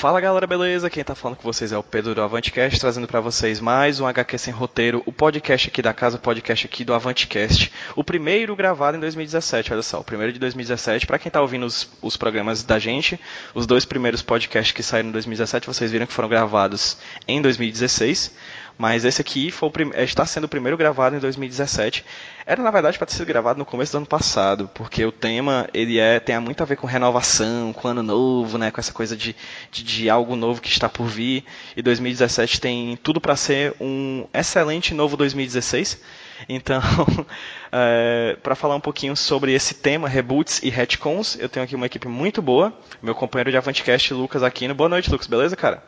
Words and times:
Fala 0.00 0.18
galera, 0.18 0.46
beleza? 0.46 0.88
Quem 0.88 1.04
tá 1.04 1.14
falando 1.14 1.36
com 1.36 1.42
vocês 1.42 1.72
é 1.72 1.76
o 1.76 1.82
Pedro 1.82 2.14
do 2.14 2.22
Avantcast, 2.22 2.80
trazendo 2.80 3.06
para 3.06 3.20
vocês 3.20 3.60
mais 3.60 4.00
um 4.00 4.06
HQ 4.06 4.38
Sem 4.38 4.50
Roteiro, 4.50 5.02
o 5.04 5.12
podcast 5.12 5.68
aqui 5.68 5.82
da 5.82 5.92
casa, 5.92 6.16
o 6.16 6.18
podcast 6.18 6.64
aqui 6.64 6.86
do 6.86 6.94
Avantcast. 6.94 7.70
O 7.94 8.02
primeiro 8.02 8.56
gravado 8.56 8.96
em 8.96 9.00
2017, 9.00 9.74
olha 9.74 9.82
só, 9.82 10.00
o 10.00 10.04
primeiro 10.04 10.32
de 10.32 10.38
2017. 10.38 11.06
Para 11.06 11.18
quem 11.18 11.30
tá 11.30 11.42
ouvindo 11.42 11.66
os, 11.66 11.86
os, 12.00 12.16
programas 12.16 12.62
da 12.62 12.78
gente, 12.78 13.20
os 13.54 13.66
dois 13.66 13.84
primeiros 13.84 14.22
podcasts 14.22 14.72
que 14.72 14.82
saíram 14.82 15.10
em 15.10 15.12
2017, 15.12 15.66
vocês 15.66 15.92
viram 15.92 16.06
que 16.06 16.14
foram 16.14 16.30
gravados 16.30 16.96
em 17.28 17.42
2016. 17.42 18.32
Mas 18.80 19.04
esse 19.04 19.20
aqui 19.20 19.50
foi 19.50 19.70
está 19.98 20.24
sendo 20.24 20.44
o 20.44 20.48
primeiro 20.48 20.74
gravado 20.74 21.14
em 21.14 21.18
2017. 21.18 22.02
Era 22.46 22.62
na 22.62 22.70
verdade 22.70 22.96
para 22.96 23.06
ter 23.06 23.12
sido 23.12 23.26
gravado 23.26 23.58
no 23.58 23.66
começo 23.66 23.92
do 23.92 23.98
ano 23.98 24.06
passado, 24.06 24.70
porque 24.72 25.04
o 25.04 25.12
tema 25.12 25.68
ele 25.74 25.98
é 25.98 26.18
tem 26.18 26.40
muito 26.40 26.62
a 26.62 26.64
ver 26.64 26.76
com 26.76 26.86
renovação, 26.86 27.74
com 27.74 27.88
ano 27.88 28.02
novo, 28.02 28.56
né, 28.56 28.70
com 28.70 28.80
essa 28.80 28.90
coisa 28.90 29.14
de, 29.14 29.36
de, 29.70 29.84
de 29.84 30.08
algo 30.08 30.34
novo 30.34 30.62
que 30.62 30.70
está 30.70 30.88
por 30.88 31.04
vir. 31.04 31.44
E 31.76 31.82
2017 31.82 32.58
tem 32.58 32.96
tudo 33.02 33.20
para 33.20 33.36
ser 33.36 33.74
um 33.78 34.26
excelente 34.32 34.94
novo 34.94 35.14
2016. 35.14 36.00
Então, 36.48 36.80
é, 37.70 38.38
para 38.42 38.54
falar 38.54 38.76
um 38.76 38.80
pouquinho 38.80 39.14
sobre 39.14 39.52
esse 39.52 39.74
tema, 39.74 40.08
reboots 40.08 40.62
e 40.62 40.70
retcons, 40.70 41.36
eu 41.38 41.50
tenho 41.50 41.64
aqui 41.64 41.76
uma 41.76 41.84
equipe 41.84 42.08
muito 42.08 42.40
boa. 42.40 42.72
Meu 43.02 43.14
companheiro 43.14 43.50
de 43.50 43.58
Avantcast, 43.58 44.14
Lucas 44.14 44.42
Aquino. 44.42 44.74
Boa 44.74 44.88
noite, 44.88 45.10
Lucas, 45.10 45.26
beleza, 45.26 45.54
cara? 45.54 45.82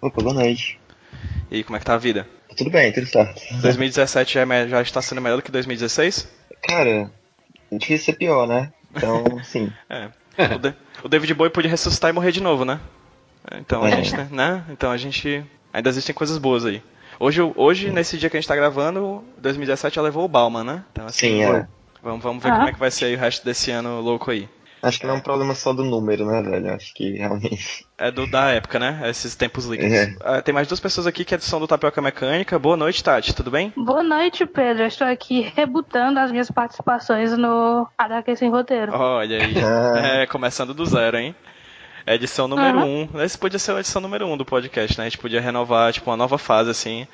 Opa, 0.00 0.22
boa 0.22 0.32
noite. 0.32 0.82
E 1.50 1.62
como 1.62 1.76
é 1.76 1.78
que 1.78 1.86
tá 1.86 1.94
a 1.94 1.98
vida? 1.98 2.26
Tudo 2.56 2.70
bem, 2.70 2.92
tudo 2.92 3.06
certo. 3.06 3.40
2017 3.60 4.34
já, 4.34 4.42
é, 4.42 4.68
já 4.68 4.82
está 4.82 5.02
sendo 5.02 5.20
melhor 5.20 5.36
do 5.36 5.42
que 5.42 5.50
2016? 5.50 6.28
Cara, 6.62 7.10
difícil 7.70 8.06
ser 8.06 8.12
pior, 8.14 8.46
né? 8.46 8.72
Então, 8.94 9.24
sim. 9.42 9.72
é. 9.90 10.08
O, 10.54 10.58
de, 10.58 10.74
o, 11.04 11.08
David 11.08 11.34
Bowie 11.34 11.50
pôde 11.50 11.68
ressuscitar 11.68 12.10
e 12.10 12.12
morrer 12.12 12.32
de 12.32 12.42
novo, 12.42 12.64
né? 12.64 12.80
Então 13.56 13.84
a 13.84 13.88
é. 13.88 14.02
gente, 14.02 14.16
né? 14.32 14.64
Então 14.70 14.90
a 14.90 14.96
gente. 14.96 15.44
Ainda 15.72 15.88
existem 15.88 16.14
coisas 16.14 16.38
boas 16.38 16.64
aí. 16.64 16.82
Hoje, 17.18 17.40
hoje 17.56 17.90
nesse 17.90 18.16
dia 18.16 18.28
que 18.28 18.36
a 18.36 18.40
gente 18.40 18.48
tá 18.48 18.56
gravando, 18.56 19.24
2017 19.38 19.96
já 19.96 20.02
levou 20.02 20.24
o 20.24 20.28
Bauman, 20.28 20.64
né? 20.64 20.84
Então, 20.92 21.06
assim, 21.06 21.28
sim, 21.28 21.42
é. 21.42 21.66
Vamos, 22.02 22.22
vamos 22.22 22.42
ver 22.42 22.50
ah. 22.50 22.56
como 22.56 22.68
é 22.68 22.72
que 22.72 22.78
vai 22.78 22.90
ser 22.90 23.16
o 23.16 23.20
resto 23.20 23.44
desse 23.44 23.70
ano 23.70 24.00
louco 24.00 24.30
aí. 24.30 24.48
Acho 24.84 25.00
que 25.00 25.06
não 25.06 25.14
é 25.14 25.16
um 25.16 25.20
problema 25.20 25.54
só 25.54 25.72
do 25.72 25.82
número, 25.82 26.26
né, 26.26 26.42
velho? 26.42 26.74
Acho 26.74 26.92
que 26.92 27.12
realmente. 27.16 27.86
É 27.96 28.10
do 28.10 28.26
da 28.26 28.50
época, 28.50 28.78
né? 28.78 29.00
Esses 29.06 29.34
tempos 29.34 29.64
líquidos. 29.64 29.94
É. 29.94 30.38
Uh, 30.38 30.42
tem 30.42 30.52
mais 30.52 30.68
duas 30.68 30.78
pessoas 30.78 31.06
aqui 31.06 31.24
que 31.24 31.38
são 31.38 31.58
do 31.58 31.66
Tapioca 31.66 32.02
Mecânica. 32.02 32.58
Boa 32.58 32.76
noite, 32.76 33.02
Tati, 33.02 33.34
tudo 33.34 33.50
bem? 33.50 33.72
Boa 33.76 34.02
noite, 34.02 34.44
Pedro. 34.44 34.82
Eu 34.82 34.88
estou 34.88 35.06
aqui 35.06 35.52
rebutando 35.56 36.20
as 36.20 36.30
minhas 36.30 36.50
participações 36.50 37.36
no 37.38 37.88
HQ 37.96 38.36
Sem 38.36 38.50
Roteiro. 38.50 38.92
Olha 38.92 39.38
aí. 39.42 39.54
é, 40.22 40.26
começando 40.26 40.74
do 40.74 40.84
zero, 40.84 41.16
hein? 41.16 41.34
Edição 42.06 42.46
número 42.46 42.78
1. 42.78 42.82
Uhum. 42.82 43.08
Um. 43.14 43.20
Esse 43.22 43.38
podia 43.38 43.58
ser 43.58 43.72
a 43.72 43.80
edição 43.80 44.00
número 44.00 44.26
1 44.26 44.32
um 44.32 44.36
do 44.36 44.44
podcast, 44.44 44.98
né? 44.98 45.06
A 45.06 45.08
gente 45.08 45.18
podia 45.18 45.40
renovar, 45.40 45.92
tipo, 45.92 46.10
uma 46.10 46.16
nova 46.16 46.36
fase, 46.36 46.70
assim. 46.70 47.06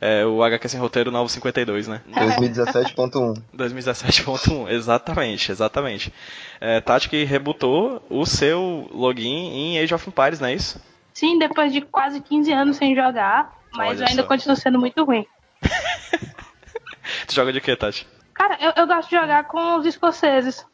É, 0.00 0.24
o 0.24 0.42
HQ 0.42 0.68
Sem 0.68 0.80
Roteiro 0.80 1.10
Novo 1.10 1.28
52, 1.28 1.88
né? 1.88 2.00
2017.1. 2.10 3.42
2017.1, 3.56 4.68
exatamente, 4.70 5.50
exatamente. 5.50 6.12
É, 6.60 6.80
Tati 6.80 7.08
que 7.08 7.24
rebutou 7.24 8.02
o 8.08 8.24
seu 8.26 8.88
login 8.92 9.48
em 9.52 9.78
Age 9.78 9.94
of 9.94 10.08
Empires, 10.08 10.38
não 10.38 10.48
é 10.48 10.54
isso? 10.54 10.80
Sim, 11.14 11.38
depois 11.38 11.72
de 11.72 11.80
quase 11.80 12.20
15 12.20 12.52
anos 12.52 12.76
sem 12.76 12.94
jogar, 12.94 13.52
mas 13.72 13.98
Olha 13.98 14.10
ainda 14.10 14.22
só. 14.22 14.28
continua 14.28 14.54
sendo 14.54 14.78
muito 14.78 15.02
ruim. 15.02 15.26
tu 17.26 17.34
joga 17.34 17.52
de 17.52 17.60
quê, 17.60 17.74
Tati? 17.74 18.06
Cara, 18.34 18.58
eu, 18.60 18.72
eu 18.76 18.86
gosto 18.86 19.08
de 19.08 19.16
jogar 19.16 19.44
com 19.44 19.78
os 19.78 19.86
escoceses. 19.86 20.64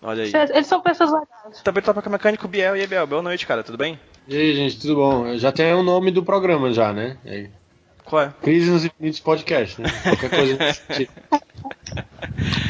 Olha 0.00 0.24
aí. 0.24 0.32
Eles 0.54 0.66
são 0.66 0.80
pessoas 0.80 1.10
legais. 1.10 1.62
Também 1.62 1.82
toca 1.82 2.00
tá 2.00 2.10
mecânico 2.10 2.46
Biel 2.46 2.76
e 2.76 2.86
Biel. 2.86 3.06
Boa 3.06 3.22
noite, 3.22 3.46
cara. 3.46 3.64
Tudo 3.64 3.76
bem? 3.76 3.98
E 4.28 4.36
aí, 4.36 4.54
gente, 4.54 4.78
tudo 4.78 4.94
bom? 4.94 5.36
Já 5.36 5.50
tem 5.50 5.72
o 5.74 5.82
nome 5.82 6.10
do 6.10 6.22
programa 6.22 6.72
já, 6.72 6.92
né? 6.92 7.16
Aí. 7.24 7.50
Qual 8.04 8.22
é? 8.22 8.32
Crise 8.42 8.70
nos 8.70 8.84
Infinitos 8.84 9.20
Podcast, 9.20 9.80
né? 9.80 9.88
Qualquer 10.02 10.30
coisa 10.30 10.58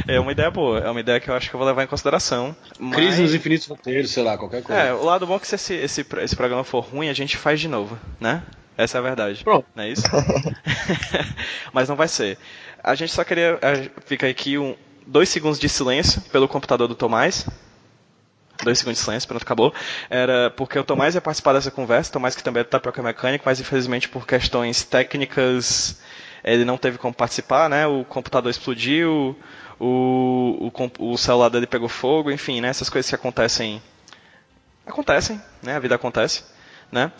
É 0.09 0.19
uma 0.19 0.33
ideia 0.33 0.51
boa, 0.51 0.79
é 0.79 0.91
uma 0.91 1.01
ideia 1.01 1.21
que 1.21 1.29
eu 1.29 1.35
acho 1.35 1.51
que 1.51 1.55
eu 1.55 1.59
vou 1.59 1.69
levar 1.69 1.85
em 1.85 1.87
consideração. 1.87 2.57
Mas... 2.79 2.97
Crise 2.97 3.23
nos 3.23 3.35
Infinitos 3.35 3.67
Roteiros, 3.67 4.11
sei 4.11 4.23
lá, 4.23 4.39
qualquer 4.39 4.63
coisa. 4.63 4.81
É, 4.81 4.95
o 4.95 5.05
lado 5.05 5.27
bom 5.27 5.37
é 5.37 5.39
que 5.39 5.47
se 5.47 5.55
esse, 5.55 5.75
esse, 5.75 6.07
esse 6.23 6.35
programa 6.35 6.65
for 6.65 6.81
ruim, 6.81 7.09
a 7.09 7.13
gente 7.13 7.37
faz 7.37 7.61
de 7.61 7.69
novo, 7.69 7.99
né? 8.19 8.43
Essa 8.77 8.99
é 8.99 9.01
a 9.01 9.03
verdade. 9.03 9.45
Pronto. 9.45 9.67
Não 9.75 9.85
é 9.85 9.91
isso? 9.91 10.05
Mas 11.73 11.89
não 11.89 11.97
vai 11.97 12.09
ser. 12.09 12.39
A 12.83 12.95
gente 12.95 13.13
só 13.13 13.23
queria. 13.23 13.59
É, 13.61 13.91
fica 14.07 14.27
aqui 14.27 14.57
um, 14.57 14.75
dois 15.09 15.31
segundos 15.31 15.59
de 15.59 15.69
silêncio 15.69 16.21
pelo 16.31 16.47
computador 16.47 16.87
do 16.87 16.95
Tomás. 16.95 17.49
Dois 18.63 18.79
segundos 18.79 18.99
de 18.99 19.05
silêncio, 19.05 19.27
pronto, 19.27 19.43
acabou. 19.43 19.73
Era 20.11 20.51
porque 20.51 20.79
o 20.79 20.85
Tomás 20.85 21.15
ia 21.15 21.21
participar 21.21 21.55
dessa 21.55 21.71
conversa, 21.71 22.13
Tomás 22.13 22.37
que 22.37 22.43
também 22.43 22.61
é 22.61 22.65
Tapioca 22.65 23.03
Mecânico, 23.03 23.45
mas 23.47 23.59
infelizmente 23.59 24.09
por 24.09 24.27
questões 24.27 24.85
técnicas 24.85 26.01
ele 26.45 26.65
não 26.65 26.77
teve 26.77 26.99
como 26.99 27.15
participar, 27.15 27.71
né? 27.71 27.87
O 27.87 28.05
computador 28.05 28.51
explodiu, 28.51 29.37
o, 29.81 30.71
o, 30.73 31.13
o 31.13 31.17
celular 31.17 31.49
dele 31.49 31.67
pegou 31.67 31.89
fogo, 31.89 32.31
enfim, 32.31 32.61
né? 32.61 32.69
Essas 32.69 32.91
coisas 32.91 33.09
que 33.09 33.15
acontecem. 33.15 33.83
Acontecem, 34.87 35.41
né? 35.63 35.77
A 35.77 35.79
vida 35.79 35.95
acontece, 35.95 36.45
né? 36.93 37.13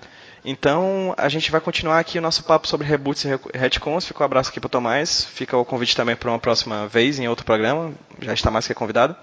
Então, 0.45 1.15
a 1.17 1.29
gente 1.29 1.51
vai 1.51 1.61
continuar 1.61 1.99
aqui 1.99 2.19
o 2.19 2.23
nosso 2.23 2.45
papo 2.45 2.67
sobre 2.69 2.87
reboots 2.87 3.25
e 3.25 3.29
retcons. 3.55 4.07
Fica 4.07 4.23
um 4.23 4.27
abraço 4.27 4.51
aqui 4.51 4.61
para 4.61 4.67
o 4.67 4.71
Tomás. 4.71 5.25
Fica 5.25 5.57
o 5.57 5.65
convite 5.65 5.97
também 5.97 6.17
para 6.17 6.31
uma 6.31 6.39
próxima 6.39 6.87
vez 6.87 7.19
em 7.19 7.29
outro 7.29 7.45
programa. 7.45 7.93
Já 8.21 8.33
está 8.33 8.51
mais 8.51 8.67
que 8.67 8.75
convidado. 8.75 9.17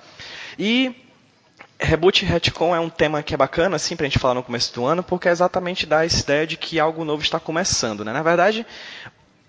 E 0.60 0.96
reboot 1.80 2.24
e 2.24 2.28
retcon 2.28 2.76
é 2.76 2.80
um 2.80 2.90
tema 2.90 3.22
que 3.22 3.34
é 3.34 3.38
bacana, 3.38 3.76
assim, 3.76 3.96
para 3.96 4.06
a 4.06 4.10
gente 4.10 4.20
falar 4.20 4.34
no 4.34 4.44
começo 4.44 4.74
do 4.74 4.86
ano, 4.86 5.04
porque 5.04 5.28
é 5.28 5.32
exatamente 5.32 5.86
dá 5.86 6.06
essa 6.06 6.22
ideia 6.22 6.48
de 6.48 6.58
que 6.58 6.80
algo 6.80 7.04
novo 7.04 7.22
está 7.22 7.40
começando. 7.40 8.04
Né? 8.04 8.14
Na 8.14 8.24
verdade, 8.24 8.66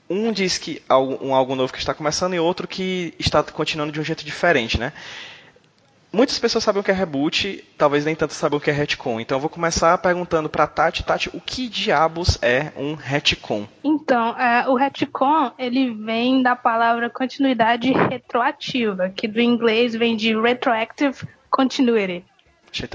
um 0.08 0.32
diz 0.32 0.58
que 0.58 0.82
um 1.20 1.34
algo 1.34 1.54
novo 1.54 1.72
que 1.72 1.78
está 1.78 1.94
começando 1.94 2.34
e 2.34 2.38
outro 2.38 2.66
que 2.66 3.14
está 3.18 3.42
continuando 3.42 3.92
de 3.92 4.00
um 4.00 4.04
jeito 4.04 4.24
diferente, 4.24 4.78
né? 4.78 4.92
Muitas 6.16 6.38
pessoas 6.38 6.64
sabem 6.64 6.80
o 6.80 6.82
que 6.82 6.90
é 6.90 6.94
reboot, 6.94 7.62
talvez 7.76 8.06
nem 8.06 8.16
tanto 8.16 8.32
sabem 8.32 8.56
o 8.56 8.60
que 8.60 8.70
é 8.70 8.72
retcon. 8.72 9.20
Então 9.20 9.36
eu 9.36 9.40
vou 9.40 9.50
começar 9.50 9.98
perguntando 9.98 10.48
para 10.48 10.66
Tati, 10.66 11.04
Tati, 11.04 11.28
o 11.34 11.38
que 11.42 11.68
diabos 11.68 12.38
é 12.40 12.72
um 12.74 12.94
retcon? 12.94 13.68
Então, 13.84 14.34
é, 14.38 14.66
o 14.66 14.74
retcon, 14.74 15.52
ele 15.58 15.92
vem 15.92 16.42
da 16.42 16.56
palavra 16.56 17.10
continuidade 17.10 17.92
retroativa, 17.92 19.10
que 19.10 19.28
do 19.28 19.42
inglês 19.42 19.94
vem 19.94 20.16
de 20.16 20.34
retroactive 20.34 21.28
continuity. 21.50 22.24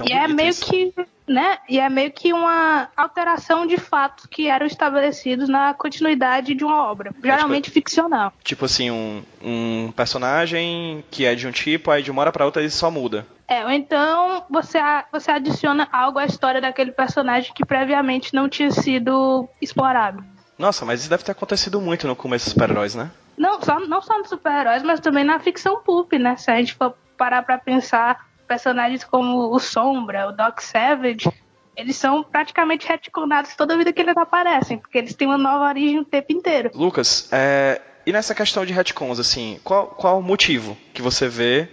e 0.04 0.12
é 0.12 0.26
meio 0.26 0.48
isso. 0.48 0.66
que 0.66 0.92
né? 1.26 1.58
E 1.68 1.78
é 1.78 1.88
meio 1.88 2.10
que 2.10 2.32
uma 2.32 2.88
alteração 2.96 3.66
de 3.66 3.76
fatos 3.76 4.26
que 4.26 4.48
eram 4.48 4.66
estabelecidos 4.66 5.48
na 5.48 5.74
continuidade 5.74 6.54
de 6.54 6.64
uma 6.64 6.84
obra, 6.90 7.12
geralmente 7.22 7.64
é 7.64 7.70
tipo, 7.70 7.74
ficcional. 7.74 8.32
Tipo 8.42 8.64
assim, 8.64 8.90
um, 8.90 9.22
um 9.42 9.92
personagem 9.92 11.04
que 11.10 11.24
é 11.24 11.34
de 11.34 11.46
um 11.46 11.52
tipo, 11.52 11.90
aí 11.90 12.02
de 12.02 12.10
uma 12.10 12.22
hora 12.22 12.32
para 12.32 12.44
outra 12.44 12.62
ele 12.62 12.70
só 12.70 12.90
muda. 12.90 13.26
É, 13.48 13.64
ou 13.64 13.70
então 13.70 14.44
você, 14.48 14.78
você 15.12 15.30
adiciona 15.30 15.88
algo 15.92 16.18
à 16.18 16.24
história 16.24 16.60
daquele 16.60 16.92
personagem 16.92 17.52
que 17.54 17.66
previamente 17.66 18.34
não 18.34 18.48
tinha 18.48 18.70
sido 18.70 19.48
explorado. 19.60 20.24
Nossa, 20.58 20.84
mas 20.84 21.00
isso 21.00 21.10
deve 21.10 21.24
ter 21.24 21.32
acontecido 21.32 21.80
muito 21.80 22.06
no 22.06 22.16
começo 22.16 22.46
dos 22.46 22.52
super-heróis, 22.52 22.94
né? 22.94 23.10
Não 23.36 23.60
só, 23.60 23.80
não 23.80 24.00
só 24.00 24.18
nos 24.18 24.28
super-heróis, 24.28 24.82
mas 24.82 25.00
também 25.00 25.24
na 25.24 25.40
ficção 25.40 25.82
pulp, 25.82 26.12
né? 26.14 26.36
Se 26.36 26.50
a 26.50 26.56
gente 26.56 26.74
for 26.74 26.94
parar 27.16 27.42
pra 27.42 27.58
pensar 27.58 28.26
personagens 28.46 29.04
como 29.04 29.54
o 29.54 29.58
Sombra, 29.58 30.28
o 30.28 30.32
Doc 30.32 30.60
Savage, 30.60 31.30
eles 31.76 31.96
são 31.96 32.22
praticamente 32.22 32.86
retconados 32.86 33.54
toda 33.54 33.76
vida 33.76 33.92
que 33.92 34.02
eles 34.02 34.16
aparecem, 34.16 34.78
porque 34.78 34.98
eles 34.98 35.14
têm 35.14 35.28
uma 35.28 35.38
nova 35.38 35.66
origem 35.66 35.98
o 35.98 36.04
tempo 36.04 36.32
inteiro. 36.32 36.70
Lucas, 36.74 37.28
é, 37.32 37.80
e 38.04 38.12
nessa 38.12 38.34
questão 38.34 38.66
de 38.66 38.72
retcons, 38.72 39.18
assim, 39.18 39.58
qual, 39.64 39.86
qual 39.86 40.18
o 40.18 40.22
motivo 40.22 40.76
que 40.92 41.00
você 41.00 41.28
vê 41.28 41.68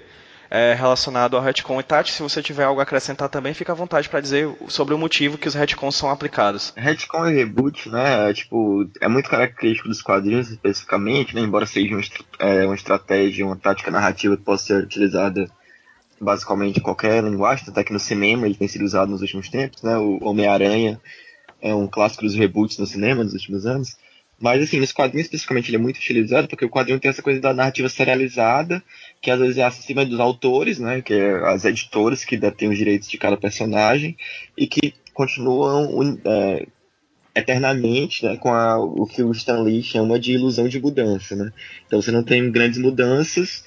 é, 0.50 0.74
relacionado 0.74 1.38
ao 1.38 1.44
retcon. 1.44 1.80
E 1.80 1.84
Tati, 1.84 2.12
se 2.12 2.24
você 2.24 2.42
tiver 2.42 2.64
algo 2.64 2.80
a 2.80 2.84
acrescentar 2.84 3.30
também, 3.30 3.54
fica 3.54 3.72
à 3.72 3.76
vontade 3.76 4.10
para 4.10 4.20
dizer 4.20 4.50
sobre 4.68 4.94
o 4.94 4.98
motivo 4.98 5.38
que 5.38 5.48
os 5.48 5.54
retcons 5.54 5.96
são 5.96 6.10
aplicados. 6.10 6.74
Retcon 6.76 7.28
e 7.28 7.36
reboot, 7.36 7.90
né, 7.90 8.30
é, 8.30 8.34
tipo, 8.34 8.90
é 9.00 9.08
muito 9.08 9.30
característico 9.30 9.88
dos 9.88 10.02
quadrinhos 10.02 10.50
especificamente, 10.50 11.36
né, 11.36 11.42
embora 11.42 11.66
seja 11.66 11.94
uma, 11.94 12.02
é, 12.40 12.66
uma 12.66 12.76
estratégia, 12.76 13.46
uma 13.46 13.56
tática 13.56 13.92
narrativa 13.92 14.36
que 14.36 14.44
possa 14.44 14.66
ser 14.66 14.84
utilizada 14.84 15.50
basicamente 16.20 16.82
qualquer 16.82 17.24
linguagem, 17.24 17.66
até 17.68 17.84
que 17.84 17.94
no 17.94 18.00
cinema 18.00 18.46
ele 18.46 18.56
tem 18.56 18.68
sido 18.68 18.86
usado 18.86 19.10
nos 19.10 19.22
últimos 19.22 19.50
tempos, 19.50 19.82
né, 19.84 19.98
o 19.98 20.20
Homem-Aranha 20.24 21.00
é 21.62 21.74
um 21.74 21.88
clássico 21.88 22.24
dos 22.24 22.36
reboots 22.36 22.78
no 22.78 22.86
cinema 22.86 23.24
nos 23.24 23.34
últimos 23.34 23.66
anos. 23.66 23.98
Mas, 24.40 24.64
assim, 24.64 24.80
nos 24.80 24.94
quadrinhos 24.94 25.26
especificamente 25.26 25.70
ele 25.70 25.76
é 25.76 25.80
muito 25.80 25.98
utilizado 25.98 26.48
porque 26.48 26.64
o 26.64 26.70
quadrinho 26.70 27.00
tem 27.00 27.10
essa 27.10 27.22
coisa 27.22 27.42
da 27.42 27.54
narrativa 27.54 27.90
serializada, 27.90 28.82
que 29.22 29.30
às 29.30 29.38
vezes 29.38 29.58
é 29.58 29.64
acima 29.64 30.06
dos 30.06 30.18
autores, 30.18 30.80
né? 30.80 31.02
Que 31.02 31.14
é 31.14 31.50
as 31.50 31.66
editoras 31.66 32.24
que 32.24 32.38
detêm 32.38 32.70
os 32.70 32.78
direitos 32.78 33.10
de 33.10 33.18
cada 33.18 33.36
personagem 33.36 34.16
e 34.58 34.66
que 34.66 34.94
continuam 35.14 36.18
é, 36.24 36.66
eternamente 37.36 38.24
né, 38.24 38.38
com 38.38 38.54
a, 38.54 38.78
o 38.80 39.06
que 39.06 39.22
o 39.22 39.32
Stan 39.32 39.62
Lee 39.62 39.84
chama 39.84 40.18
de 40.18 40.34
ilusão 40.34 40.70
de 40.70 40.80
mudança, 40.80 41.36
né? 41.36 41.52
Então 41.86 42.02
você 42.02 42.10
não 42.10 42.24
tem 42.24 42.50
grandes 42.50 42.80
mudanças 42.80 43.66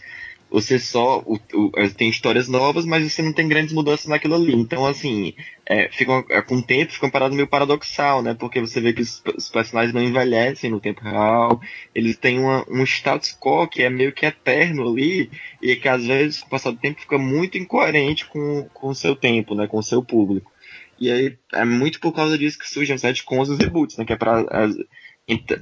você 0.52 0.78
só 0.78 1.20
o, 1.20 1.40
o, 1.54 1.70
é, 1.76 1.88
tem 1.88 2.10
histórias 2.10 2.46
novas, 2.46 2.84
mas 2.84 3.10
você 3.10 3.22
não 3.22 3.32
tem 3.32 3.48
grandes 3.48 3.72
mudanças 3.72 4.06
naquilo 4.06 4.34
ali. 4.34 4.54
Então, 4.54 4.84
assim, 4.84 5.34
é, 5.64 5.88
fica, 5.88 6.22
é, 6.28 6.42
com 6.42 6.56
o 6.56 6.62
tempo 6.62 6.92
fica 6.92 7.06
uma 7.06 7.12
parada 7.12 7.34
meio 7.34 7.48
paradoxal, 7.48 8.22
né? 8.22 8.34
Porque 8.34 8.60
você 8.60 8.78
vê 8.78 8.92
que 8.92 9.00
os, 9.00 9.22
os 9.34 9.48
personagens 9.48 9.94
não 9.94 10.02
envelhecem 10.02 10.70
no 10.70 10.78
tempo 10.78 11.00
real, 11.02 11.58
eles 11.94 12.16
têm 12.18 12.38
uma, 12.38 12.66
um 12.68 12.84
status 12.84 13.34
quo 13.40 13.66
que 13.66 13.82
é 13.82 13.88
meio 13.88 14.12
que 14.12 14.26
eterno 14.26 14.86
ali, 14.88 15.30
e 15.62 15.74
que 15.74 15.88
às 15.88 16.04
vezes, 16.06 16.40
com 16.40 16.48
o 16.48 16.50
passar 16.50 16.70
do 16.70 16.78
tempo, 16.78 17.00
fica 17.00 17.16
muito 17.16 17.56
incoerente 17.56 18.26
com, 18.26 18.68
com 18.74 18.88
o 18.88 18.94
seu 18.94 19.16
tempo, 19.16 19.54
né? 19.54 19.66
Com 19.66 19.78
o 19.78 19.82
seu 19.82 20.04
público. 20.04 20.52
E 21.00 21.10
aí 21.10 21.36
é 21.54 21.64
muito 21.64 21.98
por 21.98 22.12
causa 22.12 22.36
disso 22.36 22.58
que 22.58 22.68
surgem 22.68 22.94
os 22.94 23.02
retcons 23.02 23.48
e 23.48 23.52
os 23.52 23.58
reboots, 23.58 23.96
né? 23.96 24.04
Que 24.04 24.12
é 24.12 24.16
pra 24.16 24.44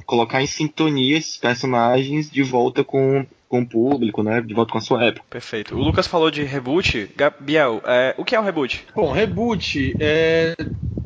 colocar 0.05 0.43
em 0.43 0.47
sintonia 0.47 1.17
esses 1.17 1.37
personagens 1.37 2.29
de 2.29 2.43
volta 2.43 2.83
com 2.83 3.25
com 3.51 3.63
o 3.63 3.67
público, 3.67 4.23
né? 4.23 4.41
De 4.41 4.55
volta 4.55 4.71
com 4.71 4.79
a 4.79 4.81
sua 4.81 5.05
época. 5.05 5.27
Perfeito. 5.29 5.75
O 5.75 5.83
Lucas 5.83 6.07
falou 6.07 6.31
de 6.31 6.45
reboot. 6.45 7.11
Gabriel, 7.17 7.83
é, 7.85 8.15
o 8.17 8.25
que 8.25 8.37
é 8.37 8.41
um 8.41 8.45
reboot? 8.45 8.87
Bom, 8.95 9.11
reboot 9.11 9.97
é. 9.99 10.55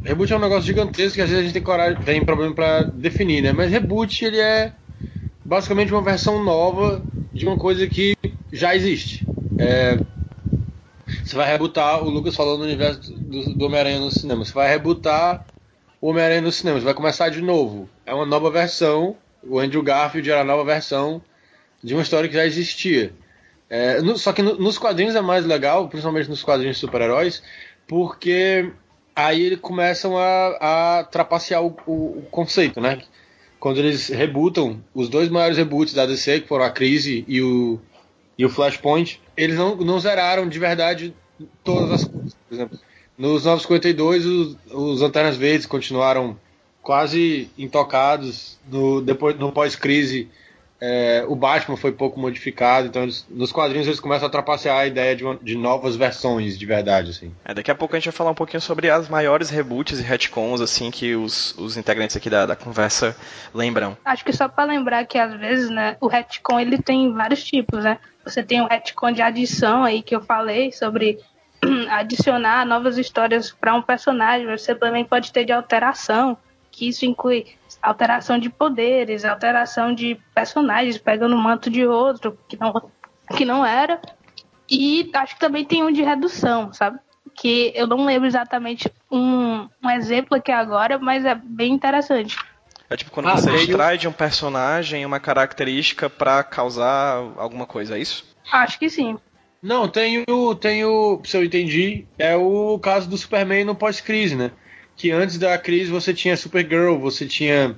Reboot 0.05 0.31
é 0.31 0.37
um 0.37 0.41
negócio 0.41 0.65
gigantesco 0.65 1.15
que 1.15 1.23
às 1.23 1.31
vezes 1.31 1.39
a 1.39 1.43
gente 1.43 1.55
tem, 1.55 1.63
coragem, 1.63 1.99
tem 2.03 2.23
problema 2.23 2.55
para 2.55 2.83
definir, 2.83 3.43
né? 3.43 3.53
Mas 3.53 3.71
reboot 3.71 4.23
ele 4.23 4.39
é 4.39 4.75
basicamente 5.43 5.91
uma 5.91 6.03
versão 6.03 6.45
nova 6.45 7.03
de 7.33 7.47
uma 7.47 7.57
coisa 7.57 7.87
que 7.87 8.15
já 8.53 8.77
existe. 8.77 9.27
É, 9.59 9.99
você 11.25 11.35
vai 11.35 11.51
rebootar, 11.51 12.05
o 12.05 12.11
Lucas 12.11 12.37
falou 12.37 12.59
no 12.59 12.65
universo 12.65 13.11
do, 13.15 13.55
do 13.55 13.65
Homem-Aranha 13.65 14.01
no 14.01 14.11
cinema, 14.11 14.45
você 14.45 14.53
vai 14.53 14.69
rebootar 14.69 15.47
o 15.99 16.11
Homem-Aranha 16.11 16.43
no 16.43 16.53
cinema, 16.53 16.79
você 16.79 16.85
vai 16.85 16.93
começar 16.93 17.31
de 17.31 17.41
novo. 17.41 17.89
É 18.05 18.13
uma 18.13 18.27
nova 18.27 18.51
versão, 18.51 19.17
o 19.43 19.59
Andrew 19.59 19.83
Garfield 19.83 20.31
era 20.31 20.43
a 20.43 20.45
nova 20.45 20.63
versão 20.65 21.23
de 21.85 21.95
uma 21.95 22.03
história 22.03 22.29
que 22.29 22.35
já 22.35 22.47
existia. 22.47 23.13
É, 23.69 24.01
no, 24.01 24.17
só 24.17 24.33
que 24.33 24.41
no, 24.41 24.57
nos 24.57 24.79
quadrinhos 24.79 25.15
é 25.15 25.21
mais 25.21 25.45
legal, 25.45 25.87
principalmente 25.89 26.31
nos 26.31 26.43
quadrinhos 26.43 26.77
de 26.77 26.81
super-heróis, 26.81 27.43
porque 27.87 28.73
aí 29.15 29.43
eles 29.43 29.61
começam 29.61 30.17
a, 30.17 30.99
a 30.99 31.05
trapacear 31.05 31.63
o, 31.63 31.77
o, 31.87 31.93
o, 31.93 32.27
conceito, 32.31 32.81
né? 32.81 33.03
Quando 33.61 33.79
eles 33.79 34.09
rebootam 34.09 34.83
os 34.95 35.09
dois 35.09 35.29
maiores 35.29 35.59
reboots 35.59 35.93
da 35.93 36.07
DC, 36.07 36.41
que 36.41 36.49
foram 36.49 36.65
a 36.65 36.71
Crise 36.71 37.25
e 37.29 37.43
o, 37.43 37.79
e 38.39 38.45
o 38.47 38.51
Flashpoint, 38.51 39.21
eles 39.37 39.57
não, 39.57 39.77
não 39.77 40.01
zeraram 40.01 40.49
de 40.49 40.59
verdade 40.59 41.15
todas 41.63 41.91
as 41.91 42.05
coisas. 42.05 42.35
Por 42.49 42.55
exemplo, 42.55 42.79
nos 43.17 43.45
952, 43.45 44.27
os, 44.27 44.57
os 44.71 45.01
Lanternas 45.01 45.37
Verdes 45.37 45.67
continuaram 45.67 46.37
quase 46.83 47.51
intocados. 47.57 48.59
No, 48.71 49.01
depois, 49.01 49.39
no 49.39 49.53
pós-crise, 49.53 50.29
é, 50.87 51.25
o 51.27 51.35
Batman 51.35 51.79
foi 51.79 51.93
pouco 51.93 52.21
modificado, 52.21 52.89
então 52.89 53.05
eles, 53.05 53.27
nos 53.31 53.51
quadrinhos 53.51 53.87
eles 53.87 53.99
começam 53.99 54.29
a 54.29 54.31
trapacear 54.31 54.81
a 54.81 54.87
ideia 54.87 55.17
de, 55.17 55.25
uma, 55.25 55.37
de, 55.37 55.57
novas 55.57 55.97
versões 55.97 56.59
de 56.59 56.67
verdade, 56.67 57.09
assim. 57.09 57.35
É, 57.43 57.55
daqui 57.55 57.71
a 57.71 57.75
pouco 57.75 57.97
a 57.97 57.99
gente 57.99 58.05
vai 58.05 58.13
falar 58.13 58.33
um 58.33 58.35
pouquinho 58.35 58.61
sobre 58.61 58.91
as 58.91 59.09
maiores 59.09 59.49
reboots 59.49 59.99
e 59.99 60.03
retcons, 60.03 60.61
assim, 60.61 60.91
que 60.91 61.17
os, 61.17 61.57
os 61.57 61.79
integrantes 61.79 62.15
aqui 62.15 62.29
da, 62.29 62.45
da 62.45 62.55
conversa 62.55 63.17
lembram. 63.55 63.97
Acho 64.05 64.23
que 64.23 64.33
só 64.35 64.47
para 64.47 64.65
lembrar 64.65 65.07
que 65.07 65.17
às 65.17 65.33
vezes, 65.33 65.71
né, 65.71 65.97
o 66.03 66.07
retcon 66.07 66.61
ele 66.61 66.77
tem 66.77 67.11
vários 67.15 67.43
tipos, 67.43 67.83
né? 67.83 67.99
Você 68.23 68.43
tem 68.43 68.61
o 68.61 68.69
retcon 68.69 69.11
de 69.11 69.23
adição 69.23 69.85
aí 69.85 70.03
que 70.03 70.15
eu 70.15 70.21
falei 70.21 70.71
sobre 70.71 71.19
adicionar 71.89 72.67
novas 72.67 72.99
histórias 72.99 73.51
para 73.51 73.75
um 73.75 73.81
personagem, 73.81 74.47
você 74.47 74.75
também 74.75 75.03
pode 75.03 75.33
ter 75.33 75.47
de 75.47 75.53
alteração, 75.53 76.37
que 76.71 76.89
isso 76.89 77.07
inclui 77.07 77.47
alteração 77.85 78.39
de 78.39 78.49
poderes, 78.49 79.25
alteração 79.25 79.95
de 79.95 80.19
personagens, 80.35 80.97
pegando 80.97 81.35
o 81.35 81.39
manto 81.39 81.69
de 81.69 81.87
outro 81.87 82.39
que 82.49 82.59
não, 82.59 82.91
que 83.37 83.45
não 83.45 83.65
era. 83.65 84.01
E 84.71 85.11
acho 85.15 85.35
que 85.35 85.41
também 85.41 85.65
tem 85.65 85.83
um 85.83 85.93
de 85.93 86.03
redução, 86.03 86.73
sabe? 86.73 86.99
Que 87.35 87.73
eu 87.75 87.87
não 87.87 88.07
lembro 88.07 88.27
exatamente 88.27 88.91
um, 89.11 89.69
um 89.83 89.91
exemplo 89.91 90.37
aqui 90.37 90.51
agora, 90.51 90.99
mas 90.99 91.25
é 91.25 91.35
bem 91.35 91.73
interessante. 91.73 92.37
É 92.89 92.97
tipo 92.97 93.11
quando 93.11 93.29
ah, 93.29 93.37
você 93.37 93.55
extrai 93.55 93.99
de 93.99 94.09
um 94.09 94.13
personagem 94.13 95.05
uma 95.05 95.21
característica 95.21 96.09
para 96.09 96.43
causar 96.43 97.17
alguma 97.37 97.67
coisa, 97.67 97.97
é 97.97 98.01
isso? 98.01 98.25
Acho 98.51 98.79
que 98.79 98.89
sim. 98.89 99.19
Não, 99.63 99.89
tem 99.89 100.23
o, 100.29 100.55
tem 100.55 100.85
o, 100.85 101.21
se 101.25 101.37
eu 101.37 101.45
entendi, 101.45 102.07
é 102.19 102.37
o 102.37 102.79
caso 102.79 103.09
do 103.09 103.17
Superman 103.17 103.65
no 103.65 103.75
pós-crise, 103.75 104.37
né? 104.37 104.51
Que 104.97 105.11
antes 105.11 105.39
da 105.39 105.57
crise 105.59 105.91
você 105.91 106.15
tinha 106.15 106.37
Supergirl, 106.37 106.99
você 106.99 107.27
tinha 107.27 107.77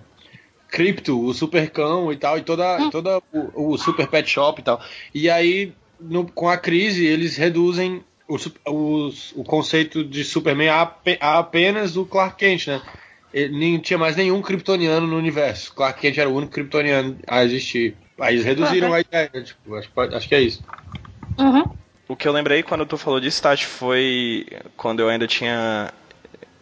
Crypto, 0.68 1.24
o 1.24 1.32
Supercão 1.32 2.12
e 2.12 2.16
tal, 2.16 2.38
e 2.38 2.42
toda, 2.42 2.76
hum. 2.76 2.90
toda 2.90 3.18
o, 3.32 3.72
o, 3.72 3.78
Super 3.78 4.06
Pet 4.08 4.28
Shop 4.28 4.60
e 4.60 4.64
tal. 4.64 4.80
E 5.14 5.30
aí, 5.30 5.72
no, 6.00 6.26
com 6.26 6.48
a 6.48 6.56
crise, 6.56 7.06
eles 7.06 7.36
reduzem 7.36 8.04
o, 8.28 8.36
o, 8.70 9.10
o 9.36 9.44
conceito 9.44 10.04
de 10.04 10.24
Superman 10.24 10.68
a, 10.68 10.92
a, 11.20 11.38
apenas 11.38 11.96
o 11.96 12.04
Clark 12.04 12.36
Kent, 12.36 12.66
né? 12.68 12.82
Ele, 13.32 13.58
nem 13.58 13.78
tinha 13.78 13.98
mais 13.98 14.16
nenhum 14.16 14.42
kryptoniano 14.42 15.06
no 15.06 15.16
universo. 15.16 15.72
Clark 15.74 16.00
Kent 16.00 16.19
era 16.19 16.28
o 16.28 16.34
único 16.34 16.52
kryptoniano 16.52 17.19
a 17.26 17.44
existir. 17.44 17.96
Aí 18.19 18.34
eles 18.34 18.44
reduziram 18.44 18.92
a 18.92 19.00
ideia, 19.00 19.30
tipo, 19.42 19.74
acho, 19.74 19.90
acho 19.94 20.28
que 20.28 20.34
é 20.34 20.40
isso. 20.40 20.64
Uhum. 21.38 21.64
O 22.08 22.16
que 22.16 22.26
eu 22.26 22.32
lembrei 22.32 22.62
quando 22.62 22.86
tu 22.86 22.96
falou 22.96 23.20
disso, 23.20 23.42
Tati, 23.42 23.66
foi 23.66 24.46
quando 24.76 25.00
eu 25.00 25.08
ainda 25.08 25.26
tinha 25.26 25.92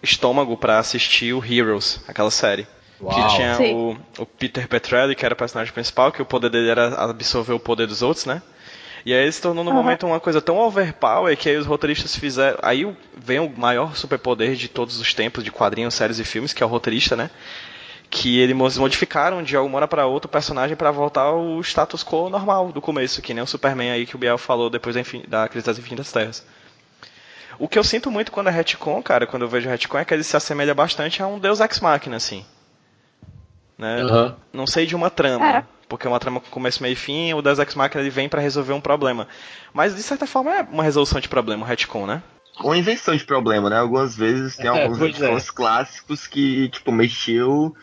estômago 0.05 0.57
para 0.57 0.79
assistir 0.79 1.33
o 1.33 1.45
Heroes, 1.45 2.01
aquela 2.07 2.31
série. 2.31 2.67
Uau. 3.01 3.13
Que 3.13 3.37
tinha 3.37 3.75
o, 3.75 3.97
o, 4.19 4.27
Peter 4.27 4.69
Petrelli, 4.69 5.15
que 5.15 5.25
era 5.25 5.35
o 5.35 5.37
personagem 5.37 5.73
principal, 5.73 6.13
que 6.13 6.23
o 6.23 6.25
poder 6.25 6.51
dele 6.51 6.71
era 6.71 6.95
absorver 6.95 7.53
o 7.53 7.61
poder 7.61 7.87
dos 7.87 8.03
outros, 8.03 8.25
né? 8.25 8.41
E 9.05 9.13
aí 9.13 9.31
se 9.31 9.43
tornou 9.43 9.63
no 9.63 9.71
uhum. 9.71 9.77
momento 9.77 10.07
uma 10.07 10.19
coisa 10.19 10.41
tão 10.41 10.59
overpower 10.59 11.37
que 11.37 11.51
aí 11.51 11.57
os 11.57 11.67
roteiristas 11.67 12.17
fizeram. 12.17 12.59
Aí 12.63 12.91
vem 13.15 13.39
o 13.39 13.51
maior 13.51 13.95
superpoder 13.95 14.55
de 14.55 14.69
todos 14.69 14.99
os 14.99 15.13
tempos 15.13 15.45
de 15.45 15.51
quadrinhos, 15.51 15.93
séries 15.93 16.19
e 16.19 16.25
filmes, 16.25 16.55
que 16.55 16.63
é 16.63 16.67
o 16.67 16.69
roteirista, 16.69 17.15
né? 17.15 17.31
Que 18.09 18.39
eles 18.39 18.79
modificaram 18.79 19.43
de 19.43 19.57
uma 19.59 19.77
hora 19.77 19.89
para 19.89 20.07
outra 20.07 20.27
o 20.27 20.31
personagem 20.31 20.75
para 20.75 20.91
voltar 20.91 21.23
ao 21.23 21.61
status 21.61 22.03
quo 22.03 22.31
normal 22.31 22.73
do 22.73 22.81
começo, 22.81 23.21
que 23.21 23.35
nem 23.35 23.43
o 23.43 23.47
Superman 23.47 23.91
aí 23.91 24.07
que 24.07 24.17
o 24.17 24.19
Biel 24.19 24.39
falou 24.39 24.71
depois 24.71 24.95
da, 24.95 25.03
da 25.29 25.49
Crise 25.49 25.67
das 25.67 25.79
Infinitas 25.79 26.11
Terras. 26.11 26.47
O 27.59 27.69
que 27.69 27.79
eu 27.79 27.85
sinto 27.85 28.11
muito 28.11 28.33
quando 28.33 28.49
é 28.49 28.51
retcon, 28.51 29.03
cara, 29.03 29.27
quando 29.27 29.43
eu 29.43 29.49
vejo 29.49 29.69
retcon, 29.69 29.99
é 29.99 30.05
que 30.05 30.13
ele 30.13 30.25
se 30.25 30.37
assemelha 30.37 30.75
bastante 30.75 31.23
a 31.23 31.27
um 31.27 31.39
Deus 31.39 31.61
Ex 31.61 31.81
Machina, 31.81 32.17
assim. 32.17 32.45
Né? 33.79 34.05
Uhum. 34.05 34.35
Não 34.53 34.67
sei 34.67 34.87
de 34.87 34.95
uma 34.95 35.11
trama, 35.11 35.59
é. 35.59 35.65
porque 35.89 36.07
uma 36.07 36.21
trama 36.21 36.41
com 36.41 36.49
começo, 36.49 36.83
meio 36.83 36.93
e 36.93 36.97
fim, 36.97 37.35
o 37.35 37.43
Deus 37.43 37.59
Ex 37.59 37.75
Machina 37.75 38.03
ele 38.03 38.11
vem 38.11 38.29
para 38.29 38.41
resolver 38.41 38.73
um 38.73 38.81
problema. 38.81 39.29
Mas 39.73 39.95
de 39.95 40.03
certa 40.03 40.27
forma 40.27 40.53
é 40.53 40.63
uma 40.63 40.83
resolução 40.83 41.21
de 41.21 41.29
problema, 41.29 41.65
o 41.65 41.69
retcon, 41.69 42.07
né? 42.07 42.23
Uma 42.61 42.77
invenção 42.77 43.17
de 43.17 43.25
problema, 43.25 43.69
né? 43.69 43.79
Algumas 43.79 44.17
vezes 44.17 44.57
tem 44.57 44.67
é, 44.71 44.83
alguns 44.83 44.99
retcons 44.99 45.49
é. 45.49 45.53
clássicos 45.53 46.27
que, 46.27 46.69
tipo, 46.69 46.93
mexeu 46.93 47.75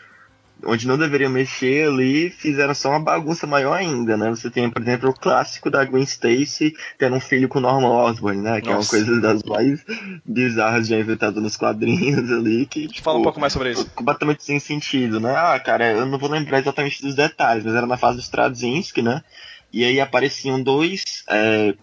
onde 0.64 0.86
não 0.86 0.98
deveriam 0.98 1.30
mexer 1.30 1.88
ali, 1.88 2.30
fizeram 2.30 2.74
só 2.74 2.90
uma 2.90 3.00
bagunça 3.00 3.46
maior 3.46 3.74
ainda, 3.74 4.16
né? 4.16 4.30
Você 4.30 4.50
tem, 4.50 4.68
por 4.70 4.82
exemplo, 4.82 5.10
o 5.10 5.14
clássico 5.14 5.70
da 5.70 5.84
Gwen 5.84 6.02
Stacy 6.02 6.74
tendo 6.98 7.16
um 7.16 7.20
filho 7.20 7.48
com 7.48 7.60
Norman 7.60 7.88
Osborn, 7.88 8.40
né? 8.40 8.60
Que 8.60 8.70
Nossa. 8.70 8.96
é 8.96 9.00
uma 9.00 9.04
coisa 9.04 9.20
das 9.20 9.42
mais 9.42 9.84
bizarras 10.24 10.88
já 10.88 10.98
inventadas 10.98 11.42
nos 11.42 11.56
quadrinhos 11.56 12.30
ali, 12.30 12.66
que, 12.66 12.88
tipo, 12.88 13.02
Fala 13.02 13.18
um 13.18 13.22
pouco 13.22 13.40
mais 13.40 13.52
sobre 13.52 13.72
isso. 13.72 13.88
Completamente 13.94 14.44
sem 14.44 14.58
sentido, 14.58 15.20
né? 15.20 15.34
Ah, 15.36 15.58
cara, 15.58 15.92
eu 15.92 16.06
não 16.06 16.18
vou 16.18 16.30
lembrar 16.30 16.60
exatamente 16.60 17.02
dos 17.02 17.14
detalhes, 17.14 17.64
mas 17.64 17.74
era 17.74 17.86
na 17.86 17.96
fase 17.96 18.16
dos 18.16 18.24
Straczynski, 18.24 19.02
né? 19.02 19.22
E 19.72 19.84
aí 19.84 20.00
apareciam 20.00 20.62
dois... 20.62 21.24
É, 21.28 21.74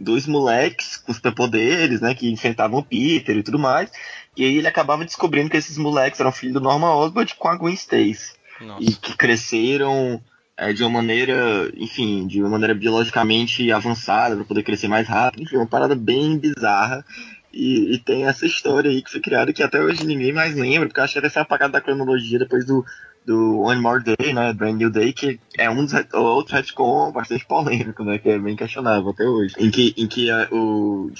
dois 0.00 0.26
moleques 0.26 0.96
com 0.96 1.12
superpoderes, 1.12 2.00
né, 2.00 2.14
que 2.14 2.30
enfrentavam 2.30 2.80
o 2.80 2.82
Peter 2.82 3.36
e 3.36 3.42
tudo 3.42 3.58
mais, 3.58 3.90
e 4.36 4.44
aí 4.44 4.56
ele 4.56 4.68
acabava 4.68 5.04
descobrindo 5.04 5.50
que 5.50 5.56
esses 5.56 5.76
moleques 5.76 6.20
eram 6.20 6.32
filhos 6.32 6.54
do 6.54 6.60
Norman 6.60 6.94
Osborn 6.94 7.28
com 7.38 7.48
a 7.48 7.56
Gwen 7.56 7.74
Stacy. 7.74 8.32
Nossa. 8.60 8.82
E 8.82 8.92
que 8.94 9.16
cresceram 9.16 10.22
é, 10.56 10.72
de 10.72 10.82
uma 10.82 10.90
maneira, 10.90 11.72
enfim, 11.76 12.26
de 12.26 12.40
uma 12.40 12.50
maneira 12.50 12.74
biologicamente 12.74 13.72
avançada 13.72 14.36
para 14.36 14.44
poder 14.44 14.62
crescer 14.62 14.88
mais 14.88 15.08
rápido. 15.08 15.42
Enfim, 15.42 15.56
uma 15.56 15.66
parada 15.66 15.94
bem 15.94 16.38
bizarra. 16.38 17.04
E, 17.52 17.94
e, 17.94 17.98
tem 17.98 18.26
essa 18.26 18.46
história 18.46 18.90
aí 18.90 19.02
que 19.02 19.10
foi 19.10 19.20
criada 19.20 19.52
que 19.52 19.62
até 19.62 19.80
hoje 19.80 20.06
ninguém 20.06 20.32
mais 20.32 20.54
lembra, 20.54 20.86
porque 20.86 21.00
eu 21.00 21.04
acho 21.04 21.14
que 21.14 21.18
até 21.18 21.28
foi 21.28 21.42
apagado 21.42 21.72
da 21.72 21.80
cronologia 21.80 22.38
depois 22.38 22.64
do, 22.64 22.84
do 23.26 23.60
One 23.60 23.80
More 23.80 24.04
Day, 24.04 24.32
né, 24.32 24.52
Brand 24.52 24.76
New 24.76 24.90
Day, 24.90 25.12
que 25.12 25.40
é 25.58 25.68
um 25.68 25.84
dos 25.84 25.92
outros 26.12 26.54
retcon 26.54 27.10
bastante 27.10 27.44
polêmico, 27.46 28.04
né, 28.04 28.18
que 28.18 28.28
é 28.28 28.38
bem 28.38 28.54
questionável 28.54 29.10
até 29.10 29.24
hoje, 29.24 29.54
em 29.58 29.68
que, 29.68 29.92
em 29.96 30.06
que 30.06 30.30
a, 30.30 30.46
o 30.52 31.10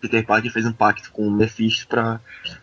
Peter 0.00 0.24
Parker 0.24 0.50
fez 0.50 0.66
um 0.66 0.72
pacto 0.72 1.10
com 1.12 1.26
o 1.26 1.30
Mephisto 1.30 1.86
pra, 1.86 2.20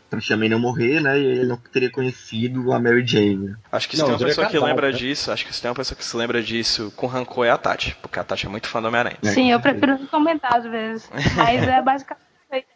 pra 0.09 0.19
também 0.21 0.49
não 0.49 0.59
morrer, 0.59 1.01
né, 1.01 1.19
e 1.19 1.25
ele 1.25 1.45
não 1.45 1.57
teria 1.57 1.89
conhecido 1.89 2.71
a 2.71 2.79
Mary 2.79 3.05
Jane. 3.05 3.55
Acho 3.71 3.89
que 3.89 3.95
se 3.95 4.01
não, 4.01 4.09
tem 4.09 4.17
uma 4.17 4.25
pessoa 4.25 4.47
que 4.47 4.59
lembra 4.59 4.91
né? 4.91 4.97
disso, 4.97 5.31
acho 5.31 5.45
que 5.45 5.53
se 5.53 5.61
tem 5.61 5.69
uma 5.69 5.75
pessoa 5.75 5.97
que 5.97 6.05
se 6.05 6.15
lembra 6.15 6.41
disso 6.41 6.91
com 6.95 7.07
rancor 7.07 7.45
é 7.45 7.49
a 7.49 7.57
Tati, 7.57 7.97
porque 8.01 8.19
a 8.19 8.23
Tati 8.23 8.45
é 8.45 8.49
muito 8.49 8.67
fã 8.67 8.81
do 8.81 8.87
Homem-Aranha. 8.87 9.17
Sim, 9.23 9.51
eu 9.51 9.59
prefiro 9.59 9.97
não 9.97 10.07
comentar 10.07 10.55
às 10.55 10.65
vezes, 10.65 11.09
mas 11.35 11.67
é 11.67 11.81
basicamente 11.81 12.27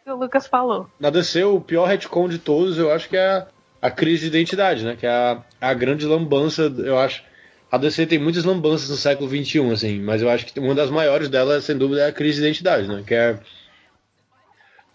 que 0.04 0.10
o 0.10 0.16
Lucas 0.16 0.46
falou. 0.46 0.88
Na 1.00 1.10
DC, 1.10 1.44
o 1.44 1.60
pior 1.60 1.86
retcon 1.86 2.28
de 2.28 2.38
todos, 2.38 2.78
eu 2.78 2.92
acho 2.92 3.08
que 3.08 3.16
é 3.16 3.28
a, 3.28 3.46
a 3.80 3.90
crise 3.90 4.22
de 4.22 4.36
identidade, 4.36 4.84
né? 4.84 4.96
Que 4.96 5.06
é 5.06 5.10
a, 5.10 5.42
a 5.60 5.74
grande 5.74 6.06
lambança, 6.06 6.62
eu 6.78 6.98
acho. 6.98 7.22
A 7.70 7.78
DC 7.78 8.04
tem 8.04 8.18
muitas 8.18 8.44
lambanças 8.44 8.90
no 8.90 8.96
século 8.96 9.30
XXI, 9.30 9.70
assim, 9.72 10.00
mas 10.00 10.20
eu 10.20 10.28
acho 10.28 10.44
que 10.44 10.60
uma 10.60 10.74
das 10.74 10.90
maiores 10.90 11.30
delas, 11.30 11.64
sem 11.64 11.76
dúvida, 11.76 12.02
é 12.02 12.08
a 12.08 12.12
crise 12.12 12.38
de 12.38 12.46
identidade, 12.46 12.86
né? 12.86 13.02
Que 13.06 13.14
é 13.14 13.38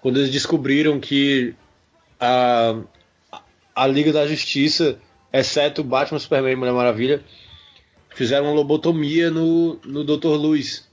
quando 0.02 0.18
eles 0.18 0.32
descobriram 0.32 1.00
que 1.00 1.56
a, 2.20 2.76
a 3.76 3.88
Liga 3.88 4.12
da 4.12 4.28
Justiça, 4.28 5.00
exceto 5.32 5.84
Batman, 5.84 6.20
Superman 6.20 6.54
e 6.54 6.56
Mulher 6.56 6.74
Maravilha, 6.74 7.24
fizeram 8.16 8.46
uma 8.46 8.54
lobotomia 8.54 9.30
no, 9.30 9.80
no 9.86 10.04
Dr. 10.04 10.30
Luz. 10.30 10.88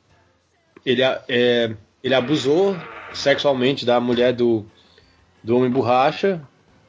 Ele, 0.85 1.03
é, 1.03 1.75
ele 2.03 2.15
abusou 2.15 2.77
sexualmente 3.13 3.87
da 3.87 3.99
mulher 4.01 4.33
do, 4.33 4.67
do 5.43 5.57
Homem 5.57 5.71
Borracha. 5.71 6.41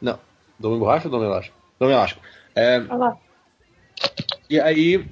Não, 0.02 0.20
do 0.60 0.68
Homem 0.68 0.80
Borracha 0.80 1.08
ou 1.08 1.12
do 1.12 1.18
Homem 1.18 1.30
Elástico? 1.30 1.58
Do 1.80 1.86
Homem 1.86 1.96
Elástico. 1.96 2.22
É, 2.56 2.82
e 4.50 4.60
aí 4.60 5.06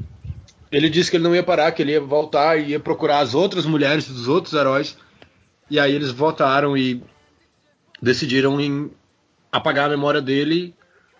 ele 0.71 0.89
disse 0.89 1.09
que 1.11 1.17
ele 1.17 1.23
não 1.23 1.35
ia 1.35 1.43
parar, 1.43 1.71
que 1.71 1.81
ele 1.81 1.91
ia 1.91 2.01
voltar 2.01 2.57
e 2.57 2.71
ia 2.71 2.79
procurar 2.79 3.19
as 3.19 3.33
outras 3.33 3.65
mulheres 3.65 4.07
dos 4.07 4.27
outros 4.27 4.53
heróis. 4.53 4.97
E 5.73 5.79
aí 5.79 5.95
eles 5.95 6.11
votaram 6.11 6.77
e 6.77 7.01
decidiram 7.99 8.61
em 8.61 8.91
apagar 9.51 9.87
a 9.87 9.89
memória 9.89 10.21
dele, 10.21 10.75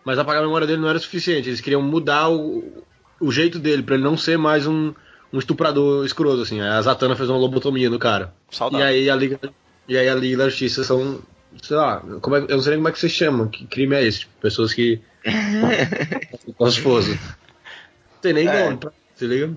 mas 0.06 0.20
apagar 0.20 0.44
a 0.44 0.46
memória 0.46 0.68
dele 0.68 0.80
não 0.80 0.90
era 0.90 1.00
suficiente. 1.00 1.50
Eles 1.50 1.60
queriam 1.60 1.82
mudar 1.82 2.30
o, 2.30 2.64
o 3.20 3.32
jeito 3.32 3.58
dele 3.58 3.82
para 3.82 3.96
ele 3.96 4.04
não 4.04 4.16
ser 4.16 4.38
mais 4.38 4.68
um, 4.68 4.94
um 5.34 5.40
estuprador 5.40 6.06
escroto 6.06 6.44
assim. 6.44 6.62
A 6.62 6.80
Zatanna 6.84 7.16
fez 7.16 7.32
uma 7.32 7.40
lobotomia 7.40 7.90
no 7.90 7.98
cara. 7.98 8.32
Saudável. 8.52 8.86
E 8.86 8.90
aí 8.90 9.10
a 9.10 9.16
Liga 9.16 9.40
e 9.88 9.98
aí 9.98 10.08
a 10.08 10.14
Liga 10.14 10.38
da 10.38 10.50
Justiça 10.50 10.84
são. 10.84 11.20
Sei 11.60 11.76
lá, 11.76 12.04
como 12.22 12.36
é, 12.36 12.42
eu 12.42 12.50
não 12.50 12.62
sei 12.62 12.74
nem 12.74 12.78
como 12.78 12.90
é 12.90 12.92
que 12.92 13.00
vocês 13.00 13.12
chamam. 13.12 13.48
Que 13.48 13.66
crime 13.66 13.96
é 13.96 14.04
esse? 14.04 14.20
Tipo, 14.20 14.34
pessoas 14.40 14.72
que. 14.72 15.02
com 16.56 16.68
esposa. 16.68 17.10
Não 17.14 18.22
tem 18.22 18.34
nem 18.34 18.48
é. 18.48 18.66
nome, 18.66 18.78
pra, 18.78 18.92
se 19.16 19.26
liga? 19.26 19.52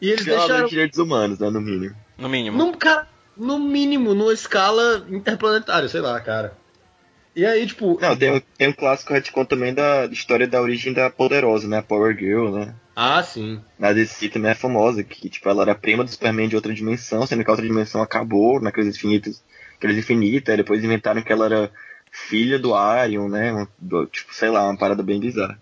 E 0.00 0.10
eles 0.10 0.24
deixaram. 0.24 0.68
direitos 0.68 0.96
humanos, 1.00 1.40
né? 1.40 1.50
No 1.50 1.60
mínimo. 1.60 1.96
No 2.16 2.28
mínimo. 2.28 2.76
Cara, 2.76 3.08
no 3.38 3.58
mínimo, 3.58 4.14
numa 4.14 4.32
escala 4.32 5.06
interplanetária, 5.08 5.88
sei 5.88 6.00
lá, 6.00 6.20
cara. 6.20 6.56
E 7.36 7.46
aí, 7.46 7.66
tipo. 7.66 7.98
Não, 8.00 8.16
tem, 8.16 8.42
tem 8.56 8.68
um 8.68 8.72
clássico 8.72 9.12
retcon 9.12 9.44
também 9.44 9.72
da 9.72 10.06
história 10.06 10.46
da 10.46 10.60
origem 10.60 10.92
da 10.92 11.08
Poderosa, 11.08 11.68
né? 11.68 11.78
A 11.78 11.82
Power 11.82 12.16
Girl, 12.16 12.50
né? 12.50 12.74
Ah, 12.96 13.22
sim. 13.22 13.60
Na 13.78 13.92
DC 13.92 14.28
também 14.28 14.50
é 14.50 14.54
famosa, 14.54 15.04
que 15.04 15.28
tipo, 15.28 15.48
ela 15.48 15.62
era 15.62 15.74
prima 15.74 16.02
do 16.02 16.10
Superman 16.10 16.48
de 16.48 16.56
outra 16.56 16.74
dimensão, 16.74 17.24
sendo 17.26 17.44
que 17.44 17.50
a 17.50 17.52
outra 17.52 17.66
dimensão 17.66 18.02
acabou 18.02 18.60
na 18.60 18.72
Crise 18.72 18.90
Infinitas 18.90 19.40
Crise 19.78 20.00
Infinita, 20.00 20.56
depois 20.56 20.82
inventaram 20.82 21.22
que 21.22 21.32
ela 21.32 21.46
era 21.46 21.70
filha 22.10 22.58
do 22.58 22.74
Arion, 22.74 23.28
né? 23.28 23.66
tipo, 24.10 24.34
sei 24.34 24.50
lá, 24.50 24.64
uma 24.64 24.76
parada 24.76 25.02
bem 25.02 25.20
bizarra. 25.20 25.58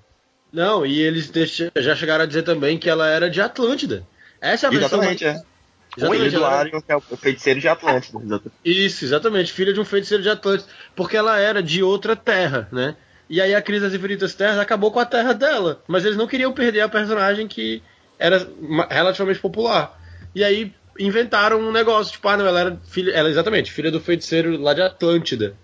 Não, 0.52 0.86
e 0.86 1.00
eles 1.00 1.30
já 1.76 1.94
chegaram 1.94 2.24
a 2.24 2.26
dizer 2.26 2.42
também 2.42 2.78
que 2.78 2.88
ela 2.88 3.06
era 3.08 3.28
de 3.28 3.40
Atlântida. 3.40 4.06
Essa 4.40 4.66
é 4.66 4.70
a 4.70 4.72
Exatamente, 4.72 5.24
versão. 5.24 5.42
É. 5.42 5.55
Exatamente, 5.96 6.24
filha 6.24 6.38
do 6.38 6.44
Arion, 6.44 6.80
que 6.80 6.92
é 6.92 6.96
o 6.96 7.00
feiticeiro 7.00 7.60
de 7.60 7.68
Atlântida. 7.68 8.18
Exatamente. 8.18 8.56
Isso, 8.64 9.04
exatamente, 9.04 9.52
filha 9.52 9.72
de 9.72 9.80
um 9.80 9.84
feiticeiro 9.84 10.22
de 10.22 10.28
Atlântida. 10.28 10.70
Porque 10.94 11.16
ela 11.16 11.38
era 11.38 11.62
de 11.62 11.82
outra 11.82 12.14
terra, 12.14 12.68
né? 12.70 12.96
E 13.28 13.40
aí 13.40 13.54
a 13.54 13.62
Crise 13.62 13.84
das 13.84 13.94
Infinitas 13.94 14.34
Terras 14.34 14.58
acabou 14.58 14.92
com 14.92 15.00
a 15.00 15.04
terra 15.04 15.32
dela. 15.32 15.82
Mas 15.88 16.04
eles 16.04 16.16
não 16.16 16.26
queriam 16.26 16.52
perder 16.52 16.82
a 16.82 16.88
personagem 16.88 17.48
que 17.48 17.82
era 18.18 18.46
relativamente 18.90 19.40
popular. 19.40 20.00
E 20.34 20.44
aí 20.44 20.72
inventaram 20.98 21.60
um 21.60 21.72
negócio, 21.72 22.12
tipo, 22.12 22.28
ah, 22.28 22.36
não, 22.36 22.46
ela 22.46 22.60
era 22.60 22.80
filha, 22.86 23.12
ela 23.12 23.28
exatamente, 23.28 23.72
filha 23.72 23.90
do 23.90 24.00
feiticeiro 24.00 24.56
lá 24.60 24.72
de 24.72 24.82
Atlântida. 24.82 25.54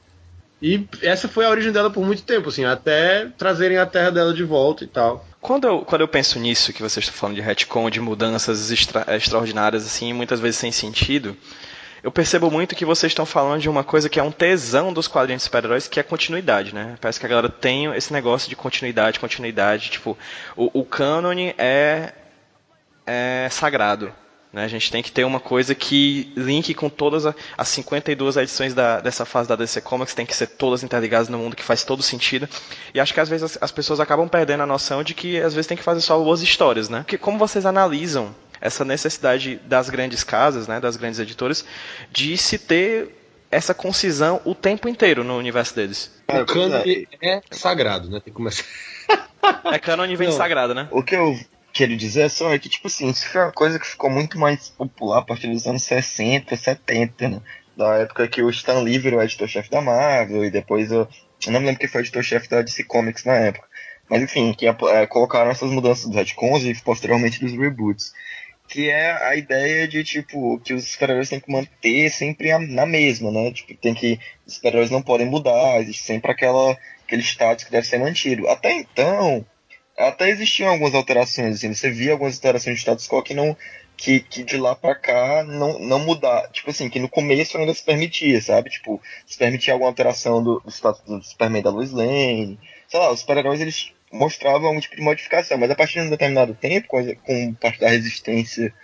E 0.63 0.87
essa 1.03 1.27
foi 1.27 1.45
a 1.45 1.51
origem 1.51 1.73
dela 1.73 1.91
por 1.91 2.05
muito 2.05 2.23
tempo, 2.23 2.49
assim, 2.49 2.65
até 2.65 3.27
trazerem 3.37 3.79
a 3.79 3.85
terra 3.85 4.11
dela 4.13 4.33
de 4.33 4.45
volta 4.45 4.85
e 4.85 4.87
tal. 4.87 5.27
Quando 5.41 5.67
eu, 5.67 5.81
quando 5.81 6.03
eu 6.03 6.09
penso 6.09 6.39
nisso, 6.39 6.73
que 6.73 6.81
vocês 6.81 7.05
estão 7.05 7.19
falando 7.19 7.35
de 7.35 7.43
retcon, 7.43 7.91
de 7.91 8.01
mudanças 8.01 8.71
extra, 8.71 9.05
extraordinárias, 9.17 9.85
assim, 9.85 10.13
muitas 10.13 10.39
vezes 10.39 10.61
sem 10.61 10.71
sentido, 10.71 11.37
eu 12.01 12.13
percebo 12.13 12.49
muito 12.49 12.77
que 12.77 12.85
vocês 12.85 13.11
estão 13.11 13.27
falando 13.27 13.61
de 13.61 13.69
uma 13.69 13.83
coisa 13.83 14.09
que 14.09 14.21
é 14.21 14.23
um 14.23 14.31
tesão 14.31 14.93
dos 14.93 15.09
quadrinhos 15.09 15.43
de 15.43 15.47
super-heróis, 15.47 15.89
que 15.89 15.99
é 15.99 16.03
continuidade, 16.05 16.73
né? 16.73 16.97
Parece 17.01 17.19
que 17.19 17.27
a 17.27 17.29
galera 17.29 17.49
tem 17.49 17.93
esse 17.95 18.13
negócio 18.13 18.49
de 18.49 18.55
continuidade, 18.55 19.19
continuidade. 19.19 19.91
Tipo, 19.91 20.17
o, 20.57 20.81
o 20.81 20.85
cânone 20.85 21.57
é, 21.59 22.13
é 23.05 23.49
sagrado. 23.51 24.15
Né? 24.53 24.65
A 24.65 24.69
gente 24.69 24.91
tem 24.91 25.03
que 25.03 25.11
ter 25.11 25.25
uma 25.25 25.41
coisa 25.41 25.75
que 25.75 26.33
link 26.37 26.75
com 26.75 26.89
todas 26.89 27.25
as 27.57 27.69
52 27.69 28.37
edições 28.37 28.75
da, 28.75 29.01
dessa 29.01 29.25
fase 29.25 29.49
da 29.49 29.57
DC 29.57 29.81
Comics, 29.81 30.15
tem 30.15 30.27
que 30.27 30.37
ser 30.37 30.49
todas 30.49 30.83
interligadas 30.83 31.29
no 31.29 31.39
mundo, 31.39 31.57
que 31.57 31.63
faz 31.63 31.85
todo 31.85 32.03
sentido. 32.03 32.49
E 32.93 33.01
acho 33.01 33.15
que 33.15 33.21
às 33.21 33.29
vezes 33.29 33.45
as, 33.45 33.63
as 33.63 33.73
pessoas 33.73 34.01
acabam 34.01 34.29
perdendo 34.29 34.63
a 34.63 34.67
noção 34.67 35.03
de 35.03 35.15
que 35.15 35.41
às 35.41 35.55
vezes 35.55 35.67
tem 35.67 35.77
que 35.77 35.83
fazer 35.83 36.01
só 36.01 36.19
boas 36.19 36.43
histórias, 36.43 36.89
né? 36.89 36.99
Porque 36.99 37.17
como 37.17 37.39
vocês 37.39 37.65
analisam 37.65 38.35
essa 38.61 38.85
necessidade 38.85 39.57
das 39.65 39.91
grandes 39.91 40.23
casas, 40.23 40.69
né, 40.69 40.79
das 40.79 40.97
grandes 40.97 41.19
editoras, 41.19 41.65
de 42.13 42.39
se 42.39 42.59
ter 42.59 43.11
essa 43.51 43.75
concisão 43.75 44.41
o 44.45 44.55
tempo 44.55 44.89
inteiro 44.89 45.25
no 45.25 45.37
universo 45.37 45.75
deles. 45.75 46.11
O 46.29 46.47
cânone 46.47 47.09
é 47.21 47.43
sagrado, 47.51 48.09
né? 48.09 48.21
Tem 48.21 48.33
que 48.33 48.37
começar. 48.37 48.65
É 49.65 49.79
cânone 49.79 50.15
vem 50.15 50.31
sagrado, 50.31 50.73
né? 50.73 50.87
O 50.93 51.03
que 51.03 51.17
eu 51.17 51.37
quero 51.73 51.97
dizer 51.97 52.29
só 52.29 52.53
é 52.53 52.59
que, 52.59 52.69
tipo 52.69 52.87
assim, 52.87 53.11
isso 53.11 53.29
foi 53.29 53.41
uma 53.41 53.53
coisa 53.53 53.79
que 53.79 53.87
ficou 53.87 54.11
muito 54.11 54.39
mais 54.39 54.69
popular 54.69 55.19
a 55.19 55.23
partir 55.23 55.49
dos 55.49 55.67
anos 55.67 55.83
60, 55.83 56.55
70, 56.57 57.29
né? 57.29 57.41
Da 57.77 57.97
época 57.97 58.29
que 58.29 58.43
o 58.43 58.51
Stan 58.51 58.81
Lee 58.81 58.99
virou 58.99 59.23
editor-chefe 59.23 59.71
da 59.71 59.81
Marvel, 59.81 60.45
e 60.45 60.51
depois 60.51 60.93
eu, 60.93 61.09
eu 61.47 61.53
não 61.53 61.61
me 61.61 61.67
lembro 61.67 61.81
quem 61.81 61.89
foi 61.89 62.03
editor-chefe 62.03 62.49
da 62.49 62.63
DC 62.63 62.85
Comics 62.85 63.25
na 63.25 63.35
época. 63.35 63.67
Mas 64.09 64.23
enfim, 64.23 64.53
que 64.53 64.67
é, 64.67 65.07
colocaram 65.07 65.51
essas 65.51 65.71
mudanças 65.71 66.05
dos 66.05 66.15
retcons 66.15 66.65
e 66.65 66.75
posteriormente 66.83 67.41
dos 67.41 67.53
reboots. 67.53 68.13
Que 68.69 68.91
é 68.91 69.11
a 69.11 69.37
ideia 69.37 69.89
de, 69.89 70.05
tipo, 70.05 70.59
que 70.61 70.75
os 70.75 70.85
super-heróis 70.85 71.29
têm 71.29 71.41
que 71.41 71.51
manter 71.51 72.11
sempre 72.11 72.51
a, 72.51 72.59
na 72.59 72.87
mesma, 72.87 73.31
né? 73.31 73.51
Tipo, 73.53 73.75
tem 73.75 73.95
que. 73.95 74.19
Os 74.47 74.55
super-heróis 74.55 74.91
não 74.91 75.03
podem 75.03 75.27
mudar, 75.27 75.81
existe 75.81 76.05
sempre 76.05 76.31
aquela, 76.31 76.77
aquele 77.07 77.23
status 77.23 77.65
que 77.65 77.71
deve 77.71 77.87
ser 77.87 77.99
mantido. 77.99 78.49
Até 78.49 78.73
então, 78.73 79.45
até 79.97 80.29
existiam 80.31 80.71
algumas 80.71 80.95
alterações, 80.95 81.57
assim, 81.57 81.75
você 81.75 81.91
via 81.91 82.13
algumas 82.13 82.37
alterações 82.37 82.77
de 82.77 82.81
status 82.83 83.09
quo 83.09 83.23
que 83.23 83.35
não. 83.35 83.57
Que, 83.95 84.19
que 84.21 84.43
de 84.43 84.57
lá 84.57 84.75
pra 84.75 84.97
cá 84.97 85.45
não, 85.45 85.79
não 85.79 86.01
mudar. 86.01 86.51
Tipo 86.51 86.71
assim, 86.71 86.89
que 86.89 86.99
no 86.99 87.09
começo 87.09 87.57
ainda 87.57 87.73
se 87.73 87.85
permitia, 87.85 88.41
sabe? 88.41 88.71
Tipo, 88.71 89.01
se 89.27 89.39
permitia 89.39 89.75
alguma 89.75 89.91
alteração 89.91 90.43
do, 90.43 90.61
do 90.61 90.71
status 90.71 91.03
do 91.03 91.23
Superman 91.23 91.63
da 91.63 91.71
Lois 91.71 91.93
Lane. 91.93 92.59
Sei 92.89 92.99
lá, 92.99 93.13
os 93.13 93.21
super-heróis 93.21 93.61
eles 93.61 93.93
mostravam 94.11 94.69
algum 94.69 94.81
tipo 94.81 94.97
de 94.97 95.03
modificação, 95.03 95.57
mas 95.57 95.71
a 95.71 95.75
partir 95.75 96.01
de 96.01 96.07
um 96.07 96.11
determinado 96.11 96.55
tempo, 96.55 96.89
com, 96.89 97.15
com 97.17 97.55
parte 97.55 97.81
da 97.81 97.91
resistência 97.91 98.75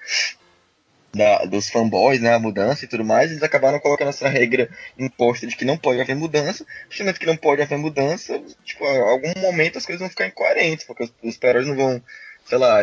da, 1.12 1.45
dos 1.47 1.71
fanboys, 1.71 2.21
né, 2.21 2.35
a 2.35 2.38
mudança 2.38 2.85
e 2.85 2.88
tudo 2.88 3.05
mais, 3.05 3.31
eles 3.31 3.43
acabaram 3.43 3.81
colocando 3.81 4.09
essa 4.09 4.29
regra 4.29 4.69
imposta 4.99 5.47
de 5.47 5.57
que 5.57 5.65
não 5.65 5.77
pode 5.77 6.00
haver 6.00 6.15
mudança. 6.15 6.67
Justamente 6.88 7.19
que 7.19 7.27
não 7.27 7.37
pode 7.37 7.62
haver 7.62 7.79
mudança, 7.79 8.41
tipo, 8.65 8.85
algum 8.85 9.33
momento 9.41 9.79
as 9.79 9.87
coisas 9.87 10.00
vão 10.00 10.11
ficar 10.11 10.27
incoerentes, 10.27 10.85
porque 10.85 11.05
os, 11.05 11.12
os 11.23 11.38
heróis 11.43 11.67
não 11.67 11.77
vão, 11.77 12.03
sei 12.45 12.59
lá, 12.59 12.81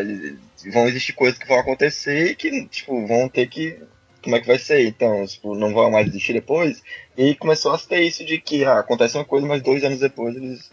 vão 0.72 0.88
existir 0.88 1.14
coisas 1.14 1.38
que 1.38 1.48
vão 1.48 1.60
acontecer 1.60 2.32
e 2.32 2.36
que, 2.36 2.66
tipo, 2.68 3.06
vão 3.08 3.30
ter 3.30 3.48
que. 3.48 3.80
Como 4.24 4.36
é 4.36 4.42
que 4.42 4.48
vai 4.48 4.58
ser? 4.58 4.88
Então, 4.88 5.24
tipo, 5.28 5.54
não 5.54 5.72
vão 5.72 5.92
mais 5.92 6.08
existir 6.08 6.34
depois. 6.34 6.82
E 7.16 7.36
começou 7.36 7.74
a 7.74 7.78
ter 7.78 8.02
isso 8.02 8.26
de 8.26 8.40
que 8.42 8.66
ah, 8.66 8.80
acontece 8.80 9.16
uma 9.16 9.26
coisa, 9.26 9.46
mas 9.46 9.62
dois 9.62 9.84
anos 9.84 10.00
depois 10.00 10.36
eles 10.36 10.68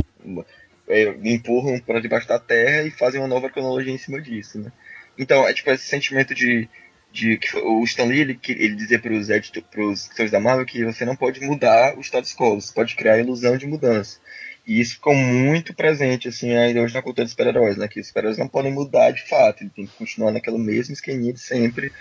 é, 0.89 1.15
empurram 1.23 1.79
para 1.81 2.01
debaixo 2.01 2.27
da 2.27 2.39
terra 2.39 2.87
e 2.87 2.91
fazem 2.91 3.21
uma 3.21 3.29
nova 3.29 3.51
cronologia 3.51 3.93
em 3.93 3.99
cima 3.99 4.23
disso, 4.23 4.59
né? 4.59 4.73
Então, 5.19 5.47
é 5.47 5.53
tipo 5.53 5.71
esse 5.71 5.87
sentimento 5.87 6.35
de 6.35 6.67
de 7.13 7.37
que 7.37 7.57
o 7.59 7.85
Stan 7.85 8.05
Lee 8.05 8.21
ele, 8.21 8.41
ele 8.49 8.75
dizia 8.75 8.99
para 8.99 9.13
os 9.13 9.29
editores 9.29 10.31
da 10.31 10.41
Marvel 10.41 10.65
que 10.65 10.85
você 10.85 11.05
não 11.05 11.15
pode 11.15 11.41
mudar 11.41 11.97
o 11.99 12.01
status 12.01 12.35
quo, 12.35 12.59
você 12.59 12.73
pode 12.73 12.97
criar 12.97 13.15
a 13.15 13.21
ilusão 13.21 13.57
de 13.57 13.67
mudança. 13.67 14.19
E 14.67 14.81
isso 14.81 14.95
ficou 14.95 15.15
muito 15.15 15.75
presente, 15.75 16.29
assim, 16.29 16.55
ainda 16.57 16.81
hoje 16.81 16.95
na 16.95 17.03
cultura 17.03 17.25
dos 17.25 17.33
super-heróis, 17.33 17.77
né? 17.77 17.89
Que 17.89 18.01
os 18.01 18.07
super-heróis 18.07 18.39
não 18.39 18.49
podem 18.49 18.73
mudar 18.73 19.11
de 19.11 19.29
fato, 19.29 19.63
eles 19.63 19.73
têm 19.75 19.87
que 19.87 19.97
continuar 19.97 20.31
naquela 20.31 20.59
mesma 20.59 20.95
esqueminha 20.95 21.33
de 21.33 21.41
sempre. 21.41 21.93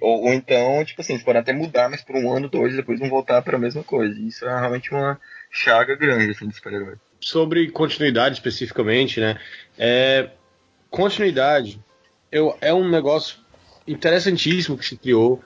Ou, 0.00 0.24
ou, 0.24 0.32
então, 0.32 0.84
tipo 0.84 1.00
assim, 1.00 1.14
eles 1.14 1.24
podem 1.24 1.40
até 1.40 1.52
mudar, 1.52 1.88
mas 1.88 2.00
por 2.00 2.16
um 2.16 2.32
ano, 2.32 2.48
dois, 2.48 2.76
depois 2.76 2.98
vão 2.98 3.08
voltar 3.08 3.42
para 3.42 3.56
a 3.56 3.60
mesma 3.60 3.82
coisa. 3.82 4.18
E 4.18 4.28
isso 4.28 4.46
é 4.46 4.58
realmente 4.58 4.90
uma 4.92 5.20
chaga 5.50 5.96
grande, 5.96 6.30
assim, 6.30 6.46
dos 6.46 6.56
super-heróis. 6.56 6.98
Sobre 7.20 7.70
continuidade 7.70 8.36
especificamente, 8.36 9.20
né? 9.20 9.38
É, 9.76 10.30
continuidade 10.90 11.80
eu, 12.32 12.56
é 12.62 12.72
um 12.72 12.88
negócio 12.88 13.36
interessantíssimo 13.86 14.78
que 14.78 14.86
se 14.86 14.96
criou 14.96 15.42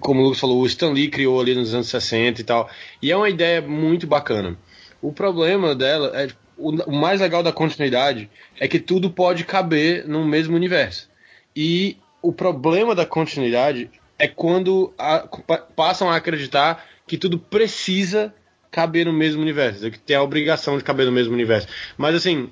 como 0.00 0.20
o 0.20 0.24
Lucas 0.24 0.40
falou, 0.40 0.60
o 0.60 0.66
Stan 0.66 0.90
Lee 0.90 1.08
criou 1.08 1.40
ali 1.40 1.54
nos 1.54 1.72
anos 1.72 1.88
60 1.88 2.40
e 2.40 2.44
tal. 2.44 2.68
E 3.00 3.12
é 3.12 3.16
uma 3.16 3.28
ideia 3.28 3.62
muito 3.62 4.06
bacana. 4.06 4.56
O 5.00 5.12
problema 5.12 5.74
dela 5.74 6.10
é. 6.14 6.28
O, 6.58 6.72
mais 6.90 7.20
legal 7.20 7.42
da 7.42 7.52
continuidade 7.52 8.30
é 8.58 8.66
que 8.66 8.80
tudo 8.80 9.10
pode 9.10 9.44
caber 9.44 10.08
no 10.08 10.24
mesmo 10.24 10.56
universo. 10.56 11.08
E 11.54 11.98
o 12.22 12.32
problema 12.32 12.94
da 12.94 13.04
continuidade 13.04 13.90
é 14.18 14.26
quando 14.26 14.92
a, 14.96 15.28
passam 15.76 16.10
a 16.10 16.16
acreditar 16.16 16.86
que 17.06 17.18
tudo 17.18 17.38
precisa 17.38 18.34
caber 18.70 19.04
no 19.04 19.12
mesmo 19.12 19.42
universo, 19.42 19.90
que 19.90 19.98
tem 19.98 20.16
a 20.16 20.22
obrigação 20.22 20.78
de 20.78 20.84
caber 20.84 21.04
no 21.04 21.12
mesmo 21.12 21.34
universo. 21.34 21.68
Mas 21.98 22.14
assim, 22.14 22.50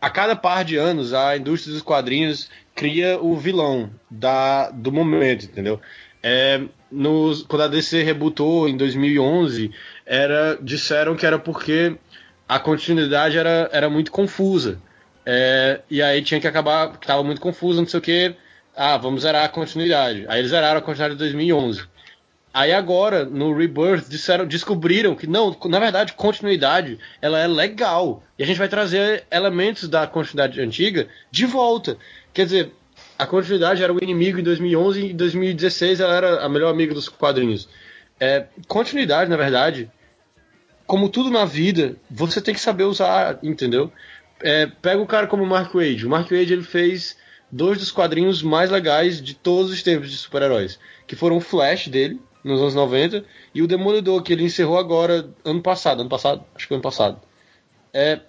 a 0.00 0.10
cada 0.10 0.34
par 0.34 0.64
de 0.64 0.76
anos 0.76 1.14
a 1.14 1.36
indústria 1.36 1.72
dos 1.72 1.82
quadrinhos 1.82 2.50
cria 2.74 3.18
o 3.20 3.36
vilão 3.36 3.90
da, 4.10 4.70
do 4.70 4.90
momento, 4.90 5.44
entendeu? 5.44 5.80
É, 6.22 6.60
nos, 6.90 7.42
quando 7.42 7.62
a 7.62 7.68
DC 7.68 8.02
rebutou 8.02 8.68
em 8.68 8.76
2011, 8.76 9.70
era, 10.06 10.58
disseram 10.60 11.14
que 11.16 11.26
era 11.26 11.38
porque 11.38 11.96
a 12.48 12.58
continuidade 12.58 13.38
era, 13.38 13.68
era 13.72 13.88
muito 13.88 14.10
confusa. 14.10 14.78
É, 15.26 15.80
e 15.90 16.02
aí 16.02 16.22
tinha 16.22 16.40
que 16.40 16.46
acabar, 16.46 16.92
que 16.92 17.04
estava 17.04 17.22
muito 17.22 17.40
confuso, 17.40 17.80
não 17.80 17.88
sei 17.88 17.98
o 17.98 18.02
que. 18.02 18.34
Ah, 18.76 18.96
vamos 18.96 19.22
zerar 19.22 19.44
a 19.44 19.48
continuidade. 19.48 20.24
Aí 20.28 20.40
eles 20.40 20.50
zeraram 20.50 20.78
a 20.78 20.82
continuidade 20.82 21.14
de 21.14 21.18
2011. 21.18 21.84
Aí 22.52 22.72
agora, 22.72 23.24
no 23.24 23.52
Rebirth, 23.52 24.08
disseram, 24.08 24.46
descobriram 24.46 25.16
que 25.16 25.26
não, 25.26 25.56
na 25.64 25.80
verdade, 25.80 26.12
continuidade 26.12 26.98
ela 27.20 27.38
é 27.38 27.48
legal. 27.48 28.22
E 28.38 28.44
a 28.44 28.46
gente 28.46 28.58
vai 28.58 28.68
trazer 28.68 29.24
elementos 29.30 29.88
da 29.88 30.06
continuidade 30.06 30.60
antiga 30.60 31.08
de 31.30 31.46
volta. 31.46 31.98
Quer 32.34 32.46
dizer, 32.46 32.72
a 33.16 33.26
continuidade 33.26 33.82
era 33.82 33.92
o 33.92 34.02
inimigo 34.02 34.40
em 34.40 34.42
2011 34.42 35.00
e 35.00 35.12
em 35.12 35.16
2016 35.16 36.00
ela 36.00 36.14
era 36.14 36.44
a 36.44 36.48
melhor 36.48 36.70
amiga 36.70 36.92
dos 36.92 37.08
quadrinhos. 37.08 37.68
É, 38.18 38.46
continuidade, 38.66 39.30
na 39.30 39.36
verdade, 39.36 39.88
como 40.84 41.08
tudo 41.08 41.30
na 41.30 41.44
vida, 41.44 41.96
você 42.10 42.40
tem 42.40 42.52
que 42.52 42.60
saber 42.60 42.84
usar, 42.84 43.38
entendeu? 43.40 43.92
É, 44.42 44.66
pega 44.66 45.00
o 45.00 45.06
cara 45.06 45.28
como 45.28 45.44
o 45.44 45.46
Mark 45.46 45.72
Wade. 45.72 46.04
O 46.04 46.10
Mark 46.10 46.28
Wade 46.28 46.52
ele 46.52 46.64
fez 46.64 47.16
dois 47.50 47.78
dos 47.78 47.92
quadrinhos 47.92 48.42
mais 48.42 48.68
legais 48.68 49.22
de 49.22 49.34
todos 49.34 49.70
os 49.70 49.80
tempos 49.82 50.10
de 50.10 50.16
super-heróis, 50.16 50.78
que 51.06 51.14
foram 51.14 51.36
o 51.36 51.40
Flash 51.40 51.86
dele, 51.86 52.20
nos 52.42 52.60
anos 52.60 52.74
90, 52.74 53.24
e 53.54 53.62
o 53.62 53.66
Demolidor, 53.68 54.22
que 54.22 54.32
ele 54.32 54.42
encerrou 54.42 54.76
agora, 54.76 55.30
ano 55.44 55.62
passado, 55.62 56.00
ano 56.00 56.10
passado, 56.10 56.44
acho 56.54 56.66
que 56.66 56.74
ano 56.74 56.82
passado. 56.82 57.20
É, 57.92 58.20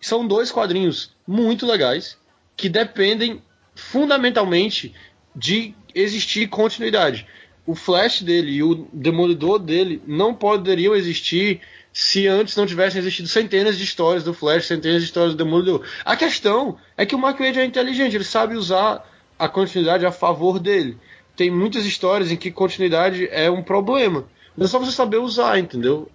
são 0.00 0.26
dois 0.26 0.52
quadrinhos 0.52 1.14
muito 1.26 1.66
legais, 1.66 2.16
que 2.60 2.68
dependem 2.68 3.42
fundamentalmente 3.74 4.94
de 5.34 5.74
existir 5.94 6.46
continuidade. 6.48 7.26
O 7.66 7.74
Flash 7.74 8.20
dele 8.20 8.52
e 8.52 8.62
o 8.62 8.86
Demolidor 8.92 9.58
dele 9.58 10.02
não 10.06 10.34
poderiam 10.34 10.94
existir 10.94 11.62
se 11.90 12.28
antes 12.28 12.54
não 12.56 12.66
tivessem 12.66 13.00
existido 13.00 13.28
centenas 13.28 13.78
de 13.78 13.84
histórias 13.84 14.22
do 14.24 14.34
Flash, 14.34 14.66
centenas 14.66 15.00
de 15.00 15.06
histórias 15.06 15.34
do 15.34 15.42
Demolidor. 15.42 15.86
A 16.04 16.14
questão 16.16 16.76
é 16.98 17.06
que 17.06 17.14
o 17.14 17.18
Mark 17.18 17.38
Wade 17.40 17.58
é 17.58 17.64
inteligente, 17.64 18.14
ele 18.14 18.24
sabe 18.24 18.56
usar 18.56 19.08
a 19.38 19.48
continuidade 19.48 20.04
a 20.04 20.12
favor 20.12 20.58
dele. 20.58 20.98
Tem 21.34 21.50
muitas 21.50 21.86
histórias 21.86 22.30
em 22.30 22.36
que 22.36 22.50
continuidade 22.50 23.26
é 23.32 23.50
um 23.50 23.62
problema. 23.62 24.26
Mas 24.54 24.68
é 24.68 24.70
só 24.70 24.78
você 24.78 24.92
saber 24.92 25.16
usar, 25.16 25.58
entendeu? 25.58 26.10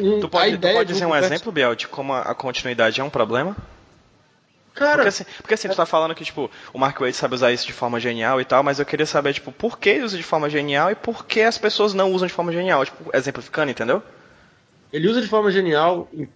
Um, 0.00 0.20
tu 0.20 0.28
pode, 0.28 0.56
tu 0.56 0.68
pode 0.68 0.92
dizer 0.92 1.06
um 1.06 1.16
exemplo, 1.16 1.50
Biel, 1.50 1.74
de 1.74 1.88
como 1.88 2.12
a 2.12 2.32
continuidade 2.32 3.00
é 3.00 3.04
um 3.04 3.10
problema? 3.10 3.56
Cara. 4.78 4.94
Porque 4.94 5.08
assim, 5.08 5.24
porque 5.38 5.54
assim, 5.54 5.68
tu 5.68 5.74
tá 5.74 5.84
falando 5.84 6.14
que, 6.14 6.24
tipo, 6.24 6.48
o 6.72 6.78
Mark 6.78 7.00
Wade 7.00 7.16
sabe 7.16 7.34
usar 7.34 7.50
isso 7.50 7.66
de 7.66 7.72
forma 7.72 7.98
genial 7.98 8.40
e 8.40 8.44
tal, 8.44 8.62
mas 8.62 8.78
eu 8.78 8.86
queria 8.86 9.06
saber, 9.06 9.34
tipo, 9.34 9.50
por 9.50 9.76
que 9.76 9.88
ele 9.88 10.04
usa 10.04 10.16
de 10.16 10.22
forma 10.22 10.48
genial 10.48 10.92
e 10.92 10.94
por 10.94 11.26
que 11.26 11.40
as 11.40 11.58
pessoas 11.58 11.94
não 11.94 12.12
usam 12.12 12.28
de 12.28 12.32
forma 12.32 12.52
genial, 12.52 12.84
tipo, 12.84 13.10
exemplificando, 13.12 13.72
entendeu? 13.72 14.00
Ele 14.92 15.08
usa 15.08 15.20
de 15.20 15.26
forma 15.26 15.50
genial 15.50 16.08
em 16.12 16.26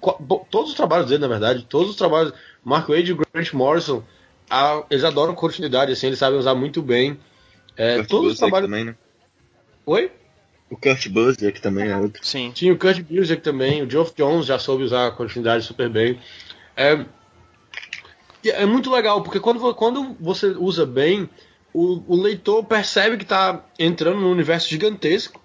todos 0.51 0.71
os 0.71 0.77
trabalhos 0.77 1.07
dele, 1.07 1.21
na 1.21 1.29
verdade, 1.29 1.64
todos 1.69 1.90
os 1.90 1.97
trabalhos. 1.97 2.35
Mark 2.64 2.88
Wade 2.88 3.12
e 3.12 3.14
Grant 3.14 3.53
Morrison, 3.53 4.03
a, 4.51 4.83
eles 4.90 5.05
adoram 5.05 5.37
continuidade, 5.37 5.93
assim, 5.93 6.09
eles 6.09 6.19
sabem 6.19 6.38
usar 6.38 6.57
muito 6.57 6.83
bem. 6.83 7.19
É, 7.77 7.99
Kurt 7.99 8.09
todos 8.09 8.33
os 8.33 8.38
trabalhos. 8.38 8.69
Também, 8.69 8.85
né? 8.87 8.97
Oi? 9.87 10.11
O 10.69 10.77
Kurt 10.77 11.09
Busiek 11.09 11.61
também 11.61 11.90
é 11.90 11.97
outro. 11.97 12.27
Sim. 12.27 12.51
Tinha 12.53 12.73
o 12.73 12.79
Kurt 12.79 13.01
Busiek 13.03 13.40
também, 13.40 13.83
o 13.83 13.88
Geoff 13.88 14.12
Jones 14.17 14.47
já 14.47 14.59
soube 14.59 14.83
usar 14.83 15.07
a 15.07 15.11
continuidade 15.12 15.64
super 15.64 15.88
bem. 15.88 16.19
É, 16.77 17.05
é 18.51 18.67
muito 18.67 18.91
legal, 18.91 19.23
porque 19.23 19.41
quando, 19.41 19.75
quando 19.75 20.17
você 20.19 20.47
usa 20.49 20.85
bem, 20.85 21.29
o, 21.73 22.03
o 22.07 22.21
leitor 22.21 22.65
percebe 22.65 23.17
que 23.17 23.23
está 23.23 23.65
entrando 23.79 24.21
num 24.21 24.31
universo 24.31 24.69
gigantesco 24.69 25.41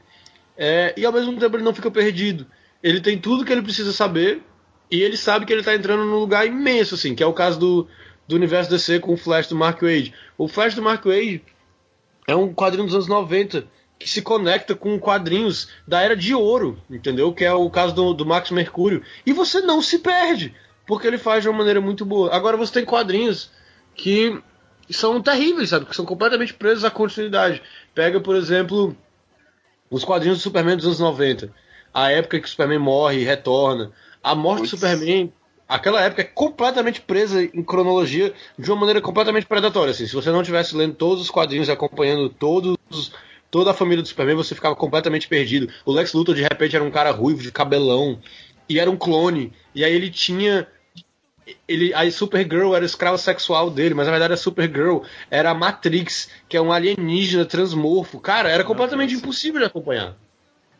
é, 0.58 0.94
e 0.98 1.06
ao 1.06 1.14
mesmo 1.14 1.38
tempo 1.38 1.56
ele 1.56 1.64
não 1.64 1.74
fica 1.74 1.92
perdido. 1.92 2.46
Ele 2.82 3.00
tem 3.00 3.18
tudo 3.18 3.46
que 3.46 3.52
ele 3.52 3.62
precisa 3.62 3.94
saber 3.94 4.42
e 4.90 5.02
ele 5.02 5.18
sabe 5.18 5.46
que 5.46 5.54
ele 5.54 5.62
está 5.62 5.76
entrando 5.76 6.06
num 6.06 6.20
lugar 6.20 6.46
imenso, 6.46 6.96
assim, 6.96 7.14
que 7.14 7.24
é 7.24 7.26
o 7.26 7.34
caso 7.34 7.60
do, 7.60 7.88
do 8.28 8.36
universo 8.36 8.70
DC 8.70 9.00
com 9.00 9.14
o 9.14 9.18
Flash 9.18 9.48
do 9.48 9.56
Mark 9.56 9.82
Wade. 9.82 10.14
O 10.38 10.48
Flash 10.48 10.76
do 10.76 10.82
Mark 10.82 11.06
Wade 11.06 11.44
é 12.28 12.36
um 12.36 12.54
quadrinho 12.54 12.86
dos 12.86 12.96
anos 12.96 13.08
90 13.08 13.68
que 14.00 14.10
se 14.10 14.22
conecta 14.22 14.76
com 14.76 15.00
quadrinhos 15.00 15.70
da 15.88 16.02
Era 16.02 16.16
de 16.16 16.34
Ouro, 16.34 16.80
entendeu? 16.90 17.34
Que 17.34 17.46
é 17.46 17.54
o 17.54 17.70
caso 17.70 17.96
do, 17.96 18.14
do 18.14 18.26
Max 18.26 18.52
Mercúrio. 18.52 19.02
E 19.26 19.34
você 19.34 19.62
não 19.62 19.82
se 19.82 20.00
perde 20.00 20.54
porque 20.88 21.06
ele 21.06 21.18
faz 21.18 21.44
de 21.44 21.50
uma 21.50 21.58
maneira 21.58 21.82
muito 21.82 22.06
boa. 22.06 22.34
Agora 22.34 22.56
você 22.56 22.74
tem 22.74 22.86
quadrinhos 22.86 23.52
que 23.94 24.42
são 24.90 25.22
terríveis, 25.22 25.70
sabe? 25.70 25.86
Que 25.86 25.96
são 25.96 26.06
completamente 26.06 26.54
presos 26.54 26.86
à 26.86 26.90
continuidade. 26.90 27.62
Pega, 27.94 28.20
por 28.22 28.36
exemplo, 28.36 28.96
os 29.92 30.06
quadrinhos 30.06 30.38
do 30.38 30.42
Superman 30.42 30.78
dos 30.78 30.86
anos 30.86 31.00
90. 31.00 31.52
A 31.94 32.12
época 32.12 32.40
que 32.40 32.46
o 32.46 32.50
Superman 32.50 32.80
morre 32.80 33.20
e 33.20 33.26
retorna. 33.26 33.92
A 34.24 34.34
morte 34.34 34.62
do 34.62 34.68
Superman, 34.70 35.32
aquela 35.68 36.02
época 36.02 36.22
é 36.22 36.26
completamente 36.26 37.02
presa 37.02 37.44
em 37.44 37.64
cronologia 37.64 38.34
de 38.58 38.72
uma 38.72 38.80
maneira 38.80 39.02
completamente 39.02 39.46
predatória. 39.46 39.92
Assim. 39.92 40.08
Se 40.08 40.16
você 40.16 40.32
não 40.32 40.42
tivesse 40.42 40.76
lendo 40.76 40.96
todos 40.96 41.22
os 41.22 41.30
quadrinhos 41.30 41.68
e 41.68 41.72
acompanhando 41.72 42.30
todos 42.30 42.78
toda 43.50 43.72
a 43.72 43.74
família 43.74 44.02
do 44.02 44.08
Superman, 44.08 44.36
você 44.36 44.54
ficava 44.54 44.76
completamente 44.76 45.28
perdido. 45.28 45.72
O 45.86 45.92
Lex 45.92 46.14
Luthor, 46.14 46.36
de 46.36 46.44
repente, 46.44 46.76
era 46.76 46.84
um 46.84 46.92
cara 46.92 47.12
ruivo, 47.12 47.42
de 47.42 47.52
cabelão, 47.52 48.20
e 48.68 48.80
era 48.80 48.92
um 48.92 48.98
clone. 48.98 49.54
E 49.74 49.84
aí 49.84 49.94
ele 49.94 50.10
tinha 50.10 50.68
ele, 51.68 51.94
a 51.94 52.10
Supergirl 52.12 52.74
era 52.74 52.84
o 52.84 52.86
escravo 52.86 53.18
sexual 53.18 53.70
dele, 53.70 53.94
mas 53.94 54.06
na 54.06 54.12
verdade 54.12 54.34
a 54.34 54.38
Supergirl 54.38 55.00
era 55.30 55.52
a 55.52 55.54
Matrix, 55.54 56.30
que 56.48 56.58
é 56.58 56.62
um 56.62 56.72
alienígena 56.72 57.46
transmorfo. 57.46 58.20
Cara, 58.20 58.50
era 58.50 58.64
completamente 58.64 59.14
impossível 59.14 59.60
de 59.60 59.66
acompanhar. 59.66 60.16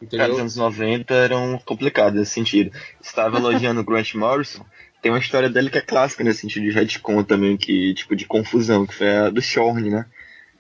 Entendeu? 0.02 0.34
Os 0.34 0.40
anos 0.40 0.56
90 0.56 1.14
eram 1.14 1.60
complicados 1.66 2.20
nesse 2.20 2.32
sentido. 2.32 2.72
Estava 3.02 3.38
elogiando 3.38 3.82
o 3.82 3.84
Grant 3.84 4.14
Morrison. 4.14 4.64
Tem 5.02 5.12
uma 5.12 5.20
história 5.20 5.50
dele 5.50 5.70
que 5.70 5.78
é 5.78 5.82
clássica 5.82 6.24
nesse 6.24 6.42
sentido 6.42 6.64
de 6.64 6.72
retcon 6.72 7.24
também, 7.24 7.58
que, 7.58 7.94
tipo, 7.94 8.16
de 8.16 8.26
confusão, 8.26 8.86
que 8.86 8.94
foi 8.94 9.10
a 9.10 9.30
do 9.30 9.42
Shorn, 9.42 9.90
né? 9.90 10.06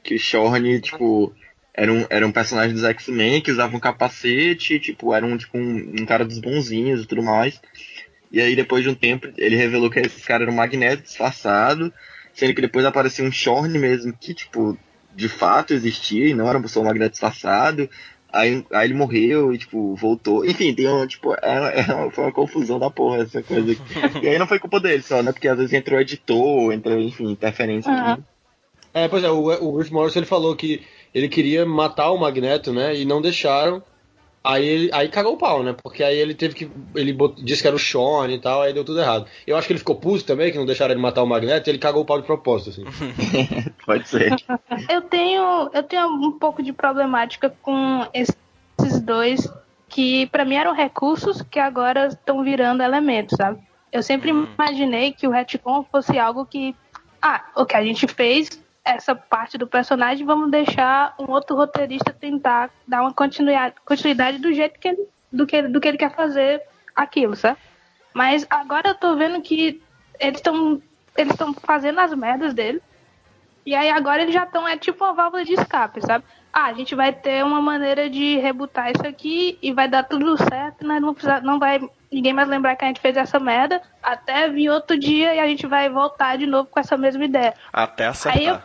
Que 0.03 0.15
o 0.15 0.19
Shorn, 0.19 0.79
tipo, 0.79 1.33
era 1.73 1.91
um, 1.93 2.05
era 2.09 2.25
um 2.25 2.31
personagem 2.31 2.73
dos 2.73 2.83
X-Men 2.83 3.41
que 3.41 3.51
usava 3.51 3.75
um 3.75 3.79
capacete, 3.79 4.79
tipo, 4.79 5.13
era 5.13 5.25
um, 5.25 5.37
tipo, 5.37 5.57
um, 5.57 5.95
um 5.99 6.05
cara 6.05 6.25
dos 6.25 6.39
bonzinhos 6.39 7.03
e 7.03 7.05
tudo 7.05 7.21
mais. 7.21 7.61
E 8.31 8.41
aí, 8.41 8.55
depois 8.55 8.83
de 8.83 8.89
um 8.89 8.95
tempo, 8.95 9.27
ele 9.37 9.55
revelou 9.55 9.89
que 9.89 9.99
esse 9.99 10.21
cara 10.21 10.43
era 10.43 10.51
um 10.51 10.55
magneto 10.55 11.03
disfarçado, 11.03 11.93
sendo 12.33 12.53
que 12.53 12.61
depois 12.61 12.85
apareceu 12.85 13.25
um 13.25 13.31
Shorn 13.31 13.77
mesmo, 13.79 14.13
que, 14.13 14.33
tipo, 14.33 14.77
de 15.15 15.29
fato 15.29 15.73
existia 15.73 16.27
e 16.27 16.33
não 16.33 16.47
era 16.47 16.65
só 16.67 16.81
um 16.81 16.85
magneto 16.85 17.11
disfarçado. 17.11 17.89
Aí, 18.31 18.65
aí 18.71 18.87
ele 18.87 18.93
morreu 18.93 19.53
e, 19.53 19.57
tipo, 19.57 19.95
voltou. 19.95 20.45
Enfim, 20.45 20.73
tem 20.73 20.87
um, 20.87 21.07
tipo, 21.07 21.33
é, 21.33 21.79
é, 21.79 22.11
foi 22.11 22.25
uma 22.25 22.33
confusão 22.33 22.77
da 22.77 22.89
porra 22.89 23.23
essa 23.23 23.41
coisa. 23.41 23.75
e 24.21 24.27
aí 24.27 24.37
não 24.37 24.47
foi 24.47 24.59
culpa 24.59 24.79
dele 24.79 25.01
só, 25.01 25.23
né? 25.23 25.31
Porque 25.31 25.47
às 25.47 25.57
vezes 25.57 25.73
entrou 25.73 25.99
editor, 25.99 26.73
entrou, 26.73 26.99
enfim, 26.99 27.31
interferência. 27.31 27.91
Uhum. 27.91 28.23
É, 28.93 29.07
pois 29.07 29.23
é, 29.23 29.29
o, 29.29 29.67
o 29.67 29.71
Bruce 29.71 29.93
Morris 29.93 30.15
ele 30.15 30.25
falou 30.25 30.55
que 30.55 30.81
ele 31.13 31.29
queria 31.29 31.65
matar 31.65 32.11
o 32.11 32.17
Magneto, 32.17 32.73
né? 32.73 32.95
E 32.95 33.05
não 33.05 33.21
deixaram. 33.21 33.81
Aí 34.47 34.89
aí 34.93 35.09
cagou 35.09 35.33
o 35.33 35.37
pau, 35.37 35.61
né? 35.61 35.75
Porque 35.83 36.01
aí 36.01 36.17
ele 36.17 36.33
teve 36.33 36.55
que. 36.55 36.71
Ele 36.95 37.15
disse 37.43 37.61
que 37.61 37.67
era 37.67 37.75
o 37.75 37.79
Sean 37.79 38.29
e 38.29 38.39
tal, 38.39 38.61
aí 38.61 38.71
deu 38.71 38.85
tudo 38.85 39.01
errado. 39.01 39.27
Eu 39.45 39.57
acho 39.57 39.67
que 39.67 39.73
ele 39.73 39.79
ficou 39.79 39.95
puto 39.95 40.23
também, 40.23 40.53
que 40.53 40.57
não 40.57 40.65
deixaram 40.65 40.93
ele 40.93 41.01
matar 41.01 41.21
o 41.21 41.27
Magneto, 41.27 41.69
e 41.69 41.71
ele 41.71 41.77
cagou 41.77 42.03
o 42.03 42.05
pau 42.05 42.17
de 42.17 42.25
propósito, 42.25 42.69
assim. 42.69 42.85
Pode 43.85 44.07
ser. 44.07 44.33
eu 44.89 45.01
tenho. 45.01 45.69
Eu 45.73 45.83
tenho 45.83 46.07
um 46.07 46.31
pouco 46.31 46.63
de 46.63 46.71
problemática 46.71 47.53
com 47.61 48.07
esses 48.13 49.01
dois 49.01 49.51
que 49.89 50.27
para 50.27 50.45
mim 50.45 50.55
eram 50.55 50.73
recursos 50.73 51.41
que 51.41 51.59
agora 51.59 52.07
estão 52.07 52.41
virando 52.41 52.81
elementos, 52.81 53.35
sabe? 53.35 53.59
Eu 53.91 54.01
sempre 54.01 54.31
hum. 54.31 54.47
imaginei 54.53 55.11
que 55.11 55.27
o 55.27 55.31
retcon 55.31 55.83
fosse 55.91 56.17
algo 56.17 56.45
que, 56.45 56.73
ah, 57.21 57.43
o 57.55 57.65
que 57.65 57.75
a 57.75 57.83
gente 57.83 58.07
fez 58.07 58.49
essa 58.87 59.15
parte 59.15 59.57
do 59.57 59.67
personagem, 59.67 60.25
vamos 60.25 60.49
deixar 60.49 61.13
um 61.19 61.31
outro 61.31 61.55
roteirista 61.55 62.13
tentar 62.13 62.69
dar 62.87 63.01
uma 63.01 63.13
continuidade, 63.13 63.75
continuidade 63.85 64.37
do 64.37 64.53
jeito 64.53 64.79
que 64.79 64.87
ele, 64.87 65.07
do 65.31 65.45
que, 65.45 65.61
do 65.63 65.79
que 65.79 65.87
ele 65.87 65.97
quer 65.97 66.13
fazer 66.15 66.61
aquilo, 66.95 67.35
sabe? 67.35 67.57
Mas 68.13 68.47
agora 68.49 68.89
eu 68.89 68.95
tô 68.95 69.15
vendo 69.15 69.41
que 69.41 69.81
eles 70.19 70.39
estão 70.39 70.81
eles 71.17 71.33
estão 71.33 71.53
fazendo 71.53 71.99
as 71.99 72.13
merdas 72.13 72.53
dele. 72.53 72.81
E 73.65 73.75
aí 73.75 73.89
agora 73.89 74.21
eles 74.21 74.33
já 74.33 74.43
estão, 74.43 74.65
é 74.67 74.77
tipo 74.77 75.03
uma 75.03 75.13
válvula 75.13 75.43
de 75.43 75.53
escape, 75.53 76.01
sabe? 76.01 76.23
Ah, 76.53 76.67
a 76.67 76.73
gente 76.73 76.95
vai 76.95 77.11
ter 77.11 77.43
uma 77.43 77.61
maneira 77.61 78.09
de 78.09 78.37
rebutar 78.37 78.91
isso 78.91 79.05
aqui 79.05 79.57
e 79.61 79.73
vai 79.73 79.89
dar 79.89 80.03
tudo 80.03 80.37
certo, 80.37 80.87
nós 80.87 81.01
não, 81.01 81.13
precisa, 81.13 81.41
não 81.41 81.59
vai 81.59 81.79
ninguém 82.09 82.31
mais 82.31 82.47
lembrar 82.47 82.75
que 82.77 82.85
a 82.85 82.87
gente 82.87 83.01
fez 83.01 83.17
essa 83.17 83.39
merda, 83.39 83.81
até 84.01 84.47
vir 84.47 84.69
outro 84.69 84.97
dia 84.97 85.35
e 85.35 85.39
a 85.39 85.47
gente 85.47 85.67
vai 85.67 85.89
voltar 85.89 86.37
de 86.37 86.47
novo 86.47 86.69
com 86.69 86.79
essa 86.79 86.95
mesma 86.95 87.25
ideia. 87.25 87.53
Até 87.73 88.07
acertar. 88.07 88.41
Aí 88.41 88.47
eu, 88.47 88.57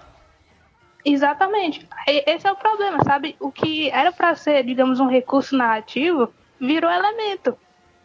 Exatamente. 1.04 1.86
Esse 2.06 2.46
é 2.46 2.52
o 2.52 2.56
problema, 2.56 3.02
sabe? 3.04 3.36
O 3.40 3.50
que 3.50 3.90
era 3.90 4.12
para 4.12 4.34
ser, 4.34 4.64
digamos, 4.64 5.00
um 5.00 5.08
recurso 5.08 5.56
narrativo, 5.56 6.32
virou 6.60 6.90
elemento. 6.90 7.56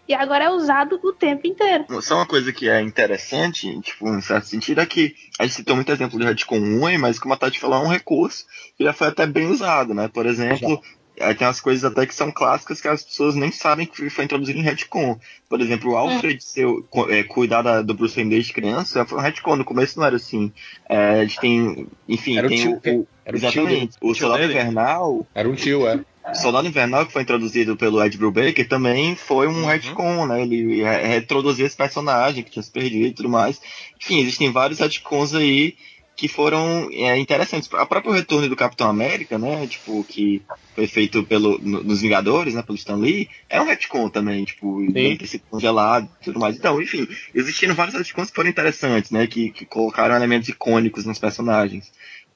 E 0.07 0.13
agora 0.13 0.45
é 0.45 0.49
usado 0.49 0.99
o 1.03 1.11
tempo 1.11 1.45
inteiro. 1.45 1.85
Só 2.01 2.15
uma 2.15 2.25
coisa 2.25 2.53
que 2.53 2.69
é 2.69 2.81
interessante, 2.81 3.79
tipo, 3.81 4.07
em 4.07 4.21
certo 4.21 4.47
sentido, 4.47 4.79
é 4.79 4.85
que 4.85 5.13
a 5.37 5.43
gente 5.43 5.55
citou 5.55 5.75
muito 5.75 5.91
exemplo 5.91 6.17
de 6.17 6.25
retcon 6.25 6.59
ruim, 6.79 6.97
mas 6.97 7.19
como 7.19 7.33
a 7.33 7.37
Tati 7.37 7.59
falou, 7.59 7.83
é 7.83 7.85
um 7.85 7.89
recurso 7.89 8.45
que 8.77 8.85
já 8.85 8.93
foi 8.93 9.07
até 9.07 9.27
bem 9.27 9.47
usado, 9.47 9.93
né? 9.93 10.07
Por 10.07 10.25
exemplo, 10.25 10.81
Aí 11.19 11.33
tem 11.33 11.47
umas 11.47 11.59
coisas 11.59 11.83
até 11.83 12.05
que 12.05 12.13
são 12.13 12.31
clássicas 12.31 12.79
que 12.79 12.87
as 12.87 13.03
pessoas 13.03 13.35
nem 13.35 13.51
sabem 13.51 13.87
que 13.87 14.09
foi 14.09 14.25
introduzido 14.25 14.59
em 14.59 14.63
retcon. 14.63 15.19
Por 15.49 15.59
exemplo, 15.59 15.91
o 15.91 15.97
Alfred 15.97 16.37
é. 16.37 16.39
ser, 16.39 16.67
é, 17.09 17.23
cuidar 17.23 17.63
da, 17.63 17.81
do 17.81 17.93
Bruce 17.93 18.15
Wayne 18.15 18.29
desde 18.29 18.53
criança 18.53 19.05
foi 19.05 19.17
um 19.17 19.21
retcon. 19.21 19.55
No 19.55 19.65
começo 19.65 19.99
não 19.99 20.05
era 20.05 20.15
assim. 20.15 20.51
É, 20.87 21.21
a 21.21 21.25
gente 21.25 21.39
tem, 21.39 21.87
enfim, 22.07 22.37
era 22.37 22.47
tem 22.47 22.67
o, 22.67 22.79
tio, 22.79 22.99
o, 22.99 23.07
era 23.25 23.35
exatamente, 23.35 23.97
o, 23.99 24.11
o 24.11 24.15
Soldado 24.15 24.43
Invernal. 24.43 25.27
Era 25.33 25.49
um 25.49 25.55
tio, 25.55 25.87
é. 25.87 25.99
O 26.29 26.35
Soldado 26.35 26.67
Invernal, 26.67 27.05
que 27.05 27.13
foi 27.13 27.21
introduzido 27.21 27.77
pelo 27.77 28.03
Ed 28.03 28.17
Brubaker, 28.17 28.67
também 28.67 29.15
foi 29.15 29.47
um 29.47 29.61
uhum. 29.61 29.65
retcon, 29.65 30.25
né? 30.27 30.41
Ele 30.41 30.83
reintroduziu 30.83 31.65
esse 31.65 31.75
personagem 31.75 32.43
que 32.43 32.51
tinha 32.51 32.61
se 32.61 32.69
perdido 32.69 33.07
e 33.07 33.13
tudo 33.13 33.29
mais. 33.29 33.61
Enfim, 33.99 34.19
existem 34.19 34.51
vários 34.51 34.79
retcons 34.79 35.33
aí 35.33 35.75
que 36.17 36.27
foram 36.27 36.89
é, 36.91 37.15
interessantes. 37.15 37.71
A 37.73 37.85
próprio 37.85 38.11
retorno 38.11 38.49
do 38.49 38.55
Capitão 38.55 38.89
América, 38.89 39.37
né? 39.37 39.67
Tipo, 39.67 40.03
que 40.03 40.41
foi 40.73 40.87
feito 40.87 41.23
pelo, 41.23 41.59
no, 41.59 41.83
nos 41.83 42.01
Vingadores, 42.01 42.55
né? 42.55 42.63
Pelo 42.63 42.75
Stan 42.75 42.95
Lee, 42.95 43.29
é 43.47 43.61
um 43.61 43.65
retcon 43.65 44.09
também, 44.09 44.43
tipo, 44.43 44.81
ter 44.91 45.27
sido 45.27 45.43
congelado 45.47 46.09
e 46.19 46.25
tudo 46.25 46.39
mais. 46.39 46.57
Então, 46.57 46.81
enfim, 46.81 47.07
existiram 47.35 47.75
vários 47.75 47.95
retcons 47.95 48.31
que 48.31 48.35
foram 48.35 48.49
interessantes, 48.49 49.11
né? 49.11 49.27
Que, 49.27 49.51
que 49.51 49.63
colocaram 49.67 50.15
elementos 50.15 50.49
icônicos 50.49 51.05
nos 51.05 51.19
personagens. 51.19 51.91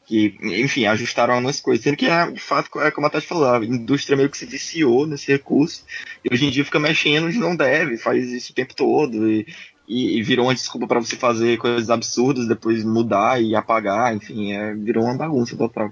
Que, 0.06 0.38
enfim, 0.44 0.86
ajustaram 0.86 1.34
algumas 1.34 1.60
coisas. 1.60 1.84
Sendo 1.84 1.98
que, 1.98 2.06
é, 2.06 2.30
de 2.30 2.40
fato, 2.40 2.80
é 2.82 2.92
como 2.92 3.08
a 3.08 3.10
Tati 3.10 3.26
falou, 3.26 3.52
a 3.52 3.66
indústria 3.66 4.16
meio 4.16 4.30
que 4.30 4.38
se 4.38 4.46
viciou 4.46 5.08
nesse 5.08 5.32
recurso. 5.32 5.84
E 6.24 6.32
hoje 6.32 6.46
em 6.46 6.52
dia 6.52 6.64
fica 6.64 6.80
mexendo 6.80 7.26
onde 7.26 7.40
não 7.40 7.56
deve, 7.56 7.98
faz 7.98 8.30
isso 8.32 8.52
o 8.52 8.56
tempo 8.56 8.76
todo. 8.76 9.28
E, 9.28 9.48
e, 9.92 10.18
e 10.18 10.24
virou 10.24 10.46
uma 10.46 10.56
desculpa 10.56 10.88
para 10.88 11.02
você 11.02 11.18
fazer 11.18 11.58
coisas 11.58 11.90
absurdas, 11.90 12.48
depois 12.48 12.82
mudar 12.82 13.44
e 13.44 13.54
apagar, 13.54 14.16
enfim, 14.16 14.54
é, 14.54 14.74
virou 14.74 15.04
uma 15.04 15.18
bagunça 15.18 15.58
total. 15.58 15.92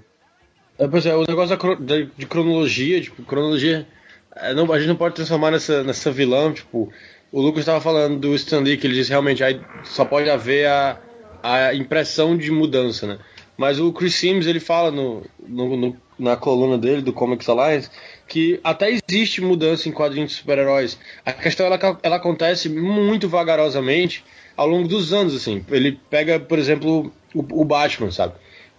É, 0.78 0.88
pois 0.88 1.04
é, 1.04 1.14
o 1.14 1.26
negócio 1.28 1.54
da, 1.76 2.00
de 2.16 2.26
cronologia, 2.26 2.98
tipo, 3.02 3.22
cronologia, 3.24 3.86
é, 4.34 4.54
não, 4.54 4.72
a 4.72 4.78
gente 4.78 4.88
não 4.88 4.96
pode 4.96 5.14
transformar 5.14 5.50
nessa, 5.50 5.84
nessa 5.84 6.10
vilã, 6.10 6.50
tipo, 6.50 6.90
o 7.30 7.42
Lucas 7.42 7.60
estava 7.60 7.78
falando 7.78 8.18
do 8.18 8.34
Stan 8.36 8.60
Lee, 8.60 8.78
que 8.78 8.86
ele 8.86 8.94
disse 8.94 9.10
realmente 9.10 9.44
aí 9.44 9.60
só 9.84 10.06
pode 10.06 10.30
haver 10.30 10.66
a, 10.66 10.98
a 11.42 11.74
impressão 11.74 12.34
de 12.38 12.50
mudança, 12.50 13.06
né? 13.06 13.18
Mas 13.54 13.78
o 13.78 13.92
Chris 13.92 14.14
Sims, 14.14 14.46
ele 14.46 14.60
fala 14.60 14.90
no, 14.90 15.22
no, 15.46 15.76
no, 15.76 15.96
na 16.18 16.34
coluna 16.38 16.78
dele, 16.78 17.02
do 17.02 17.12
Comics 17.12 17.46
Alliance, 17.46 17.90
que 18.30 18.60
até 18.62 18.88
existe 18.88 19.40
mudança 19.40 19.88
em 19.88 19.92
quadrinhos 19.92 20.30
de 20.30 20.36
super-heróis. 20.36 20.96
A 21.26 21.32
questão 21.32 21.66
ela, 21.66 21.98
ela 22.00 22.14
acontece 22.14 22.68
muito 22.68 23.28
vagarosamente 23.28 24.24
ao 24.56 24.68
longo 24.68 24.86
dos 24.86 25.12
anos, 25.12 25.34
assim. 25.34 25.66
Ele 25.68 25.98
pega, 26.08 26.38
por 26.38 26.56
exemplo, 26.56 27.12
o, 27.34 27.60
o 27.60 27.64
Batman, 27.64 28.12
sabe? 28.12 28.34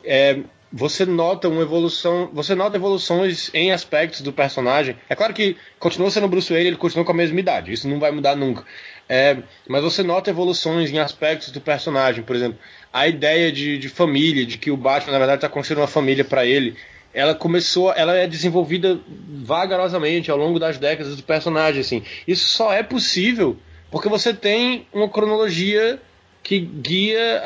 É, 0.06 0.40
você 0.72 1.06
nota 1.06 1.50
uma 1.50 1.64
evolução, 1.64 2.30
você 2.32 2.56
nota 2.56 2.78
evoluções 2.78 3.52
em 3.54 3.74
aspectos 3.74 4.22
do 4.22 4.32
personagem. 4.32 4.96
É 5.10 5.16
claro 5.16 5.34
que 5.34 5.58
continua 5.78 6.10
sendo 6.10 6.30
Bruce 6.30 6.52
Wayne, 6.52 6.70
ele 6.70 6.78
continua 6.78 7.04
com 7.04 7.12
a 7.12 7.16
mesma 7.16 7.38
idade, 7.38 7.74
isso 7.74 7.90
não 7.90 8.00
vai 8.00 8.10
mudar 8.10 8.38
nunca. 8.38 8.64
É, 9.10 9.36
mas 9.68 9.84
você 9.84 10.02
nota 10.02 10.30
evoluções 10.30 10.90
em 10.92 11.00
aspectos 11.00 11.52
do 11.52 11.60
personagem, 11.60 12.24
por 12.24 12.38
exemplo, 12.38 12.58
a 12.94 13.06
ideia 13.06 13.52
de, 13.52 13.78
de 13.78 13.90
família, 13.90 14.46
de 14.46 14.58
que 14.58 14.72
o 14.72 14.78
Batman 14.78 15.12
na 15.12 15.20
verdade 15.20 15.40
está 15.40 15.50
construindo 15.50 15.82
uma 15.82 15.88
família 15.88 16.24
para 16.24 16.46
ele 16.46 16.78
ela 17.14 17.36
começou, 17.36 17.94
ela 17.94 18.16
é 18.16 18.28
desenvolvida 18.28 19.00
vagarosamente 19.44 20.32
ao 20.32 20.38
longo 20.38 20.60
das 20.60 20.78
décadas 20.78 21.16
do 21.16 21.24
personagem, 21.24 21.82
assim. 21.82 22.04
Isso 22.28 22.46
só 22.46 22.74
é 22.74 22.84
possível 22.84 23.58
porque 23.90 24.08
você 24.08 24.34
tem 24.34 24.88
uma 24.94 25.10
cronologia 25.10 26.00
que 26.44 26.60
guia 26.60 27.42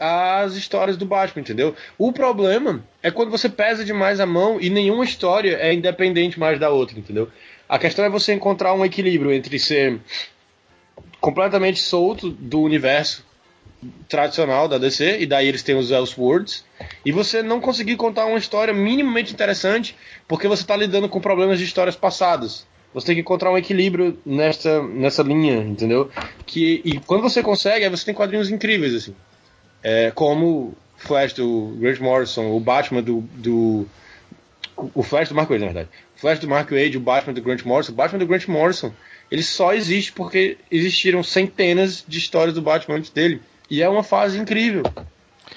a, 0.00 0.42
as 0.42 0.54
histórias 0.54 0.96
do 0.96 1.04
Batman, 1.04 1.42
entendeu? 1.42 1.74
O 1.98 2.12
problema 2.12 2.82
é 3.02 3.10
quando 3.10 3.30
você 3.30 3.48
pesa 3.48 3.84
demais 3.84 4.20
a 4.20 4.26
mão 4.26 4.58
e 4.60 4.70
nenhuma 4.70 5.04
história 5.04 5.56
é 5.60 5.74
independente 5.74 6.38
mais 6.38 6.58
da 6.58 6.70
outra, 6.70 6.98
entendeu? 6.98 7.28
A 7.68 7.78
questão 7.78 8.04
é 8.04 8.08
você 8.08 8.32
encontrar 8.32 8.72
um 8.72 8.84
equilíbrio 8.84 9.32
entre 9.32 9.58
ser 9.58 10.00
completamente 11.20 11.80
solto 11.80 12.30
do 12.30 12.62
universo 12.62 13.27
tradicional 14.08 14.66
da 14.66 14.78
DC, 14.78 15.18
e 15.20 15.26
daí 15.26 15.46
eles 15.46 15.62
têm 15.62 15.76
os 15.76 15.90
Elseworlds, 15.90 16.64
e 17.04 17.12
você 17.12 17.42
não 17.42 17.60
conseguir 17.60 17.96
contar 17.96 18.26
uma 18.26 18.38
história 18.38 18.74
minimamente 18.74 19.32
interessante 19.32 19.96
porque 20.26 20.48
você 20.48 20.62
está 20.62 20.76
lidando 20.76 21.08
com 21.08 21.20
problemas 21.20 21.58
de 21.58 21.64
histórias 21.64 21.96
passadas. 21.96 22.66
Você 22.92 23.06
tem 23.06 23.14
que 23.16 23.20
encontrar 23.20 23.52
um 23.52 23.58
equilíbrio 23.58 24.18
nessa, 24.24 24.82
nessa 24.82 25.22
linha, 25.22 25.58
entendeu? 25.58 26.10
Que, 26.46 26.80
e 26.84 26.98
quando 27.00 27.22
você 27.22 27.42
consegue, 27.42 27.84
aí 27.84 27.90
você 27.90 28.04
tem 28.04 28.14
quadrinhos 28.14 28.50
incríveis, 28.50 28.94
assim. 28.94 29.14
É, 29.82 30.10
como 30.10 30.74
Flash 30.96 31.32
do 31.34 31.76
Grant 31.78 32.00
Morrison, 32.00 32.50
o 32.50 32.58
Batman 32.58 33.02
do, 33.02 33.20
do. 33.34 33.86
O 34.94 35.02
Flash 35.02 35.28
do 35.28 35.34
Mark 35.34 35.50
Wade, 35.50 35.60
na 35.60 35.66
verdade. 35.66 35.88
O 36.16 36.20
Flash 36.20 36.38
do 36.40 36.48
Mark 36.48 36.70
Wade, 36.70 36.96
o 36.96 37.00
Batman 37.00 37.34
do 37.34 37.42
Grant 37.42 37.64
Morrison. 37.64 37.92
O 37.92 37.94
Batman 37.94 38.18
do 38.18 38.26
Grant 38.26 38.48
Morrison, 38.48 38.92
ele 39.30 39.42
só 39.42 39.74
existe 39.74 40.12
porque 40.12 40.56
existiram 40.70 41.22
centenas 41.22 42.04
de 42.06 42.18
histórias 42.18 42.54
do 42.54 42.62
Batman 42.62 42.96
antes 42.96 43.10
dele. 43.10 43.40
E 43.70 43.82
é 43.82 43.88
uma 43.88 44.02
fase 44.02 44.38
incrível. 44.38 44.82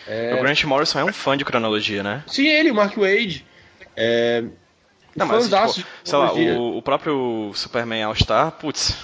É... 0.07 0.33
O 0.35 0.41
Grant 0.41 0.63
Morrison 0.63 0.99
é 0.99 1.05
um 1.05 1.13
fã 1.13 1.37
de 1.37 1.45
cronologia, 1.45 2.03
né? 2.03 2.23
Sim, 2.27 2.47
ele, 2.47 2.71
o 2.71 2.75
Mark 2.75 2.95
Wade. 2.97 3.45
É... 3.95 4.43
Não, 5.15 5.25
mas, 5.25 5.49
tipo, 5.75 5.87
sei 6.03 6.17
lá, 6.17 6.33
o, 6.33 6.77
o, 6.77 6.81
próprio 6.81 7.51
Superman 7.53 8.03
All-Star, 8.03 8.51
putz. 8.53 8.97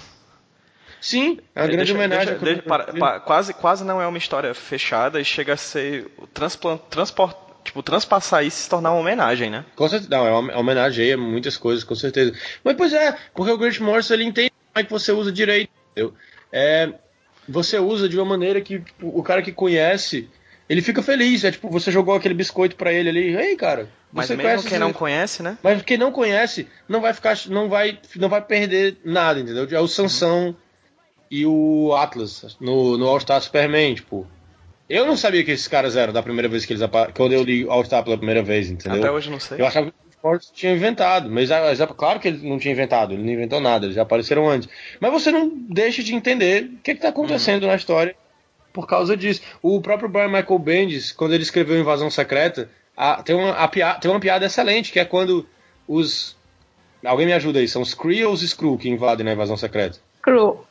Sim, 1.02 1.40
é 1.54 1.62
uma 1.62 1.68
grande 1.68 1.78
deixa, 1.78 1.94
homenagem. 1.94 2.26
Deixa, 2.28 2.46
deixa, 2.46 2.62
para, 2.62 2.94
para, 2.94 3.20
quase, 3.20 3.54
quase 3.54 3.84
não 3.84 4.02
é 4.02 4.08
uma 4.08 4.18
história 4.18 4.54
fechada 4.54 5.20
e 5.20 5.26
chega 5.26 5.54
a 5.54 5.58
ser 5.58 6.10
transplant, 6.34 6.80
transport, 6.90 7.36
tipo, 7.64 7.84
transpassar 7.84 8.46
isso 8.46 8.58
e 8.58 8.62
se 8.64 8.70
tornar 8.70 8.92
uma 8.92 9.02
homenagem, 9.02 9.50
né? 9.50 9.66
Com 9.76 9.88
certeza, 9.88 10.10
não, 10.10 10.26
é 10.26 10.32
uma 10.32 10.58
homenagem 10.58 11.12
a 11.12 11.18
muitas 11.18 11.58
coisas, 11.58 11.84
com 11.84 11.96
certeza. 11.96 12.34
Mas, 12.64 12.76
pois 12.76 12.94
é, 12.94 13.16
porque 13.34 13.52
o 13.52 13.58
Grant 13.58 13.80
Morrison, 13.80 14.14
ele 14.14 14.24
entende 14.24 14.52
como 14.74 14.82
é 14.82 14.84
que 14.84 14.92
você 14.92 15.12
usa 15.12 15.32
direito, 15.32 15.72
entendeu? 15.92 16.14
É, 16.52 16.94
você 17.48 17.80
usa 17.80 18.10
de 18.10 18.18
uma 18.18 18.26
maneira 18.26 18.62
que 18.62 18.80
tipo, 18.80 19.08
o 19.08 19.24
cara 19.24 19.42
que 19.42 19.52
conhece, 19.52 20.28
ele 20.70 20.82
fica 20.82 21.02
feliz. 21.02 21.44
É 21.44 21.52
tipo, 21.52 21.70
você 21.70 21.92
jogou 21.92 22.16
aquele 22.16 22.34
biscoito 22.34 22.76
para 22.76 22.92
ele 22.92 23.10
ali, 23.10 23.36
ei, 23.36 23.56
cara. 23.56 23.90
Mas 24.12 24.30
mesmo 24.30 24.44
conhece, 24.44 24.68
quem 24.68 24.80
não 24.80 24.94
conhece, 24.94 25.44
né? 25.44 25.58
Mas 25.62 25.82
quem 25.82 25.98
não 25.98 26.12
conhece 26.12 26.68
não 26.88 27.02
vai 27.02 27.14
ficar, 27.14 27.38
não 27.48 27.70
vai, 27.70 28.00
não 28.16 28.30
vai 28.30 28.42
perder 28.42 28.98
nada, 29.04 29.40
entendeu? 29.40 29.68
É 29.70 29.80
o 29.80 29.88
Sansão 29.88 30.48
uhum. 30.48 30.56
e 31.30 31.46
o 31.46 31.94
Atlas 31.94 32.58
no, 32.60 32.98
no 32.98 33.08
All 33.08 33.20
Star 33.20 33.42
Superman, 33.42 33.96
tipo. 33.96 34.28
Eu 34.90 35.06
não 35.06 35.18
sabia 35.18 35.44
que 35.44 35.52
esses 35.52 35.68
caras 35.68 35.98
eram 35.98 36.14
da 36.14 36.24
primeira 36.24 36.48
vez 36.48 36.66
que 36.66 36.72
eles 36.72 36.82
quando 37.14 37.34
eu 37.34 37.44
li 37.44 37.68
All 37.68 37.84
Star 37.84 38.04
pela 38.04 38.18
primeira 38.18 38.42
vez, 38.42 38.70
entendeu? 38.70 39.00
Até 39.00 39.12
hoje 39.12 39.30
não 39.30 39.40
sei. 39.40 39.60
Eu 39.60 39.68
achava 39.68 39.94
Force 40.28 40.52
tinha 40.54 40.74
inventado, 40.74 41.30
mas 41.30 41.48
já, 41.48 41.74
já, 41.74 41.88
claro 41.88 42.20
que 42.20 42.28
ele 42.28 42.48
não 42.50 42.60
tinha 42.60 42.74
inventado, 42.74 43.14
ele 43.14 43.24
não 43.24 43.32
inventou 43.32 43.62
nada, 43.62 43.86
eles 43.86 43.96
já 43.96 44.02
apareceram 44.02 44.50
antes. 44.50 44.68
Mas 45.00 45.12
você 45.12 45.32
não 45.32 45.50
deixa 45.50 46.04
de 46.04 46.14
entender 46.14 46.66
o 46.66 46.78
que 46.84 46.92
está 46.92 47.08
acontecendo 47.08 47.64
uhum. 47.64 47.70
na 47.70 47.76
história 47.76 48.14
por 48.74 48.86
causa 48.86 49.16
disso. 49.16 49.42
O 49.62 49.82
próprio 49.82 50.10
Brian 50.10 50.28
Michael 50.28 50.60
Bendis, 50.60 51.14
quando 51.14 51.34
ele 51.34 51.44
escreveu 51.44 51.80
Invasão 51.80 52.12
Secreta, 52.12 52.70
a, 52.96 53.24
tem, 53.24 53.36
uma, 53.36 53.52
a 53.52 53.68
piada, 53.70 54.00
tem 54.02 54.12
uma 54.12 54.20
piada 54.20 54.46
excelente, 54.46 54.92
que 54.92 55.00
é 55.00 55.06
quando 55.06 55.48
os. 55.88 56.36
Alguém 57.06 57.26
me 57.26 57.34
ajuda 57.34 57.60
aí, 57.60 57.68
são 57.68 57.82
os 57.82 57.94
Kree 57.94 58.26
ou 58.26 58.34
os 58.34 58.42
Skrull 58.42 58.78
que 58.78 58.90
invadem 58.90 59.26
na 59.26 59.32
Invasão 59.32 59.56
Secreta? 59.56 59.98
Skrull. 60.18 60.68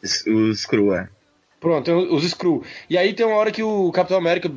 Os 0.00 0.60
Skrull, 0.60 0.94
é. 0.94 1.08
Pronto, 1.58 1.84
tem 1.84 1.94
os 1.94 2.22
Skrull. 2.22 2.62
E 2.88 2.96
aí 2.96 3.12
tem 3.14 3.26
uma 3.26 3.34
hora 3.34 3.50
que 3.50 3.64
o 3.64 3.90
Capitão 3.90 4.18
América 4.18 4.48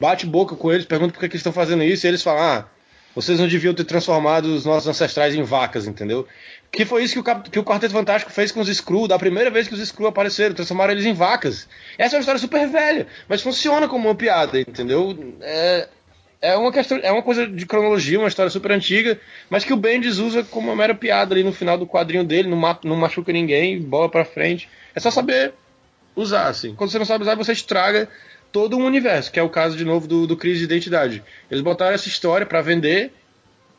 bate 0.00 0.26
boca 0.26 0.56
com 0.56 0.72
eles, 0.72 0.86
pergunta 0.86 1.12
por 1.12 1.20
que, 1.20 1.28
que 1.28 1.34
eles 1.34 1.40
estão 1.40 1.52
fazendo 1.52 1.84
isso, 1.84 2.04
e 2.04 2.08
eles 2.08 2.22
falam, 2.22 2.42
ah 2.42 2.79
Vocês 3.14 3.40
não 3.40 3.48
deviam 3.48 3.74
ter 3.74 3.84
transformado 3.84 4.46
os 4.46 4.64
nossos 4.64 4.88
ancestrais 4.88 5.34
em 5.34 5.42
vacas, 5.42 5.86
entendeu? 5.86 6.26
Que 6.70 6.84
foi 6.84 7.02
isso 7.02 7.20
que 7.20 7.30
o, 7.30 7.40
que 7.42 7.58
o 7.58 7.64
Quarteto 7.64 7.92
Fantástico 7.92 8.32
fez 8.32 8.52
com 8.52 8.60
os 8.60 8.68
Skrull, 8.68 9.08
da 9.08 9.18
primeira 9.18 9.50
vez 9.50 9.66
que 9.66 9.74
os 9.74 9.80
Skrull 9.80 10.08
apareceram, 10.08 10.54
transformaram 10.54 10.92
eles 10.92 11.04
em 11.04 11.12
vacas. 11.12 11.68
Essa 11.98 12.14
é 12.14 12.18
uma 12.18 12.20
história 12.20 12.40
super 12.40 12.68
velha, 12.68 13.08
mas 13.28 13.42
funciona 13.42 13.88
como 13.88 14.08
uma 14.08 14.14
piada, 14.14 14.60
entendeu? 14.60 15.34
É, 15.40 15.88
é 16.40 16.56
uma 16.56 16.72
questão, 16.72 16.98
é 17.02 17.10
uma 17.10 17.22
coisa 17.22 17.46
de 17.46 17.66
cronologia, 17.66 18.18
uma 18.18 18.28
história 18.28 18.50
super 18.50 18.70
antiga, 18.70 19.20
mas 19.50 19.64
que 19.64 19.72
o 19.72 19.76
Bendis 19.76 20.18
usa 20.18 20.44
como 20.44 20.68
uma 20.68 20.76
mera 20.76 20.94
piada 20.94 21.34
ali 21.34 21.42
no 21.42 21.52
final 21.52 21.76
do 21.76 21.86
quadrinho 21.86 22.24
dele, 22.24 22.48
não, 22.48 22.78
não 22.84 22.96
machuca 22.96 23.32
ninguém, 23.32 23.80
bola 23.80 24.08
pra 24.08 24.24
frente. 24.24 24.68
É 24.94 25.00
só 25.00 25.10
saber 25.10 25.52
usar, 26.14 26.46
assim. 26.46 26.74
Quando 26.74 26.90
você 26.90 26.98
não 26.98 27.06
sabe 27.06 27.22
usar, 27.22 27.34
você 27.34 27.52
estraga 27.52 28.08
todo 28.52 28.76
um 28.76 28.84
universo, 28.84 29.30
que 29.30 29.38
é 29.38 29.42
o 29.42 29.48
caso 29.48 29.76
de 29.76 29.84
novo 29.84 30.06
do, 30.06 30.26
do 30.26 30.36
Crise 30.36 30.60
de 30.60 30.64
Identidade. 30.64 31.22
Eles 31.50 31.62
botaram 31.62 31.94
essa 31.94 32.08
história 32.08 32.46
para 32.46 32.60
vender, 32.60 33.12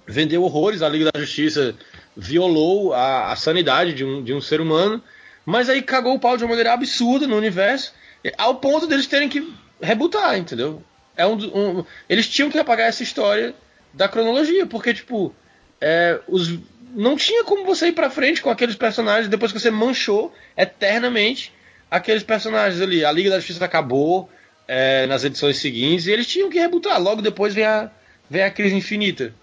vendeu 0.08 0.44
horrores, 0.44 0.82
a 0.82 0.90
Liga 0.90 1.12
da 1.12 1.20
Justiça 1.20 1.76
violou 2.16 2.94
a, 2.94 3.32
a 3.32 3.36
sanidade 3.36 3.94
de 3.94 4.06
um, 4.06 4.24
de 4.24 4.34
um 4.34 4.42
ser 4.42 4.62
humano, 4.62 5.02
mas 5.46 5.70
aí 5.70 5.82
cagou 5.82 6.16
o 6.16 6.20
pau 6.20 6.38
de 6.38 6.44
uma 6.44 6.50
maneira 6.50 6.74
absurda 6.74 7.28
no 7.28 7.36
universo, 7.36 7.94
ao 8.38 8.56
ponto 8.56 8.88
deles 8.88 9.08
terem 9.08 9.30
que 9.30 9.54
rebutar, 9.82 10.38
entendeu? 10.38 10.84
É 11.16 11.26
um, 11.26 11.36
um, 11.36 11.86
eles 12.08 12.28
tinham 12.30 12.50
que 12.50 12.58
apagar 12.58 12.88
essa 12.88 13.04
história 13.04 13.54
da 13.94 14.08
cronologia, 14.08 14.66
porque, 14.66 14.94
tipo, 14.94 15.34
é, 15.80 16.20
os, 16.28 16.58
não 16.94 17.16
tinha 17.16 17.44
como 17.44 17.66
você 17.66 17.88
ir 17.88 17.94
pra 17.94 18.10
frente 18.10 18.42
com 18.42 18.50
aqueles 18.50 18.76
personagens 18.76 19.28
depois 19.28 19.52
que 19.52 19.60
você 19.60 19.72
manchou 19.72 20.34
eternamente 20.56 21.54
aqueles 21.90 22.24
personagens 22.24 22.82
ali. 22.82 23.04
A 23.04 23.12
Liga 23.12 23.30
da 23.30 23.40
Justiça 23.40 23.66
acabou 23.66 24.30
é, 24.74 25.06
nas 25.06 25.26
edições 25.26 25.58
seguintes 25.58 26.08
e 26.08 26.12
eles 26.12 26.26
tinham 26.26 26.50
que 26.50 26.58
rebutar. 26.58 26.98
Logo 26.98 27.22
depois 27.22 27.54
vem 27.54 27.66
a, 27.66 27.92
vem 28.30 28.42
a 28.42 28.50
crise 28.50 28.74
infinita 28.74 29.34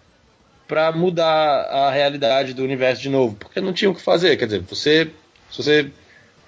para 0.66 0.90
mudar 0.90 1.64
a 1.64 1.90
realidade 1.90 2.54
do 2.54 2.64
universo 2.64 3.02
de 3.02 3.10
novo, 3.10 3.36
porque 3.36 3.60
não 3.60 3.74
tinha 3.74 3.90
o 3.90 3.94
que 3.94 4.00
fazer. 4.00 4.38
Quer 4.38 4.46
dizer, 4.46 4.62
você, 4.62 5.10
se 5.50 5.62
você 5.62 5.90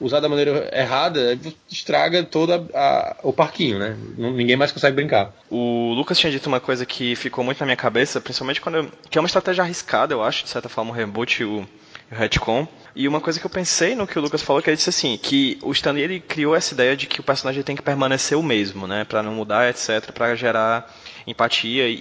usar 0.01 0.21
da 0.21 0.31
maneira 0.31 0.71
errada, 0.73 1.38
estraga 1.71 2.23
todo 2.23 2.55
a, 2.55 2.64
a, 2.75 3.16
o 3.23 3.35
parquinho, 3.35 3.79
né? 3.79 3.95
Ninguém 4.16 4.57
mais 4.57 4.73
consegue 4.73 4.97
brincar. 4.97 5.31
O 5.51 5.93
Lucas 5.93 6.19
tinha 6.19 6.33
dito 6.33 6.47
uma 6.47 6.61
coisa 6.61 6.87
que 6.87 7.14
ficou 7.14 7.45
muito 7.45 7.61
na 7.61 7.66
minha 7.66 7.77
cabeça, 7.77 8.19
principalmente 8.19 8.62
quando 8.62 8.77
eu, 8.77 8.90
que 9.11 9.19
é 9.19 9.21
uma 9.21 9.27
estratégia 9.27 9.62
arriscada, 9.62 10.14
eu 10.14 10.23
acho, 10.23 10.45
de 10.45 10.49
certa 10.49 10.71
forma, 10.71 10.90
o 10.90 10.95
reboot 10.95 11.45
o 11.45 11.69
retcon. 12.11 12.66
E 12.94 13.07
uma 13.07 13.20
coisa 13.20 13.38
que 13.38 13.46
eu 13.46 13.51
pensei 13.51 13.94
no 13.94 14.07
que 14.07 14.18
o 14.18 14.23
Lucas 14.23 14.42
falou, 14.42 14.61
que 14.61 14.68
ele 14.68 14.77
disse 14.77 14.90
assim, 14.90 15.16
que 15.16 15.59
o 15.62 15.70
Stanley 15.73 16.03
ele 16.03 16.20
criou 16.20 16.57
essa 16.57 16.75
ideia 16.75 16.96
de 16.96 17.07
que 17.07 17.20
o 17.20 17.23
personagem 17.23 17.62
tem 17.62 17.77
que 17.77 17.83
permanecer 17.83 18.37
o 18.37 18.42
mesmo, 18.42 18.87
né? 18.87 19.05
Para 19.05 19.23
não 19.23 19.33
mudar, 19.33 19.70
etc, 19.70 20.11
para 20.12 20.35
gerar 20.35 20.92
empatia 21.27 21.88
e, 21.88 21.94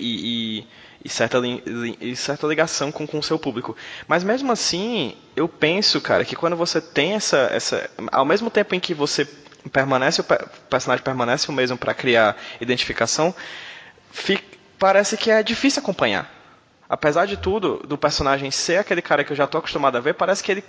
e 0.62 0.68
e 1.04 1.08
certa, 1.08 1.38
e 2.02 2.16
certa 2.16 2.46
ligação 2.46 2.92
com 2.92 3.08
o 3.18 3.24
seu 3.24 3.40
público. 3.40 3.76
Mas 4.08 4.24
mesmo 4.24 4.52
assim, 4.52 5.16
eu 5.36 5.48
penso, 5.48 6.02
cara, 6.02 6.26
que 6.26 6.36
quando 6.36 6.56
você 6.56 6.82
tem 6.82 7.14
essa. 7.14 7.50
essa 7.54 7.90
ao 8.12 8.26
mesmo 8.26 8.50
tempo 8.50 8.76
em 8.76 8.80
que 8.80 8.94
você 8.94 9.26
permanece, 9.72 10.22
o 10.22 10.26
personagem 10.70 11.04
permanece 11.04 11.50
o 11.50 11.54
mesmo 11.54 11.78
para 11.78 11.94
criar 11.94 12.36
identificação, 12.60 13.34
fica, 14.12 14.44
parece 14.78 15.18
que 15.18 15.32
é 15.32 15.42
difícil 15.42 15.82
acompanhar. 15.82 16.39
Apesar 16.90 17.28
de 17.28 17.38
tudo, 17.38 17.78
do 17.88 17.98
personagem 17.98 18.50
ser 18.50 18.78
aquele 18.78 19.02
cara 19.02 19.24
que 19.24 19.32
eu 19.32 19.38
já 19.38 19.44
estou 19.44 19.60
acostumado 19.60 19.96
a 19.96 20.02
ver, 20.02 20.16
parece 20.16 20.44
que 20.44 20.52
ele 20.52 20.64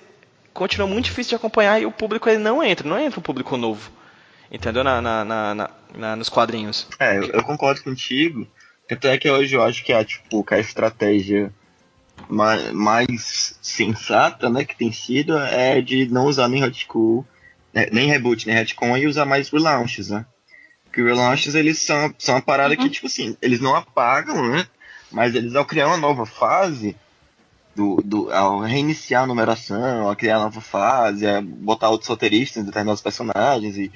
continua 0.52 0.86
muito 0.86 1.06
difícil 1.06 1.30
de 1.30 1.36
acompanhar 1.36 1.80
e 1.80 1.86
o 1.86 1.90
público 1.90 2.28
ele 2.28 2.38
não 2.38 2.62
entra, 2.62 2.86
não 2.86 2.98
entra 2.98 3.18
um 3.18 3.22
público 3.22 3.56
novo. 3.56 3.90
Entendeu? 4.52 4.84
Na, 4.84 5.00
na, 5.00 5.24
na, 5.24 5.70
na 5.94 6.16
nos 6.16 6.28
quadrinhos. 6.28 6.86
É, 6.98 7.18
eu, 7.18 7.24
eu 7.28 7.42
concordo 7.42 7.82
contigo. 7.82 8.46
Tanto 8.86 9.06
é 9.06 9.16
que 9.16 9.30
hoje 9.30 9.54
eu 9.54 9.62
acho 9.62 9.82
que 9.82 9.92
a, 9.92 10.04
tipo, 10.04 10.44
que 10.44 10.52
a 10.52 10.58
estratégia 10.58 11.52
mais, 12.28 12.70
mais 12.72 13.58
sensata, 13.62 14.50
né, 14.50 14.64
que 14.64 14.76
tem 14.76 14.92
sido, 14.92 15.38
é 15.38 15.80
de 15.80 16.06
não 16.06 16.26
usar 16.26 16.48
nem 16.48 16.60
retcon, 16.60 17.24
né, 17.72 17.88
nem 17.92 18.08
reboot, 18.08 18.46
nem 18.46 18.56
retcon, 18.56 18.96
e 18.96 19.06
usar 19.06 19.24
mais 19.24 19.48
relaunches, 19.48 20.10
né? 20.10 20.26
Porque 20.84 21.02
relaunches, 21.02 21.54
eles 21.54 21.80
são, 21.80 22.12
são 22.18 22.34
uma 22.34 22.42
parada 22.42 22.74
uhum. 22.74 22.82
que, 22.82 22.90
tipo 22.90 23.06
assim, 23.06 23.36
eles 23.40 23.60
não 23.60 23.74
apagam, 23.74 24.50
né? 24.50 24.66
Mas 25.10 25.34
eles, 25.34 25.54
ao 25.54 25.64
criar 25.64 25.88
uma 25.88 25.96
nova 25.96 26.24
fase, 26.24 26.96
do, 27.74 27.96
do, 28.04 28.32
ao 28.32 28.60
reiniciar 28.60 29.24
a 29.24 29.26
numeração, 29.26 30.08
ao 30.08 30.16
criar 30.16 30.38
uma 30.38 30.44
nova 30.44 30.60
fase, 30.60 31.26
a 31.26 31.40
botar 31.40 31.90
outros 31.90 32.08
roteiristas 32.08 32.62
em 32.62 32.66
determinados 32.66 33.02
personagens 33.02 33.76
e 33.76 33.90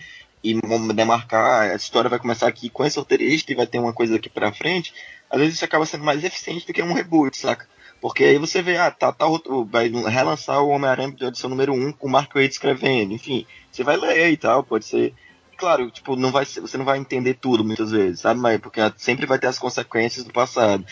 e 0.45 0.61
demarcar, 0.93 1.71
a 1.71 1.75
história 1.75 2.11
vai 2.11 2.19
começar 2.19 2.47
aqui 2.47 2.69
com 2.69 2.85
esse 2.85 2.99
roteirista 2.99 3.51
e 3.51 3.55
vai 3.55 3.67
ter 3.67 3.79
uma 3.79 3.95
coisa 3.95 4.17
aqui 4.17 4.29
pra 4.29 4.53
frente, 4.53 4.93
às 5.31 5.41
vezes 5.41 5.55
isso 5.55 5.65
acaba 5.65 5.87
sendo 5.87 6.05
mais 6.05 6.23
eficiente 6.23 6.67
do 6.67 6.73
que 6.73 6.83
um 6.83 6.93
reboot, 6.93 7.35
saca? 7.35 7.67
Porque 7.99 8.23
aí 8.23 8.37
você 8.37 8.61
vê, 8.61 8.77
ah, 8.77 8.91
tá, 8.91 9.11
tá 9.11 9.25
vai 9.67 9.89
relançar 9.89 10.63
o 10.63 10.69
Homem-Aranha 10.69 11.13
de 11.13 11.25
edição 11.25 11.49
número 11.49 11.73
1 11.73 11.93
com 11.93 12.07
o 12.07 12.11
Mark 12.11 12.35
Waid 12.35 12.53
escrevendo, 12.53 13.15
enfim, 13.15 13.47
você 13.73 13.83
vai 13.83 13.97
ler 13.97 14.31
e 14.31 14.37
tal, 14.37 14.63
pode 14.63 14.85
ser. 14.85 15.15
Claro, 15.57 15.91
tipo, 15.91 16.17
não 16.17 16.31
vai, 16.33 16.45
você 16.45 16.77
não 16.77 16.85
vai 16.85 16.99
entender 16.99 17.35
tudo 17.35 17.65
muitas 17.65 17.91
vezes, 17.91 18.21
sabe? 18.21 18.41
Mas 18.41 18.61
porque 18.61 18.81
sempre 18.97 19.27
vai 19.27 19.39
ter 19.39 19.47
as 19.47 19.59
consequências 19.59 20.25
do 20.25 20.33
passado. 20.33 20.85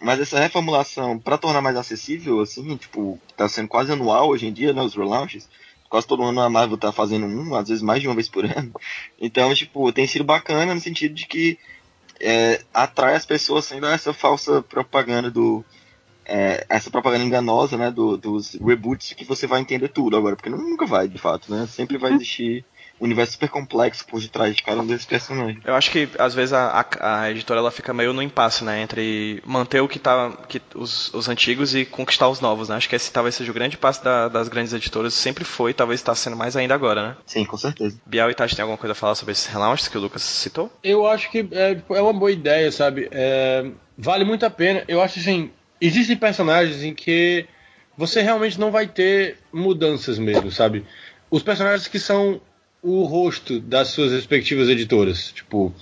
Mas 0.00 0.20
essa 0.20 0.38
reformulação, 0.38 1.18
para 1.18 1.38
tornar 1.38 1.60
mais 1.60 1.76
acessível, 1.76 2.40
assim, 2.40 2.76
tipo, 2.76 3.18
tá 3.36 3.48
sendo 3.48 3.68
quase 3.68 3.92
anual 3.92 4.28
hoje 4.28 4.46
em 4.46 4.52
dia, 4.52 4.72
né, 4.72 4.80
os 4.80 4.94
relaunches, 4.94 5.48
quase 5.88 6.06
todo 6.06 6.22
ano 6.22 6.40
a 6.40 6.48
Marvel 6.48 6.78
tá 6.78 6.92
fazendo 6.92 7.26
um, 7.26 7.54
às 7.54 7.68
vezes 7.68 7.82
mais 7.82 8.00
de 8.00 8.06
uma 8.06 8.14
vez 8.14 8.28
por 8.28 8.44
ano. 8.46 8.72
Então, 9.20 9.52
tipo, 9.54 9.92
tem 9.92 10.06
sido 10.06 10.24
bacana 10.24 10.74
no 10.74 10.80
sentido 10.80 11.14
de 11.14 11.26
que 11.26 11.58
é, 12.20 12.62
atrai 12.72 13.14
as 13.14 13.26
pessoas 13.26 13.64
sem 13.64 13.80
dar 13.80 13.94
essa 13.94 14.12
falsa 14.12 14.62
propaganda 14.62 15.30
do. 15.30 15.64
É, 16.30 16.66
essa 16.68 16.90
propaganda 16.90 17.24
enganosa, 17.24 17.78
né, 17.78 17.90
do, 17.90 18.16
dos 18.16 18.54
reboots 18.54 19.14
que 19.14 19.24
você 19.24 19.46
vai 19.46 19.62
entender 19.62 19.88
tudo 19.88 20.14
agora, 20.14 20.36
porque 20.36 20.50
nunca 20.50 20.84
vai, 20.84 21.08
de 21.08 21.16
fato, 21.16 21.50
né? 21.50 21.66
Sempre 21.66 21.96
vai 21.96 22.12
existir 22.12 22.66
um 23.00 23.04
universo 23.04 23.32
super 23.32 23.48
complexo 23.48 24.06
por 24.06 24.20
detrás 24.20 24.56
de 24.56 24.62
cada 24.62 24.80
um 24.80 24.86
desses 24.86 25.06
personagens. 25.06 25.60
Eu 25.64 25.74
acho 25.74 25.90
que 25.90 26.08
às 26.18 26.34
vezes 26.34 26.52
a, 26.52 26.86
a, 27.00 27.22
a, 27.22 27.30
editora 27.30 27.60
ela 27.60 27.70
fica 27.70 27.92
meio 27.94 28.12
no 28.12 28.22
impasse, 28.22 28.64
né, 28.64 28.82
entre 28.82 29.42
manter 29.44 29.80
o 29.80 29.88
que 29.88 29.98
tá 29.98 30.32
que 30.48 30.60
os, 30.74 31.12
os 31.14 31.28
antigos 31.28 31.74
e 31.74 31.84
conquistar 31.84 32.28
os 32.28 32.40
novos, 32.40 32.68
né? 32.68 32.76
Acho 32.76 32.88
que 32.88 32.96
esse 32.96 33.12
talvez 33.12 33.34
seja 33.34 33.50
o 33.50 33.54
grande 33.54 33.76
passo 33.76 34.02
da, 34.02 34.28
das 34.28 34.48
grandes 34.48 34.72
editoras, 34.72 35.14
sempre 35.14 35.44
foi, 35.44 35.72
talvez 35.72 36.00
está 36.00 36.14
sendo 36.14 36.36
mais 36.36 36.56
ainda 36.56 36.74
agora, 36.74 37.08
né? 37.08 37.16
Sim, 37.26 37.44
com 37.44 37.56
certeza. 37.56 37.98
Bial 38.06 38.30
e 38.30 38.34
Tati 38.34 38.56
tem 38.56 38.62
alguma 38.62 38.78
coisa 38.78 38.92
a 38.92 38.96
falar 38.96 39.14
sobre 39.14 39.32
esses 39.32 39.46
relaunches 39.46 39.88
que 39.88 39.96
o 39.96 40.00
Lucas 40.00 40.22
citou? 40.22 40.72
Eu 40.82 41.06
acho 41.06 41.30
que 41.30 41.46
é, 41.52 41.74
tipo, 41.74 41.94
é 41.94 42.02
uma 42.02 42.12
boa 42.12 42.30
ideia, 42.30 42.70
sabe? 42.72 43.08
É, 43.10 43.70
vale 43.96 44.24
muito 44.24 44.44
a 44.44 44.50
pena. 44.50 44.84
Eu 44.88 45.00
acho 45.00 45.18
assim, 45.18 45.50
existem 45.80 46.16
personagens 46.16 46.82
em 46.82 46.94
que 46.94 47.46
você 47.96 48.22
realmente 48.22 48.60
não 48.60 48.70
vai 48.70 48.86
ter 48.86 49.38
mudanças 49.52 50.18
mesmo, 50.18 50.50
sabe? 50.52 50.84
Os 51.30 51.42
personagens 51.42 51.88
que 51.88 51.98
são 51.98 52.40
o 52.82 53.02
rosto 53.04 53.60
das 53.60 53.88
suas 53.88 54.12
respectivas 54.12 54.68
editoras. 54.68 55.32
Tipo, 55.32 55.72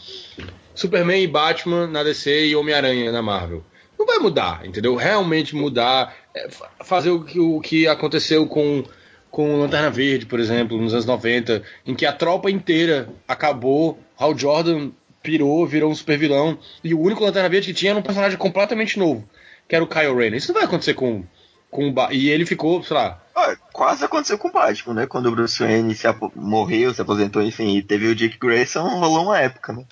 Superman 0.74 1.22
e 1.22 1.26
Batman 1.26 1.86
na 1.86 2.02
DC 2.02 2.48
e 2.48 2.56
Homem-Aranha 2.56 3.12
na 3.12 3.22
Marvel. 3.22 3.64
Não 3.98 4.06
vai 4.06 4.18
mudar, 4.18 4.66
entendeu? 4.66 4.94
Realmente 4.94 5.56
mudar, 5.56 6.14
é, 6.34 6.48
fazer 6.84 7.10
o 7.10 7.24
que, 7.24 7.38
o 7.38 7.60
que 7.60 7.88
aconteceu 7.88 8.46
com, 8.46 8.84
com 9.30 9.60
Lanterna 9.60 9.90
Verde, 9.90 10.26
por 10.26 10.38
exemplo, 10.38 10.76
nos 10.76 10.92
anos 10.92 11.06
90, 11.06 11.62
em 11.86 11.94
que 11.94 12.04
a 12.04 12.12
tropa 12.12 12.50
inteira 12.50 13.08
acabou, 13.26 13.98
Hal 14.18 14.36
Jordan 14.36 14.90
pirou, 15.22 15.66
virou 15.66 15.90
um 15.90 15.94
super 15.94 16.18
vilão, 16.18 16.58
e 16.84 16.94
o 16.94 17.00
único 17.00 17.24
Lanterna 17.24 17.48
Verde 17.48 17.68
que 17.68 17.74
tinha 17.74 17.92
era 17.92 17.98
um 17.98 18.02
personagem 18.02 18.38
completamente 18.38 18.98
novo, 18.98 19.28
que 19.66 19.74
era 19.74 19.84
o 19.84 19.88
Kyle 19.88 20.14
Rayner. 20.14 20.34
Isso 20.34 20.48
não 20.48 20.60
vai 20.60 20.64
acontecer 20.64 20.94
com, 20.94 21.24
com 21.70 21.92
e 22.12 22.28
ele 22.28 22.44
ficou, 22.44 22.82
sei 22.82 22.96
lá, 22.96 23.22
quase 23.72 24.04
aconteceu 24.04 24.38
com 24.38 24.48
o 24.48 24.52
Batman, 24.52 24.94
né? 24.94 25.06
Quando 25.06 25.26
o 25.26 25.30
Bruce 25.30 25.58
Wayne 25.58 25.94
se 25.94 26.06
morreu, 26.34 26.94
se 26.94 27.02
aposentou, 27.02 27.42
enfim, 27.42 27.76
e 27.76 27.82
teve 27.82 28.08
o 28.08 28.14
Dick 28.14 28.38
Grayson, 28.38 28.82
rolou 28.82 29.24
uma 29.24 29.38
época, 29.38 29.72
né? 29.72 29.84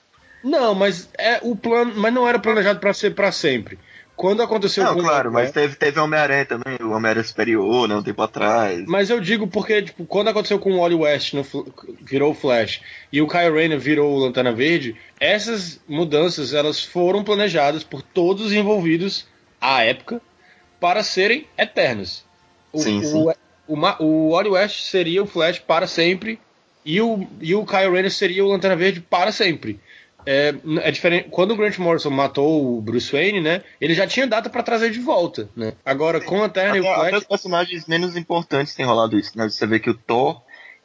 Não, 0.43 0.75
mas 0.75 1.09
é 1.19 1.41
o 1.43 1.57
plano, 1.57 1.95
mas 1.97 2.13
não 2.13 2.29
era 2.29 2.39
planejado 2.39 2.79
para 2.79 2.93
ser 2.93 3.15
para 3.15 3.33
sempre. 3.33 3.79
Quando 4.17 4.43
aconteceu 4.43 4.85
não, 4.85 4.97
claro, 4.97 5.33
mas 5.33 5.51
teve, 5.51 5.75
teve 5.75 5.99
Homem-Aranha 5.99 6.45
também, 6.45 6.79
o 6.81 6.93
Homem-Aranha 6.93 7.25
Superior, 7.25 7.89
né, 7.89 7.97
um 7.97 8.03
tempo 8.03 8.23
atrás. 8.23 8.85
Mas 8.87 9.11
eu 9.11 9.21
digo 9.21 9.49
porque, 9.49 9.83
tipo, 9.83 10.07
quando 10.07 10.29
aconteceu 10.29 10.59
com 10.59 10.73
o 10.73 10.81
Wally 10.81 10.95
West, 10.95 11.35
no, 11.35 11.45
virou 12.01 12.31
o 12.31 12.35
Flash, 12.35 12.81
e 13.13 13.21
o 13.21 13.27
Kyle 13.27 13.51
Rayner 13.51 13.81
virou 13.81 14.13
o 14.13 14.19
Lanterna 14.19 14.53
Verde, 14.53 14.97
essas 15.19 15.81
mudanças, 15.89 16.55
elas 16.55 16.81
foram 16.81 17.25
planejadas 17.25 17.83
por 17.83 18.03
todos 18.03 18.47
os 18.47 18.53
envolvidos 18.53 19.27
à 19.61 19.83
época 19.83 20.21
para 20.79 21.03
serem 21.03 21.49
eternas. 21.59 22.25
O, 22.75 22.79
sim, 22.79 23.03
sim. 23.03 23.25
O, 23.67 23.75
o, 23.75 24.05
o 24.05 24.31
Wally 24.33 24.51
West 24.51 24.83
seria 24.83 25.23
o 25.23 25.27
Flash 25.27 25.59
para 25.59 25.87
sempre 25.87 26.39
e 26.85 27.01
o, 27.01 27.27
e 27.41 27.55
o 27.55 27.65
Kyle 27.65 27.91
Rayner 27.91 28.11
seria 28.11 28.45
o 28.45 28.49
Lanterna 28.49 28.77
Verde 28.77 29.01
para 29.01 29.33
sempre. 29.33 29.81
É, 30.27 30.55
é, 30.83 30.91
diferente. 30.91 31.29
Quando 31.31 31.53
o 31.53 31.57
Grant 31.57 31.79
Morrison 31.79 32.11
matou 32.11 32.79
o 32.79 32.81
Bruce 32.81 33.13
Wayne, 33.13 33.41
né? 33.41 33.63
Ele 33.81 33.95
já 33.95 34.07
tinha 34.07 34.27
data 34.27 34.49
para 34.49 34.63
trazer 34.63 34.91
de 34.91 34.99
volta, 34.99 35.51
né? 35.55 35.75
Agora 35.85 36.21
com 36.21 36.37
a 36.37 36.41
Lanterna 36.43 36.77
e 36.77 36.81
o 36.81 36.83
Flash. 36.83 37.09
Até 37.09 37.17
os 37.19 37.25
personagens 37.25 37.87
menos 37.87 38.17
importantes 38.17 38.75
têm 38.75 38.87
rolado 38.87 39.19
isso, 39.19 39.37
né? 39.37 39.49
Você 39.49 39.67
vê 39.67 39.79
que 39.79 39.91
o 39.91 39.95
Thor 39.95 40.41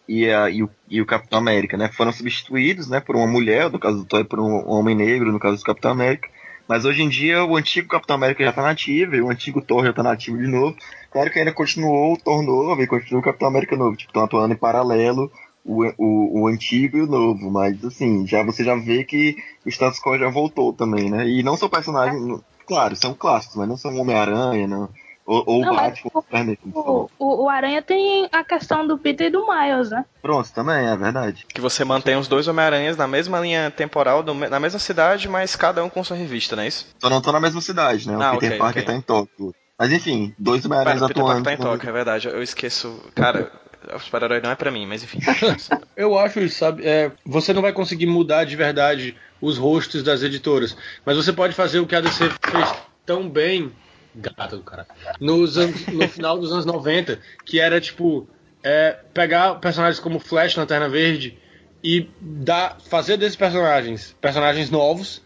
e, 0.08 0.30
a, 0.30 0.50
e, 0.50 0.62
o, 0.62 0.70
e 0.90 1.02
o 1.02 1.06
Capitão 1.06 1.40
América, 1.40 1.78
né? 1.78 1.90
Foram 1.94 2.12
substituídos, 2.12 2.90
né? 2.90 3.00
Por 3.00 3.16
uma 3.16 3.28
mulher, 3.28 3.70
no 3.70 3.80
caso 3.80 4.00
do 4.00 4.06
Thor, 4.06 4.26
por 4.26 4.40
um 4.40 4.70
homem 4.70 4.96
negro, 4.96 5.32
no 5.32 5.40
caso 5.40 5.58
do 5.58 5.64
Capitão 5.64 5.92
América. 5.92 6.30
Mas 6.70 6.86
hoje 6.86 7.02
em 7.02 7.10
dia 7.10 7.44
o 7.44 7.58
antigo 7.58 7.88
Capitão 7.88 8.16
América 8.16 8.44
já 8.44 8.54
tá 8.54 8.62
nativo 8.62 9.16
e 9.16 9.22
o 9.22 9.32
antigo 9.32 9.60
Thor 9.60 9.84
já 9.84 9.92
tá 9.92 10.04
nativo 10.04 10.38
de 10.38 10.46
novo. 10.46 10.78
Claro 11.10 11.32
que 11.32 11.40
ainda 11.40 11.52
continuou 11.52 12.14
o 12.14 12.18
Thor 12.18 12.44
novo 12.44 12.80
e 12.80 12.86
continua 12.86 13.22
o 13.22 13.24
Capitão 13.24 13.48
América 13.48 13.76
novo. 13.76 13.98
Tipo, 13.98 14.12
estão 14.12 14.24
atuando 14.24 14.54
em 14.54 14.58
paralelo 14.58 15.32
o, 15.66 15.84
o, 15.98 16.42
o 16.42 16.48
antigo 16.48 16.96
e 16.96 17.02
o 17.02 17.08
novo. 17.08 17.50
Mas 17.50 17.84
assim, 17.84 18.28
já 18.28 18.44
você 18.44 18.64
já 18.64 18.76
vê 18.76 19.04
que 19.04 19.36
o 19.66 19.70
status 19.70 20.00
quo 20.00 20.16
já 20.20 20.30
voltou 20.30 20.72
também, 20.72 21.10
né? 21.10 21.28
E 21.28 21.42
não 21.42 21.58
são 21.58 21.68
personagens. 21.68 22.40
Claro, 22.68 22.96
são 22.96 23.16
clássicos, 23.16 23.56
mas 23.56 23.68
não 23.68 23.76
são 23.76 23.98
Homem-Aranha, 23.98 24.68
não. 24.68 24.90
Ou, 25.30 25.44
ou 25.46 25.62
não, 25.62 25.76
Batman, 25.76 26.58
o, 26.74 27.08
o, 27.20 27.44
o, 27.44 27.50
Aranha 27.50 27.84
tem 27.84 28.28
a 28.32 28.44
questão 28.44 28.88
do 28.88 28.98
Peter 28.98 29.28
e 29.28 29.30
do 29.30 29.46
Miles, 29.46 29.92
né? 29.92 30.04
Pronto, 30.24 30.52
também, 30.52 30.88
é 30.88 30.98
verdade. 30.98 31.46
Que 31.54 31.62
você 31.62 31.86
mantém 31.86 32.16
os 32.16 32.28
dois 32.28 32.48
Homem-Aranhas 32.48 32.98
na 32.98 33.08
mesma 33.08 33.40
linha 33.40 33.70
temporal, 33.70 34.24
do, 34.24 34.34
na 34.34 34.60
mesma 34.60 34.80
cidade, 34.80 35.30
mas 35.30 35.56
cada 35.56 35.84
um 35.84 35.90
com 35.90 36.04
sua 36.04 36.18
revista, 36.18 36.56
não 36.56 36.64
é 36.64 36.68
isso? 36.68 36.88
Só 36.98 37.12
não 37.12 37.20
estão 37.20 37.32
na 37.32 37.40
mesma 37.40 37.62
cidade, 37.62 38.08
né? 38.08 38.18
O 38.18 38.22
ah, 38.24 38.32
Peter 38.32 38.48
okay, 38.48 38.58
Parker 38.58 38.82
okay. 38.82 38.94
tá 38.96 38.98
em 38.98 39.02
Tóquio. 39.02 39.54
Mas 39.78 39.92
enfim, 39.92 40.34
dois 40.36 40.66
Homem-Aranhas 40.66 41.04
atuando. 41.04 41.20
O 41.22 41.24
Peter 41.26 41.44
Parker 41.44 41.44
tá 41.44 41.54
em 41.54 41.58
Tóquio, 41.58 41.90
é 41.90 41.94
verdade. 41.94 42.28
Eu 42.28 42.42
esqueço. 42.42 43.00
Cara, 43.14 43.52
o 43.94 44.00
super-herói 44.00 44.42
não 44.42 44.50
é 44.50 44.56
pra 44.56 44.72
mim, 44.72 44.88
mas 44.88 45.04
enfim. 45.04 45.20
eu 45.96 46.18
acho, 46.18 46.50
sabe, 46.50 46.84
é, 46.84 47.12
você 47.24 47.54
não 47.54 47.62
vai 47.62 47.72
conseguir 47.72 48.08
mudar 48.08 48.46
de 48.46 48.56
verdade 48.56 49.16
os 49.40 49.60
rostos 49.60 50.02
das 50.02 50.24
editoras, 50.24 50.76
mas 51.06 51.16
você 51.16 51.32
pode 51.32 51.54
fazer 51.54 51.80
o 51.82 51.86
que 51.86 51.96
a 51.96 52.02
DC 52.02 52.32
fez 52.52 52.74
tão 53.06 53.30
bem 53.30 53.72
Gata 54.16 54.58
do 54.58 54.64
cara. 54.64 54.88
Nos 55.20 55.58
anos, 55.58 55.86
no 55.88 56.08
final 56.08 56.38
dos 56.38 56.52
anos 56.52 56.66
90, 56.66 57.20
que 57.46 57.60
era 57.60 57.80
tipo. 57.80 58.28
É, 58.62 58.98
pegar 59.14 59.56
personagens 59.56 60.02
como 60.02 60.20
Flash, 60.20 60.58
Lanterna 60.58 60.90
Verde 60.90 61.38
e 61.82 62.10
dar, 62.20 62.78
fazer 62.82 63.16
desses 63.16 63.38
personagens 63.38 64.16
personagens 64.20 64.70
novos. 64.70 65.22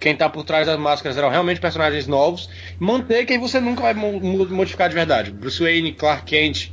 Quem 0.00 0.16
tá 0.16 0.28
por 0.28 0.44
trás 0.44 0.66
das 0.66 0.78
máscaras 0.78 1.18
eram 1.18 1.28
realmente 1.28 1.60
personagens 1.60 2.06
novos. 2.06 2.48
Manter 2.78 3.26
quem 3.26 3.38
você 3.38 3.60
nunca 3.60 3.82
vai 3.82 3.94
modificar 3.94 4.88
de 4.88 4.94
verdade. 4.94 5.30
Bruce 5.32 5.60
Wayne, 5.60 5.92
Clark 5.92 6.24
Kent, 6.24 6.72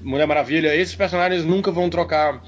Mulher 0.00 0.26
Maravilha, 0.26 0.74
esses 0.74 0.94
personagens 0.94 1.44
nunca 1.44 1.70
vão 1.70 1.90
trocar 1.90 2.42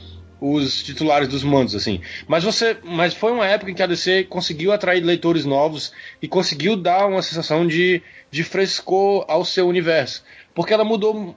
os 0.53 0.83
titulares 0.83 1.27
dos 1.27 1.43
mandos, 1.43 1.75
assim. 1.75 2.03
Mas 2.29 2.45
você, 2.45 2.77
mas 2.85 3.15
foi 3.15 3.33
uma 3.33 3.47
época 3.47 3.71
em 3.71 3.75
que 3.75 3.83
a 3.83 3.87
DC 3.87 4.25
conseguiu 4.25 4.73
atrair 4.73 5.03
leitores 5.03 5.47
novos 5.47 5.93
e 6.21 6.29
conseguiu 6.29 6.77
dar 6.77 7.07
uma 7.07 7.23
sensação 7.23 7.67
de, 7.67 8.03
de 8.31 8.45
frescor 8.45 9.25
ao 9.27 9.45
seu 9.45 9.67
universo, 9.67 10.23
porque 10.55 10.75
ela 10.75 10.85
mudou 10.85 11.35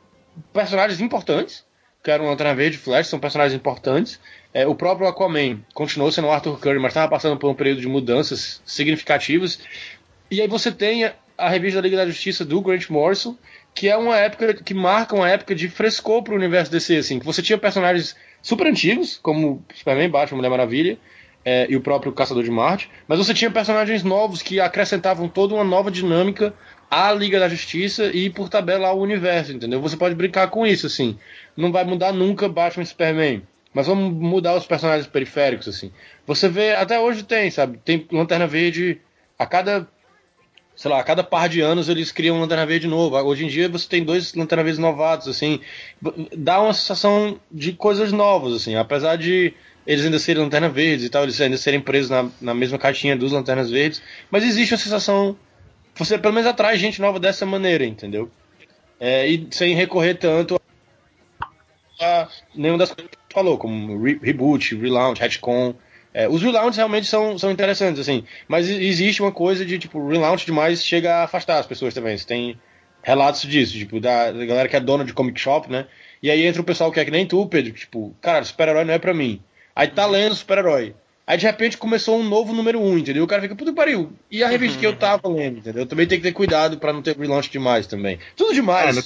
personagens 0.52 1.00
importantes, 1.00 1.66
que 2.04 2.12
eram 2.12 2.26
Lanterna 2.26 2.54
Verde 2.54 2.76
e 2.76 2.80
Flash, 2.80 3.08
são 3.08 3.20
personagens 3.20 3.56
importantes. 3.56 4.20
É, 4.54 4.68
o 4.68 4.76
próprio 4.76 5.08
Aquaman 5.08 5.60
continuou 5.74 6.12
sendo 6.12 6.30
Arthur 6.30 6.60
Curry, 6.60 6.80
mas 6.80 6.92
estava 6.92 7.10
passando 7.10 7.38
por 7.38 7.50
um 7.50 7.56
período 7.56 7.82
de 7.82 7.88
mudanças 7.88 8.62
significativas. 8.66 9.60
E 10.30 10.42
aí 10.42 10.48
você 10.48 10.72
tem 10.72 11.06
a, 11.06 11.14
a 11.38 11.50
revista 11.50 11.82
da 11.82 11.88
Liga 11.88 11.98
da 11.98 12.06
Justiça 12.06 12.44
do 12.44 12.62
Grant 12.62 12.90
Morrison, 12.90 13.38
que 13.74 13.88
é 13.88 13.96
uma 13.96 14.18
época 14.18 14.54
que 14.56 14.74
marca 14.74 15.16
uma 15.16 15.30
época 15.30 15.54
de 15.54 15.70
frescor 15.70 16.24
para 16.24 16.34
o 16.34 16.38
universo 16.38 16.72
DC, 16.72 16.98
assim, 16.98 17.20
que 17.20 17.26
você 17.26 17.42
tinha 17.42 17.58
personagens 17.58 18.16
super 18.48 18.66
antigos, 18.66 19.20
como 19.22 19.62
Superman, 19.76 20.10
Batman, 20.10 20.38
Mulher 20.38 20.50
Maravilha 20.50 20.98
é, 21.44 21.68
e 21.70 21.76
o 21.76 21.82
próprio 21.82 22.14
Caçador 22.14 22.46
de 22.46 22.50
Marte, 22.50 22.90
mas 23.06 23.18
você 23.18 23.34
tinha 23.34 23.52
personagens 23.52 24.04
novos 24.04 24.42
que 24.42 24.58
acrescentavam 24.62 25.28
toda 25.28 25.54
uma 25.54 25.66
nova 25.66 25.92
dinâmica 25.92 26.54
à 26.90 27.12
Liga 27.12 27.42
da 27.42 27.50
Justiça 27.50 28.06
e 28.06 28.30
por 28.30 28.48
tabela 28.48 28.88
ao 28.88 29.00
universo, 29.00 29.52
entendeu? 29.52 29.82
Você 29.82 29.98
pode 29.98 30.16
brincar 30.16 30.48
com 30.48 30.66
isso, 30.66 30.88
assim. 30.88 31.20
Não 31.58 31.74
vai 31.74 31.84
mudar 31.84 32.14
nunca 32.14 32.48
Batman 32.48 32.84
e 32.84 32.86
Superman, 32.86 33.44
mas 33.74 33.86
vamos 33.86 34.14
mudar 34.14 34.56
os 34.56 34.66
personagens 34.66 35.08
periféricos, 35.08 35.68
assim. 35.68 35.92
Você 36.26 36.48
vê, 36.48 36.72
até 36.72 36.98
hoje 36.98 37.24
tem, 37.24 37.52
sabe? 37.52 37.78
Tem 37.84 38.08
Lanterna 38.10 38.48
Verde 38.48 39.02
a 39.38 39.46
cada 39.46 39.86
sei 40.78 40.92
lá, 40.92 41.00
a 41.00 41.04
cada 41.04 41.24
par 41.24 41.50
de 41.50 41.60
anos 41.60 41.90
eles 41.90 42.12
criam 42.12 42.38
um 42.38 42.40
Lanterna 42.40 42.66
Verde 42.66 42.88
novo. 42.88 43.18
Hoje 43.18 43.44
em 43.44 43.48
dia 43.48 43.68
você 43.68 43.90
tem 43.90 44.04
dois 44.04 44.36
Lanterna 44.36 44.64
Verdes 44.64 44.80
novatos, 44.80 45.28
assim. 45.28 45.60
Dá 46.38 46.62
uma 46.62 46.74
sensação 46.74 47.40
de 47.52 47.74
coisas 47.74 48.12
novas, 48.12 48.54
assim. 48.54 48.76
Apesar 48.76 49.18
de 49.18 49.56
eles 49.88 50.06
ainda 50.06 50.20
serem 50.20 50.44
Lanterna 50.44 50.70
Verdes 50.70 51.06
e 51.06 51.10
tal, 51.10 51.24
eles 51.24 51.42
ainda 51.42 51.58
serem 51.58 51.82
presos 51.82 52.12
na, 52.12 52.30
na 52.40 52.54
mesma 52.54 52.78
caixinha 52.78 53.18
dos 53.18 53.32
Lanternas 53.32 53.72
Verdes. 53.72 54.04
Mas 54.30 54.44
existe 54.44 54.76
uma 54.76 54.78
sensação. 54.78 55.36
Você 55.96 56.16
pelo 56.16 56.36
menos 56.36 56.48
atrai 56.48 56.78
gente 56.78 57.02
nova 57.02 57.20
dessa 57.20 57.44
maneira, 57.44 57.84
entendeu? 57.84 58.30
É, 59.00 59.28
e 59.28 59.48
sem 59.50 59.74
recorrer 59.74 60.14
tanto 60.14 60.62
a 62.00 62.28
nenhuma 62.54 62.78
das 62.78 62.92
coisas 62.92 63.10
que 63.10 63.18
você 63.18 63.34
falou, 63.34 63.58
como 63.58 64.04
re 64.04 64.20
reboot, 64.22 64.76
relaunch, 64.76 65.20
retcon. 65.20 65.74
É, 66.14 66.28
os 66.28 66.42
relaunches 66.42 66.78
realmente 66.78 67.08
são, 67.08 67.38
são 67.38 67.52
interessantes, 67.52 68.00
assim. 68.00 68.24
Mas 68.48 68.70
existe 68.70 69.22
uma 69.22 69.32
coisa 69.32 69.66
de, 69.66 69.78
tipo, 69.78 70.08
relaunch 70.08 70.46
demais 70.46 70.84
chega 70.84 71.16
a 71.16 71.24
afastar 71.24 71.60
as 71.60 71.66
pessoas 71.66 71.94
também. 71.94 72.18
Você 72.18 72.26
tem 72.26 72.60
relatos 73.04 73.42
disso, 73.42 73.74
tipo, 73.74 74.00
da, 74.00 74.32
da 74.32 74.46
galera 74.46 74.68
que 74.68 74.76
é 74.76 74.80
dona 74.80 75.06
de 75.06 75.14
comic 75.14 75.40
shop, 75.40 75.72
né? 75.72 75.86
E 76.22 76.32
aí 76.32 76.46
entra 76.46 76.62
o 76.62 76.66
pessoal 76.66 76.92
que 76.92 77.00
é 77.00 77.06
que 77.06 77.12
nem 77.12 77.26
tu, 77.26 77.46
Pedro, 77.46 77.72
tipo, 77.72 78.16
cara, 78.22 78.44
super-herói 78.44 78.84
não 78.84 78.94
é 78.94 79.00
pra 79.00 79.14
mim. 79.14 79.42
Aí 79.76 79.88
tá 79.88 80.06
lendo 80.06 80.34
super-herói. 80.34 80.96
Aí 81.26 81.38
de 81.38 81.46
repente 81.46 81.78
começou 81.78 82.18
um 82.18 82.24
novo 82.24 82.54
número 82.54 82.80
1, 82.80 82.86
um, 82.86 82.98
entendeu? 82.98 83.24
O 83.24 83.28
cara 83.28 83.42
fica, 83.42 83.56
puta 83.56 83.74
pariu. 83.74 84.14
E 84.32 84.44
a 84.44 84.48
revista 84.48 84.80
que 84.80 84.88
eu 84.88 84.96
tava 84.96 85.28
lendo, 85.28 85.60
entendeu? 85.60 85.86
Também 85.86 86.08
tem 86.08 86.18
que 86.18 86.24
ter 86.24 86.32
cuidado 86.32 86.78
pra 86.78 86.94
não 86.94 87.02
ter 87.02 87.18
relaunch 87.18 87.50
demais 87.50 87.86
também. 87.86 88.18
Tudo 88.36 88.54
demais. 88.54 88.98
É, 88.98 89.00
no, 89.00 89.06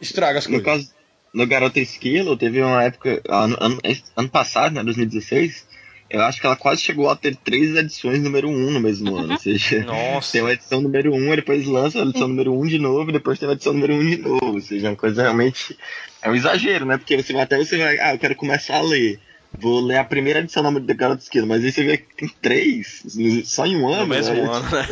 estraga 0.00 0.38
as 0.38 0.46
no 0.46 0.62
coisas. 0.62 0.86
Caso, 0.86 0.94
no 1.34 1.46
Garota 1.46 1.80
Esquilo, 1.80 2.36
teve 2.36 2.62
uma 2.62 2.84
época, 2.84 3.20
ano, 3.28 3.56
ano, 3.60 3.78
ano 4.16 4.28
passado, 4.28 4.74
né, 4.74 4.84
2016, 4.84 5.66
eu 6.10 6.22
acho 6.22 6.40
que 6.40 6.46
ela 6.46 6.56
quase 6.56 6.80
chegou 6.80 7.10
a 7.10 7.16
ter 7.16 7.36
três 7.36 7.74
edições 7.76 8.22
número 8.22 8.48
um 8.48 8.70
no 8.70 8.80
mesmo 8.80 9.16
ano. 9.16 9.32
Ou 9.32 9.38
seja, 9.38 9.84
Nossa. 9.84 10.32
tem 10.32 10.40
uma 10.40 10.52
edição 10.52 10.80
número 10.80 11.14
um, 11.14 11.36
depois 11.36 11.66
lança 11.66 11.98
a 11.98 12.02
edição 12.02 12.28
número 12.28 12.52
um 12.52 12.66
de 12.66 12.78
novo, 12.78 13.10
e 13.10 13.12
depois 13.12 13.38
tem 13.38 13.48
uma 13.48 13.54
edição 13.54 13.72
número 13.72 13.94
um 13.94 14.06
de 14.06 14.16
novo. 14.16 14.54
Ou 14.54 14.60
seja, 14.60 14.86
é 14.86 14.90
uma 14.90 14.96
coisa 14.96 15.22
realmente. 15.22 15.76
É 16.22 16.30
um 16.30 16.34
exagero, 16.34 16.86
né? 16.86 16.96
Porque 16.96 17.22
você 17.22 17.32
vai 17.32 17.42
até 17.42 17.58
você 17.58 17.76
vai. 17.76 17.98
Ah, 17.98 18.14
eu 18.14 18.18
quero 18.18 18.34
começar 18.34 18.76
a 18.76 18.82
ler. 18.82 19.20
Vou 19.58 19.80
ler 19.80 19.96
a 19.96 20.04
primeira 20.04 20.40
edição 20.40 20.62
da 20.62 20.94
Garota 20.94 21.22
Esquerda, 21.22 21.48
mas 21.48 21.64
aí 21.64 21.72
você 21.72 21.82
vê 21.82 21.96
que 21.98 22.14
tem 22.14 22.28
três, 22.40 23.02
só 23.44 23.66
em 23.66 23.76
um 23.76 23.88
ano. 23.88 24.02
No 24.02 24.06
mesmo 24.06 24.34
né? 24.34 24.42
ano, 24.42 24.70
né? 24.70 24.88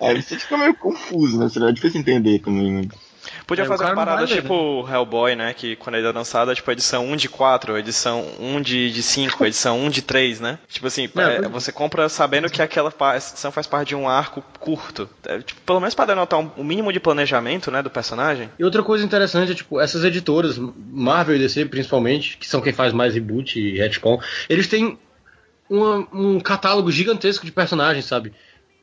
Aí 0.00 0.22
você 0.22 0.38
fica 0.38 0.58
meio 0.58 0.74
confuso, 0.74 1.38
né? 1.38 1.48
Seria 1.48 1.72
difícil 1.72 2.00
entender 2.00 2.38
também? 2.40 2.88
Podia 3.46 3.64
é, 3.64 3.66
fazer 3.66 3.84
uma 3.84 3.94
parada 3.94 4.26
tipo 4.26 4.84
né? 4.86 4.94
Hellboy, 4.94 5.36
né? 5.36 5.54
Que 5.54 5.76
quando 5.76 5.96
ele 5.96 6.06
é 6.06 6.12
lançado, 6.12 6.54
tipo, 6.54 6.70
edição 6.70 7.06
1 7.06 7.16
de 7.16 7.28
4, 7.28 7.78
edição 7.78 8.24
1 8.40 8.60
de, 8.60 8.90
de 8.90 9.02
5, 9.02 9.44
edição 9.44 9.78
1 9.80 9.90
de 9.90 10.02
3, 10.02 10.40
né? 10.40 10.58
Tipo 10.68 10.86
assim, 10.86 11.08
é, 11.16 11.44
é, 11.44 11.48
você 11.48 11.70
compra 11.70 12.08
sabendo 12.08 12.50
que 12.50 12.62
aquela 12.62 12.92
edição 13.16 13.52
faz 13.52 13.66
parte 13.66 13.88
de 13.88 13.96
um 13.96 14.08
arco 14.08 14.42
curto. 14.58 15.08
É, 15.26 15.38
tipo, 15.38 15.60
pelo 15.62 15.80
menos 15.80 15.94
para 15.94 16.06
denotar 16.06 16.40
um, 16.40 16.50
um, 16.56 16.64
mínimo 16.64 16.92
de 16.92 17.00
planejamento, 17.00 17.70
né, 17.70 17.82
do 17.82 17.90
personagem. 17.90 18.50
E 18.58 18.64
outra 18.64 18.82
coisa 18.82 19.04
interessante 19.04 19.52
é, 19.52 19.54
tipo, 19.54 19.80
essas 19.80 20.04
editoras, 20.04 20.58
Marvel 20.58 21.36
e 21.36 21.38
DC 21.38 21.66
principalmente, 21.66 22.38
que 22.38 22.48
são 22.48 22.60
quem 22.60 22.72
faz 22.72 22.92
mais 22.92 23.14
reboot 23.14 23.58
e 23.58 23.78
retcon, 23.78 24.20
eles 24.48 24.66
têm 24.66 24.98
uma, 25.68 26.06
um 26.12 26.40
catálogo 26.40 26.90
gigantesco 26.90 27.44
de 27.44 27.52
personagens, 27.52 28.04
sabe? 28.04 28.32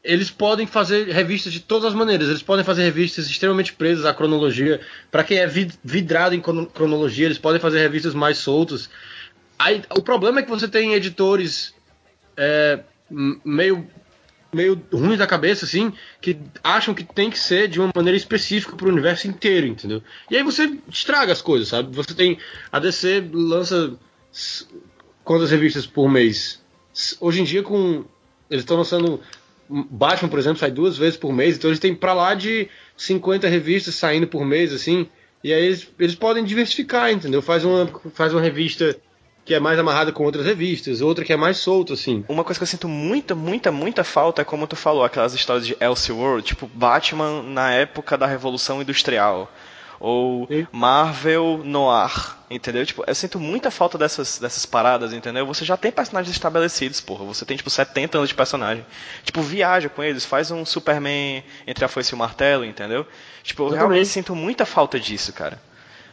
Eles 0.03 0.31
podem 0.31 0.65
fazer 0.65 1.09
revistas 1.09 1.53
de 1.53 1.59
todas 1.59 1.85
as 1.85 1.93
maneiras. 1.93 2.27
Eles 2.27 2.41
podem 2.41 2.65
fazer 2.65 2.83
revistas 2.83 3.27
extremamente 3.27 3.73
presas 3.73 4.05
à 4.05 4.13
cronologia. 4.13 4.81
Para 5.11 5.23
quem 5.23 5.37
é 5.37 5.47
vidrado 5.47 6.33
em 6.33 6.41
cronologia, 6.41 7.25
eles 7.25 7.37
podem 7.37 7.61
fazer 7.61 7.79
revistas 7.79 8.13
mais 8.13 8.37
soltas. 8.39 8.89
Aí, 9.59 9.83
o 9.95 10.01
problema 10.01 10.39
é 10.39 10.43
que 10.43 10.49
você 10.49 10.67
tem 10.67 10.93
editores 10.93 11.73
é, 12.35 12.79
meio 13.45 13.87
meio 14.53 14.81
ruins 14.91 15.17
da 15.17 15.25
cabeça, 15.25 15.63
assim, 15.63 15.93
que 16.19 16.37
acham 16.61 16.93
que 16.93 17.05
tem 17.05 17.29
que 17.29 17.39
ser 17.39 17.69
de 17.69 17.79
uma 17.79 17.89
maneira 17.95 18.17
específica 18.17 18.75
para 18.75 18.85
o 18.85 18.91
universo 18.91 19.27
inteiro, 19.27 19.65
entendeu? 19.65 20.03
E 20.29 20.35
aí 20.35 20.43
você 20.43 20.77
estraga 20.89 21.31
as 21.31 21.41
coisas, 21.41 21.69
sabe? 21.69 21.95
Você 21.95 22.13
tem. 22.13 22.37
A 22.69 22.79
DC 22.79 23.29
lança 23.31 23.97
quantas 25.23 25.51
revistas 25.51 25.85
por 25.85 26.09
mês? 26.09 26.61
Hoje 27.19 27.41
em 27.41 27.45
dia, 27.45 27.63
com. 27.63 28.03
Eles 28.49 28.63
estão 28.63 28.75
lançando 28.75 29.21
Batman, 29.89 30.29
por 30.29 30.37
exemplo, 30.37 30.59
sai 30.59 30.69
duas 30.69 30.97
vezes 30.97 31.17
por 31.17 31.31
mês, 31.31 31.55
então 31.55 31.69
eles 31.69 31.79
têm 31.79 31.95
pra 31.95 32.13
lá 32.13 32.33
de 32.33 32.67
50 32.97 33.47
revistas 33.47 33.95
saindo 33.95 34.27
por 34.27 34.45
mês, 34.45 34.73
assim, 34.73 35.07
e 35.43 35.53
aí 35.53 35.65
eles, 35.65 35.87
eles 35.97 36.15
podem 36.15 36.43
diversificar, 36.43 37.11
entendeu? 37.11 37.41
Faz 37.41 37.63
uma, 37.63 37.89
faz 38.13 38.33
uma 38.33 38.41
revista 38.41 38.95
que 39.43 39.55
é 39.55 39.59
mais 39.59 39.79
amarrada 39.79 40.11
com 40.11 40.23
outras 40.23 40.45
revistas, 40.45 41.01
outra 41.01 41.25
que 41.25 41.33
é 41.33 41.37
mais 41.37 41.57
solta, 41.57 41.93
assim. 41.93 42.23
Uma 42.29 42.43
coisa 42.43 42.59
que 42.59 42.63
eu 42.63 42.67
sinto 42.67 42.87
muita, 42.87 43.33
muita, 43.33 43.71
muita 43.71 44.03
falta 44.03 44.41
é 44.41 44.45
como 44.45 44.67
tu 44.67 44.75
falou, 44.75 45.03
aquelas 45.03 45.33
histórias 45.33 45.65
de 45.65 45.75
Elseworld, 45.79 46.45
tipo 46.45 46.67
Batman 46.67 47.41
na 47.43 47.71
época 47.71 48.17
da 48.17 48.27
Revolução 48.27 48.81
Industrial 48.81 49.51
ou 50.01 50.47
Sim. 50.47 50.67
Marvel 50.71 51.61
Noir, 51.63 52.35
entendeu? 52.49 52.83
Tipo, 52.83 53.03
eu 53.05 53.13
sinto 53.13 53.39
muita 53.39 53.69
falta 53.69 53.99
dessas, 53.99 54.39
dessas 54.39 54.65
paradas, 54.65 55.13
entendeu? 55.13 55.45
Você 55.45 55.63
já 55.63 55.77
tem 55.77 55.91
personagens 55.91 56.35
estabelecidos, 56.35 56.99
porra. 56.99 57.23
Você 57.25 57.45
tem, 57.45 57.55
tipo, 57.55 57.69
70 57.69 58.17
anos 58.17 58.29
de 58.29 58.35
personagem. 58.35 58.83
Tipo, 59.23 59.41
viaja 59.41 59.89
com 59.89 60.01
eles, 60.01 60.25
faz 60.25 60.49
um 60.49 60.65
Superman 60.65 61.43
entre 61.67 61.85
a 61.85 61.87
foice 61.87 62.13
e 62.13 62.15
o 62.15 62.17
martelo, 62.17 62.65
entendeu? 62.65 63.05
Tipo, 63.43 63.63
eu, 63.63 63.67
eu 63.67 63.73
realmente 63.75 64.07
sinto 64.07 64.35
muita 64.35 64.65
falta 64.65 64.99
disso, 64.99 65.31
cara. 65.33 65.61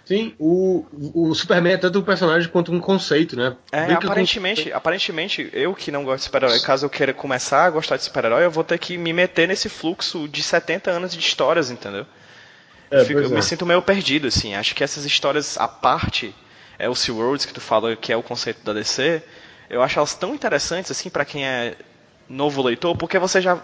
Sim, 0.05 0.35
o, 0.39 0.87
o 1.15 1.35
Superman 1.35 1.75
é 1.75 1.77
tanto 1.77 1.99
um 1.99 2.03
personagem 2.03 2.49
quanto 2.49 2.73
um 2.73 2.81
conceito, 2.81 3.37
né? 3.37 3.57
É, 3.73 3.93
aparentemente, 3.93 4.73
aparentemente, 4.73 5.51
eu 5.53 5.75
que 5.75 5.91
não 5.91 6.03
gosto 6.03 6.19
de 6.19 6.25
super-herói, 6.25 6.61
caso 6.61 6.87
eu 6.87 6.91
queira 6.91 7.13
começar 7.13 7.65
a 7.65 7.71
gostar 7.71 7.97
de 7.97 8.05
super-herói, 8.05 8.45
eu 8.45 8.51
vou 8.51 8.65
ter 8.65 8.79
que 8.79 8.97
me 8.97 9.13
meter 9.13 9.47
nesse 9.47 9.69
fluxo 9.69 10.27
de 10.27 10.43
70 10.43 10.91
anos 10.91 11.13
de 11.13 11.21
histórias, 11.21 11.71
entendeu? 11.71 12.07
É, 12.91 13.05
Fico, 13.05 13.21
eu 13.21 13.27
é. 13.27 13.35
me 13.35 13.43
sinto 13.43 13.67
meio 13.67 13.83
perdido, 13.83 14.27
assim. 14.27 14.55
Acho 14.55 14.75
que 14.75 14.83
essas 14.83 15.05
histórias 15.05 15.59
à 15.59 15.69
parte, 15.69 16.35
é 16.79 16.89
o 16.89 16.95
Sea 16.95 17.15
Worlds 17.15 17.45
que 17.45 17.53
tu 17.53 17.61
fala 17.61 17.95
que 17.97 18.13
é 18.13 18.17
o 18.17 18.23
conceito 18.23 18.65
da 18.65 18.73
DC, 18.73 19.23
eu 19.69 19.83
acho 19.83 19.99
elas 19.99 20.15
tão 20.15 20.35
interessantes, 20.35 20.91
assim, 20.91 21.11
para 21.11 21.25
quem 21.25 21.47
é 21.47 21.77
novo 22.29 22.63
leitor, 22.63 22.97
porque 22.97 23.19
você 23.19 23.41
já. 23.41 23.59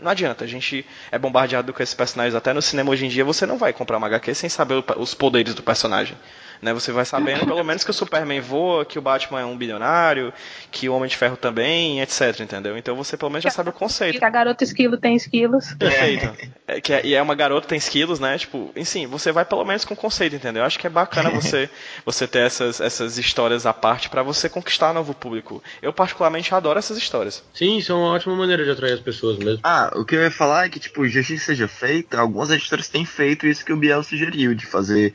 Não 0.00 0.10
adianta, 0.10 0.44
a 0.44 0.46
gente 0.46 0.84
é 1.10 1.18
bombardeado 1.18 1.72
com 1.72 1.82
esses 1.82 1.94
personagens 1.94 2.34
até 2.34 2.52
no 2.52 2.62
cinema 2.62 2.90
hoje 2.90 3.06
em 3.06 3.08
dia, 3.08 3.24
você 3.24 3.46
não 3.46 3.58
vai 3.58 3.72
comprar 3.72 3.96
uma 3.96 4.06
HQ 4.06 4.34
sem 4.34 4.48
saber 4.48 4.82
os 4.96 5.14
poderes 5.14 5.54
do 5.54 5.62
personagem. 5.62 6.16
Né? 6.62 6.72
Você 6.72 6.92
vai 6.92 7.04
sabendo 7.04 7.44
pelo 7.44 7.64
menos 7.64 7.82
que 7.82 7.90
o 7.90 7.94
Superman 7.94 8.40
voa, 8.40 8.84
que 8.84 8.98
o 8.98 9.02
Batman 9.02 9.40
é 9.40 9.44
um 9.44 9.56
bilionário, 9.56 10.32
que 10.70 10.88
o 10.88 10.94
Homem 10.94 11.08
de 11.08 11.16
Ferro 11.16 11.36
também, 11.36 12.00
etc, 12.00 12.38
entendeu? 12.40 12.78
Então 12.78 12.94
você 12.94 13.16
pelo 13.16 13.30
menos 13.30 13.42
já 13.42 13.50
sabe 13.50 13.70
o 13.70 13.72
conceito. 13.72 14.18
Que 14.18 14.24
a 14.24 14.30
garota 14.30 14.62
esquilo 14.62 14.96
tem 14.96 15.16
esquilos. 15.16 15.74
Perfeito. 15.74 16.32
É, 16.66 16.80
que 16.80 16.92
é, 16.92 17.04
e 17.04 17.14
é 17.14 17.20
uma 17.20 17.34
garota 17.34 17.66
tem 17.66 17.78
esquilos, 17.78 18.20
né? 18.20 18.38
Tipo, 18.38 18.70
enfim, 18.76 19.06
você 19.06 19.32
vai 19.32 19.44
pelo 19.44 19.64
menos 19.64 19.84
com 19.84 19.94
o 19.94 19.96
conceito, 19.96 20.36
entendeu? 20.36 20.62
Eu 20.62 20.66
acho 20.66 20.78
que 20.78 20.86
é 20.86 20.90
bacana 20.90 21.30
você 21.34 21.68
você 22.06 22.28
ter 22.28 22.46
essas, 22.46 22.80
essas 22.80 23.18
histórias 23.18 23.66
à 23.66 23.72
parte 23.72 24.08
para 24.08 24.22
você 24.22 24.48
conquistar 24.48 24.94
novo 24.94 25.12
público. 25.12 25.60
Eu 25.82 25.92
particularmente 25.92 26.54
adoro 26.54 26.78
essas 26.78 26.96
histórias. 26.96 27.42
Sim, 27.52 27.80
são 27.80 28.00
uma 28.00 28.12
ótima 28.12 28.36
maneira 28.36 28.64
de 28.64 28.70
atrair 28.70 28.92
as 28.92 29.00
pessoas 29.00 29.36
mesmo. 29.36 29.60
Ah, 29.64 29.90
o 29.96 30.04
que 30.04 30.14
eu 30.14 30.22
ia 30.22 30.30
falar 30.30 30.66
é 30.66 30.68
que, 30.68 30.78
tipo, 30.78 31.06
justiça 31.08 31.46
seja 31.46 31.66
feita, 31.66 32.20
algumas 32.20 32.50
editoras 32.50 32.88
têm 32.88 33.04
feito 33.04 33.46
isso 33.46 33.64
que 33.64 33.72
o 33.72 33.76
Biel 33.76 34.02
sugeriu, 34.02 34.54
de 34.54 34.66
fazer 34.66 35.12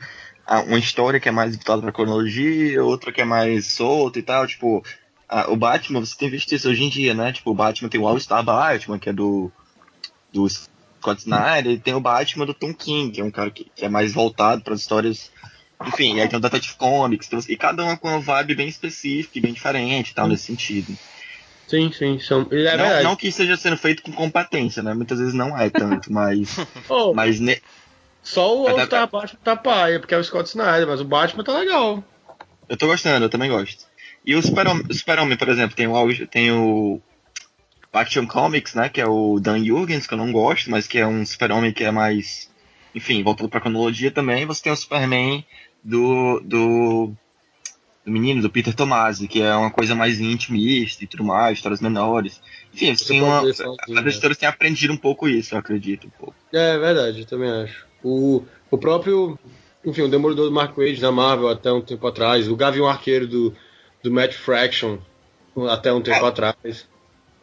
uma 0.56 0.78
história 0.78 1.20
que 1.20 1.28
é 1.28 1.32
mais 1.32 1.54
voltada 1.54 1.82
pra 1.82 1.92
cronologia, 1.92 2.82
outra 2.82 3.12
que 3.12 3.20
é 3.20 3.24
mais 3.24 3.66
solta 3.72 4.18
e 4.18 4.22
tal, 4.22 4.46
tipo, 4.46 4.82
a, 5.28 5.50
o 5.50 5.56
Batman, 5.56 6.00
você 6.00 6.16
tem 6.16 6.30
visto 6.30 6.54
isso 6.54 6.68
hoje 6.68 6.84
em 6.84 6.88
dia, 6.88 7.12
né? 7.12 7.32
Tipo, 7.32 7.50
o 7.50 7.54
Batman 7.54 7.88
tem 7.88 8.00
o 8.00 8.08
All-Star 8.08 8.42
Batman, 8.42 8.98
que 8.98 9.10
é 9.10 9.12
do, 9.12 9.52
do 10.32 10.48
Scott 10.48 11.20
Snyder, 11.20 11.72
e 11.72 11.78
tem 11.78 11.94
o 11.94 12.00
Batman 12.00 12.46
do 12.46 12.54
Tom 12.54 12.72
King, 12.72 13.12
que 13.12 13.20
é 13.20 13.24
um 13.24 13.30
cara 13.30 13.50
que, 13.50 13.66
que 13.74 13.84
é 13.84 13.88
mais 13.88 14.12
voltado 14.12 14.62
para 14.62 14.72
as 14.72 14.80
histórias. 14.80 15.30
Enfim, 15.86 16.16
e 16.16 16.20
aí 16.20 16.28
tem 16.28 16.38
o 16.38 16.42
Detective 16.42 16.76
Comics, 16.76 17.28
e 17.48 17.56
cada 17.56 17.84
uma 17.84 17.96
com 17.96 18.08
uma 18.08 18.20
vibe 18.20 18.54
bem 18.54 18.68
específica 18.68 19.38
e 19.38 19.40
bem 19.40 19.52
diferente 19.52 20.14
tal, 20.14 20.26
nesse 20.26 20.44
sentido. 20.44 20.96
Sim, 21.68 21.92
sim, 21.92 22.18
são. 22.18 22.48
É 22.50 22.76
não, 22.78 23.10
não, 23.10 23.16
que 23.16 23.28
esteja 23.28 23.54
sendo 23.54 23.76
feito 23.76 24.02
com 24.02 24.10
competência, 24.10 24.82
né? 24.82 24.94
Muitas 24.94 25.18
vezes 25.18 25.34
não 25.34 25.56
é 25.56 25.68
tanto, 25.68 26.10
mas. 26.10 26.56
oh, 26.88 27.12
mas 27.12 27.38
ne... 27.38 27.60
Só 28.28 28.54
o 28.54 28.68
All 28.68 28.84
Star 28.84 29.08
Batman 29.08 29.40
tá 29.42 29.56
paia, 29.56 29.98
porque 29.98 30.14
é 30.14 30.18
o 30.18 30.22
Scott 30.22 30.50
Snyder, 30.50 30.86
mas 30.86 31.00
o 31.00 31.04
Batman 31.04 31.42
tá 31.42 31.58
legal. 31.58 32.04
Eu 32.68 32.76
tô 32.76 32.86
gostando, 32.86 33.24
eu 33.24 33.30
também 33.30 33.48
gosto. 33.48 33.86
E 34.22 34.34
o 34.34 34.42
Super-Homem, 34.42 34.84
Super 34.92 35.38
por 35.38 35.48
exemplo, 35.48 35.74
tem 35.74 35.86
o, 35.86 36.26
tem 36.26 36.52
o 36.52 37.00
Action 37.90 38.26
Comics, 38.26 38.74
né, 38.74 38.90
que 38.90 39.00
é 39.00 39.06
o 39.06 39.40
Dan 39.40 39.64
Jurgens, 39.64 40.06
que 40.06 40.12
eu 40.12 40.18
não 40.18 40.30
gosto, 40.30 40.70
mas 40.70 40.86
que 40.86 40.98
é 40.98 41.06
um 41.06 41.24
Super-Homem 41.24 41.72
que 41.72 41.84
é 41.84 41.90
mais, 41.90 42.50
enfim, 42.94 43.22
voltado 43.22 43.48
pra 43.48 43.62
cronologia 43.62 44.10
também. 44.10 44.44
Você 44.44 44.62
tem 44.62 44.72
o 44.72 44.76
Superman 44.76 45.42
do, 45.82 46.38
do, 46.40 47.14
do 48.04 48.12
menino, 48.12 48.42
do 48.42 48.50
Peter 48.50 48.74
Tomasi, 48.74 49.26
que 49.26 49.40
é 49.40 49.56
uma 49.56 49.70
coisa 49.70 49.94
mais 49.94 50.20
intimista 50.20 51.02
e 51.02 51.06
tudo 51.06 51.24
mais, 51.24 51.56
histórias 51.56 51.80
menores. 51.80 52.42
Enfim, 52.74 52.90
assim, 52.90 53.22
uma, 53.22 53.40
as 53.40 54.06
editoras 54.06 54.36
têm 54.36 54.50
aprendido 54.50 54.92
um 54.92 54.98
pouco 54.98 55.26
isso, 55.26 55.54
eu 55.54 55.58
acredito. 55.58 56.08
Um 56.08 56.10
pouco. 56.10 56.34
É, 56.52 56.74
é 56.74 56.78
verdade, 56.78 57.20
eu 57.20 57.26
também 57.26 57.50
acho. 57.50 57.87
O, 58.02 58.42
o 58.70 58.78
próprio, 58.78 59.38
enfim, 59.84 60.02
o 60.02 60.08
Demolidor 60.08 60.46
do 60.46 60.52
Mark 60.52 60.76
Wade 60.76 61.00
da 61.00 61.12
Marvel 61.12 61.48
até 61.48 61.72
um 61.72 61.80
tempo 61.80 62.06
atrás, 62.06 62.48
o 62.48 62.56
Gavião 62.56 62.86
Arqueiro 62.86 63.26
do, 63.26 63.54
do 64.02 64.10
Matt 64.10 64.34
Fraction 64.34 64.98
até 65.68 65.92
um 65.92 66.00
tempo 66.00 66.24
é. 66.24 66.28
atrás. 66.28 66.86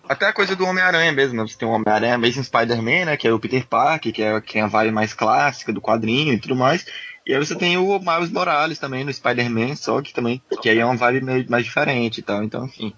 Até 0.07 0.27
a 0.27 0.33
coisa 0.33 0.55
do 0.55 0.65
Homem-Aranha 0.65 1.11
mesmo, 1.11 1.35
né? 1.35 1.47
Você 1.47 1.57
tem 1.57 1.67
o 1.67 1.71
Homem-Aranha 1.71 2.17
mesmo 2.17 2.43
Spider-Man, 2.43 3.05
né? 3.05 3.17
Que 3.17 3.27
é 3.27 3.33
o 3.33 3.39
Peter 3.39 3.65
Parker, 3.65 4.13
que 4.13 4.21
é, 4.21 4.39
que 4.39 4.59
é 4.59 4.61
a 4.61 4.67
vibe 4.67 4.93
mais 4.93 5.13
clássica 5.13 5.73
do 5.73 5.81
quadrinho 5.81 6.33
e 6.33 6.39
tudo 6.39 6.55
mais. 6.55 6.85
E 7.25 7.33
aí 7.33 7.39
você 7.43 7.55
tem 7.55 7.75
o 7.75 7.99
Miles 7.99 8.29
Morales 8.29 8.77
também 8.77 9.03
no 9.03 9.11
Spider-Man, 9.11 9.75
só 9.75 9.99
que 10.01 10.13
também, 10.13 10.41
que 10.61 10.69
aí 10.69 10.77
é 10.77 10.85
uma 10.85 10.95
vibe 10.95 11.25
meio 11.25 11.45
mais 11.49 11.65
diferente 11.65 12.19
e 12.19 12.21
tal. 12.21 12.43
Então, 12.43 12.65
enfim. 12.65 12.93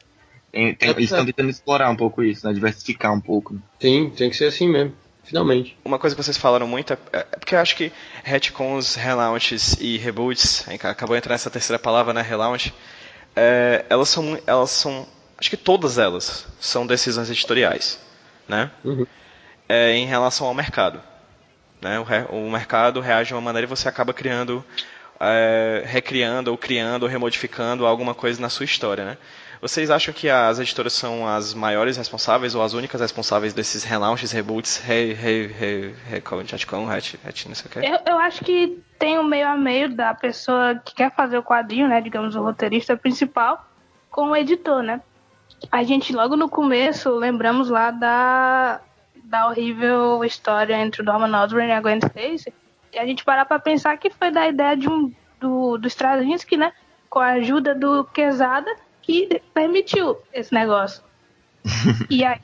Tem, 0.52 0.76
tem, 0.76 0.90
eles 0.90 1.06
estão 1.06 1.26
tentando 1.26 1.50
explorar 1.50 1.90
um 1.90 1.96
pouco 1.96 2.22
isso, 2.22 2.46
né? 2.46 2.54
Diversificar 2.54 3.14
um 3.14 3.22
pouco. 3.22 3.58
Sim, 3.80 4.10
tem 4.10 4.30
que 4.30 4.36
ser 4.36 4.46
assim 4.46 4.68
mesmo. 4.68 4.94
Finalmente. 5.28 5.78
Uma 5.84 6.00
coisa 6.00 6.16
que 6.16 6.24
vocês 6.24 6.38
falaram 6.38 6.66
muito 6.66 6.94
é, 6.94 6.98
é 7.12 7.24
porque 7.38 7.54
eu 7.54 7.60
acho 7.60 7.76
que 7.76 7.92
retcons, 8.24 8.96
relaunches 8.96 9.74
e 9.80 9.98
reboots, 9.98 10.66
acabou 10.84 11.18
entrando 11.18 11.36
essa 11.36 11.50
terceira 11.50 11.78
palavra, 11.78 12.14
né, 12.14 12.22
relaunch, 12.22 12.74
é, 13.36 13.86
elas 13.90 14.08
são, 14.08 14.40
elas 14.48 14.72
são, 14.72 15.06
acho 15.38 15.50
que 15.50 15.58
todas 15.58 15.98
elas 15.98 16.48
são 16.62 16.88
decisões 16.88 17.30
editoriais, 17.30 18.00
né? 18.48 18.72
Uhum. 18.86 19.06
É, 19.68 19.92
em 19.92 20.06
relação 20.06 20.48
ao 20.48 20.54
mercado, 20.54 21.02
né? 21.82 22.00
O, 22.00 22.36
o, 22.38 22.50
mercado 22.50 23.02
reage 23.02 23.28
de 23.28 23.34
uma 23.34 23.42
maneira 23.42 23.68
e 23.68 23.70
você 23.70 23.90
acaba 23.90 24.14
criando, 24.14 24.64
é, 25.20 25.84
recriando 25.86 26.52
ou 26.52 26.58
criando 26.58 27.04
ou 27.04 27.10
remodificando 27.10 27.86
alguma 27.86 28.16
coisa 28.16 28.42
na 28.42 28.48
sua 28.48 28.64
história, 28.64 29.04
né? 29.04 29.18
Vocês 29.62 29.90
acham 29.90 30.14
que 30.14 30.30
as 30.30 30.60
editoras 30.60 30.94
são 30.94 31.28
as 31.28 31.54
maiores 31.54 31.98
responsáveis 31.98 32.54
ou 32.54 32.62
as 32.62 32.74
únicas 32.74 33.02
responsáveis 33.02 33.54
desses 33.54 33.84
relaunches, 33.84 34.32
reboots, 34.32 34.78
re, 34.78 35.14
re, 35.14 35.48
re, 35.48 35.96
retcon, 36.10 36.38
não 36.38 36.46
sei 36.48 37.66
o 37.66 37.70
que? 37.70 37.80
Eu, 37.80 38.14
eu 38.14 38.20
acho 38.20 38.44
que 38.44 38.82
tem 39.00 39.18
um 39.18 39.24
meio 39.24 39.48
a 39.48 39.58
meio 39.58 39.90
da 39.90 40.14
pessoa 40.14 40.76
que 40.84 40.94
quer 40.96 41.14
fazer 41.14 41.38
o 41.38 41.44
quadrinho, 41.44 41.88
né, 41.88 42.02
digamos, 42.02 42.36
o 42.36 42.42
roteirista 42.42 42.96
principal, 42.96 43.66
com 44.10 44.30
o 44.30 44.36
editor, 44.36 44.84
né? 44.84 45.02
A 45.72 45.84
gente 45.84 46.14
logo 46.14 46.36
no 46.36 46.50
começo 46.50 47.10
lembramos 47.10 47.70
lá 47.70 47.90
da, 47.92 48.80
da 49.24 49.48
horrível 49.48 50.24
história 50.24 50.76
entre 50.76 51.02
o 51.02 51.06
Norman 51.06 51.44
Osborn 51.44 51.70
e 51.70 51.72
a 51.72 51.82
Gwen 51.82 51.98
Stacy, 51.98 52.54
e 52.94 53.00
a 53.00 53.06
gente 53.06 53.24
parar 53.26 53.46
para 53.46 53.60
pensar 53.60 53.98
que 53.98 54.10
foi 54.10 54.32
da 54.32 54.48
ideia 54.48 54.78
de 54.78 54.88
um 54.88 55.12
do, 55.40 55.78
do 55.78 55.88
Straczynski, 55.88 56.58
né? 56.58 56.72
Com 57.10 57.20
a 57.20 57.34
ajuda 57.34 57.74
do 57.74 58.04
Quesada, 58.06 58.70
que 59.08 59.42
permitiu 59.54 60.18
esse 60.34 60.54
negócio. 60.54 61.02
e 62.10 62.26
aí, 62.26 62.42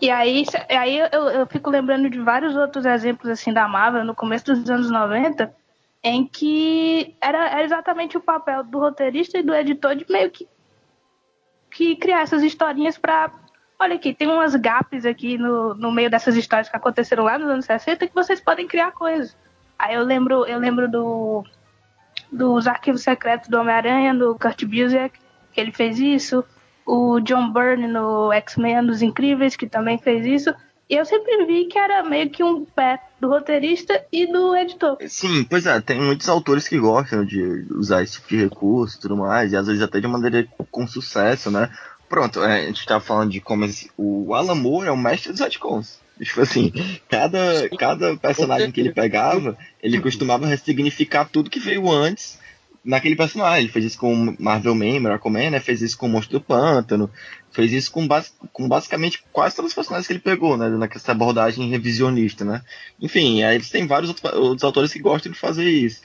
e 0.00 0.10
aí, 0.10 0.44
aí 0.70 0.98
eu, 0.98 1.28
eu 1.28 1.46
fico 1.46 1.68
lembrando 1.68 2.08
de 2.08 2.18
vários 2.18 2.56
outros 2.56 2.86
exemplos 2.86 3.30
assim 3.30 3.52
da 3.52 3.68
Marvel 3.68 4.02
no 4.02 4.14
começo 4.14 4.46
dos 4.46 4.68
anos 4.70 4.90
90, 4.90 5.54
em 6.02 6.26
que 6.26 7.14
era, 7.20 7.50
era 7.50 7.62
exatamente 7.62 8.16
o 8.16 8.20
papel 8.20 8.64
do 8.64 8.78
roteirista 8.78 9.38
e 9.38 9.42
do 9.42 9.54
editor 9.54 9.94
de 9.94 10.06
meio 10.10 10.30
que, 10.30 10.48
que 11.70 11.96
criar 11.96 12.22
essas 12.22 12.42
historinhas 12.42 12.96
para 12.96 13.30
olha 13.78 13.96
aqui, 13.96 14.14
tem 14.14 14.28
umas 14.28 14.54
gaps 14.54 15.04
aqui 15.04 15.36
no, 15.36 15.74
no 15.74 15.92
meio 15.92 16.08
dessas 16.08 16.36
histórias 16.36 16.70
que 16.70 16.76
aconteceram 16.76 17.24
lá 17.24 17.38
nos 17.38 17.50
anos 17.50 17.66
60 17.66 18.06
que 18.06 18.14
vocês 18.14 18.40
podem 18.40 18.66
criar 18.66 18.92
coisas. 18.92 19.36
Aí 19.78 19.94
eu 19.94 20.02
lembro, 20.02 20.46
eu 20.46 20.58
lembro 20.58 20.90
do 20.90 21.44
dos 22.32 22.66
arquivos 22.66 23.02
secretos 23.02 23.48
do 23.48 23.58
Homem-Aranha, 23.58 24.14
do 24.14 24.34
Kurt 24.36 24.64
Busiek, 24.64 25.18
ele 25.60 25.72
fez 25.72 25.98
isso, 25.98 26.44
o 26.86 27.20
John 27.20 27.52
Byrne 27.52 27.88
no 27.88 28.32
X-Men 28.32 28.86
dos 28.86 29.02
Incríveis, 29.02 29.56
que 29.56 29.66
também 29.66 29.98
fez 29.98 30.26
isso. 30.26 30.54
E 30.88 30.94
eu 30.96 31.04
sempre 31.04 31.46
vi 31.46 31.64
que 31.64 31.78
era 31.78 32.02
meio 32.02 32.28
que 32.28 32.42
um 32.42 32.64
pé 32.64 33.00
do 33.18 33.28
roteirista 33.28 34.04
e 34.12 34.26
do 34.30 34.54
editor. 34.54 34.98
Sim, 35.08 35.44
pois 35.44 35.64
é, 35.64 35.80
tem 35.80 36.00
muitos 36.00 36.28
autores 36.28 36.68
que 36.68 36.78
gostam 36.78 37.24
de 37.24 37.66
usar 37.70 38.02
esse 38.02 38.14
tipo 38.14 38.28
de 38.28 38.36
recurso 38.44 38.98
e 38.98 39.00
tudo 39.00 39.16
mais, 39.16 39.52
e 39.52 39.56
às 39.56 39.66
vezes 39.66 39.82
até 39.82 39.98
de 39.98 40.06
maneira 40.06 40.46
com 40.70 40.86
sucesso, 40.86 41.50
né? 41.50 41.70
Pronto, 42.06 42.44
é, 42.44 42.60
a 42.60 42.66
gente 42.66 42.84
tava 42.84 43.00
falando 43.00 43.30
de 43.30 43.40
como 43.40 43.64
esse, 43.64 43.90
o 43.96 44.34
Alan 44.34 44.54
Moore 44.54 44.88
é 44.88 44.92
o 44.92 44.96
mestre 44.96 45.32
dos 45.32 45.40
retcons. 45.40 45.98
Tipo 46.22 46.42
assim, 46.42 46.72
cada, 47.08 47.68
cada 47.76 48.16
personagem 48.16 48.70
que 48.70 48.80
ele 48.80 48.92
pegava, 48.92 49.56
ele 49.82 50.00
costumava 50.00 50.46
ressignificar 50.46 51.24
tudo 51.24 51.50
que 51.50 51.58
veio 51.58 51.90
antes 51.90 52.38
naquele 52.84 53.16
personagem. 53.16 53.64
Ele 53.64 53.72
fez 53.72 53.84
isso 53.86 53.98
com 53.98 54.36
Marvel 54.38 54.74
Man, 54.74 55.00
Miracle 55.00 55.32
né? 55.32 55.60
Fez 55.60 55.80
isso 55.80 55.96
com 55.96 56.06
o 56.06 56.08
Monstro 56.08 56.38
do 56.38 56.44
Pântano. 56.44 57.10
Fez 57.50 57.72
isso 57.72 57.90
com, 57.90 58.06
bas 58.06 58.32
com 58.52 58.68
basicamente 58.68 59.24
quase 59.32 59.56
todos 59.56 59.70
os 59.70 59.74
personagens 59.74 60.06
que 60.06 60.12
ele 60.12 60.20
pegou, 60.20 60.56
né? 60.56 60.68
Naquela 60.68 61.02
abordagem 61.08 61.68
revisionista, 61.70 62.44
né? 62.44 62.62
Enfim, 63.00 63.42
aí 63.42 63.54
eles 63.54 63.70
têm 63.70 63.86
vários 63.86 64.10
outros, 64.10 64.32
outros 64.34 64.64
autores 64.64 64.92
que 64.92 64.98
gostam 64.98 65.32
de 65.32 65.38
fazer 65.38 65.68
isso. 65.68 66.02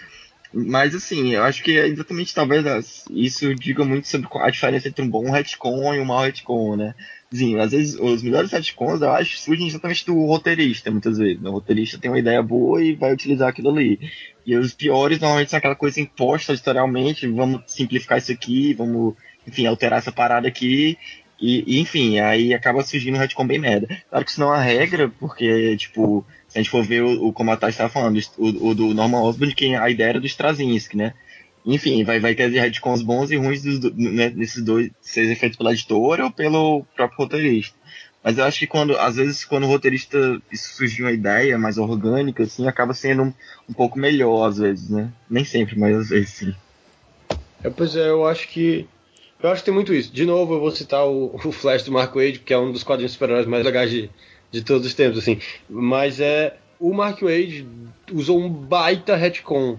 Mas 0.54 0.96
assim, 0.96 1.34
eu 1.34 1.44
acho 1.44 1.62
que 1.62 1.78
é 1.78 1.88
exatamente 1.88 2.34
talvez 2.34 3.06
isso 3.10 3.54
diga 3.54 3.86
muito 3.86 4.08
sobre 4.08 4.28
a 4.40 4.50
diferença 4.50 4.88
entre 4.88 5.04
um 5.04 5.10
bom 5.10 5.30
retcon 5.30 5.94
e 5.94 6.00
um 6.00 6.06
mau 6.06 6.22
retcon, 6.22 6.76
né? 6.76 6.96
Sim, 7.32 7.60
às 7.60 7.72
vezes 7.72 7.96
os 8.00 8.24
melhores 8.24 8.52
retcons 8.52 9.02
eu 9.02 9.12
acho 9.12 9.38
surgem 9.38 9.68
exatamente 9.68 10.04
do 10.06 10.26
roteirista, 10.26 10.90
muitas 10.90 11.18
vezes. 11.20 11.44
O 11.44 11.52
roteirista 11.52 12.00
tem 12.00 12.10
uma 12.10 12.18
ideia 12.18 12.42
boa 12.42 12.84
e 12.84 12.96
vai 12.96 13.14
utilizar 13.14 13.50
aquilo 13.50 13.70
ali. 13.70 14.00
E 14.46 14.56
os 14.56 14.74
piores 14.74 15.20
normalmente 15.20 15.52
são 15.52 15.58
aquela 15.60 15.76
coisa 15.76 16.02
imposta 16.02 16.54
editorialmente, 16.54 17.28
vamos 17.28 17.62
simplificar 17.68 18.18
isso 18.18 18.32
aqui, 18.32 18.74
vamos, 18.74 19.14
enfim, 19.48 19.68
alterar 19.68 20.00
essa 20.00 20.12
parada 20.12 20.48
aqui. 20.48 20.98
E, 21.40 21.64
e, 21.68 21.80
enfim, 21.80 22.20
aí 22.20 22.52
acaba 22.54 22.84
surgindo 22.84 23.16
um 23.16 23.20
retcon 23.20 23.46
bem 23.46 23.60
merda. 23.60 23.88
Claro 24.10 24.26
que 24.26 24.32
isso 24.32 24.40
não 24.40 24.48
é 24.48 24.58
uma 24.58 24.64
regra, 24.64 25.10
porque, 25.20 25.78
tipo, 25.78 26.26
se 26.48 26.58
a 26.58 26.62
gente 26.62 26.72
for 26.72 26.84
ver 26.84 27.04
o, 27.04 27.28
o 27.28 27.34
como 27.34 27.52
a 27.52 27.58
Tati 27.58 27.72
estava 27.72 27.90
falando, 27.90 28.20
o, 28.38 28.70
o, 28.70 28.76
do 28.76 28.94
Norman 28.94 29.22
Osborn, 29.22 29.54
que 29.54 29.76
a 29.76 29.90
ideia 29.90 30.10
era 30.10 30.20
do 30.20 30.26
Straczynski, 30.26 30.98
né? 30.98 31.14
Enfim, 31.74 32.04
vai, 32.04 32.20
vai 32.20 32.34
ter 32.34 32.50
retcons 32.50 33.04
bons 33.04 33.30
e 33.30 33.36
ruins 33.36 33.62
dos, 33.62 33.94
né, 33.94 34.30
desses 34.32 34.64
dois, 34.64 34.90
seja 35.02 35.36
feitos 35.36 35.58
pela 35.58 35.72
editora 35.72 36.26
ou 36.26 36.32
pelo 36.32 36.84
próprio 36.96 37.20
roteirista. 37.20 37.78
Mas 38.24 38.38
eu 38.38 38.44
acho 38.44 38.60
que 38.60 38.68
quando, 38.68 38.98
às 38.98 39.16
vezes, 39.16 39.46
quando 39.46 39.66
o 39.66 39.68
roteirista 39.68 40.42
surgiu 40.52 41.06
uma 41.06 41.12
ideia 41.12 41.58
mais 41.60 41.78
orgânica, 41.78 42.44
assim, 42.44 42.68
acaba 42.68 42.94
sendo 42.94 43.24
um, 43.24 43.34
um 43.70 43.74
pouco 43.74 44.00
melhor, 44.00 44.48
às 44.48 44.58
vezes, 44.58 44.90
né? 44.90 45.12
Nem 45.30 45.46
sempre, 45.46 45.78
mas 45.78 45.96
às 45.96 46.10
vezes 46.10 46.30
sim. 46.30 46.56
É, 47.64 47.70
pois 47.70 47.96
é, 47.96 48.10
eu 48.10 48.26
acho 48.26 48.48
que. 48.48 48.88
Eu 49.42 49.52
acho 49.52 49.62
que 49.62 49.66
tem 49.66 49.74
muito 49.74 49.94
isso. 49.94 50.12
De 50.12 50.26
novo, 50.26 50.56
eu 50.56 50.60
vou 50.60 50.72
citar 50.72 51.06
o, 51.08 51.36
o 51.46 51.52
Flash 51.52 51.84
do 51.84 51.92
Mark 51.92 52.14
Wade, 52.14 52.40
que 52.40 52.54
é 52.54 52.58
um 52.58 52.72
dos 52.72 52.84
quadrinhos 52.84 53.14
super-heróis 53.14 53.46
mais 53.46 53.64
legais 53.64 53.92
de, 53.92 54.10
de 54.52 54.64
todos 54.64 54.88
os 54.88 54.94
tempos, 54.94 55.20
assim. 55.20 55.40
Mas 55.70 56.20
é. 56.20 56.58
O 56.80 56.94
Mark 56.94 57.22
Wade 57.22 57.68
usou 58.14 58.40
um 58.40 58.50
baita 58.50 59.14
retcon 59.14 59.78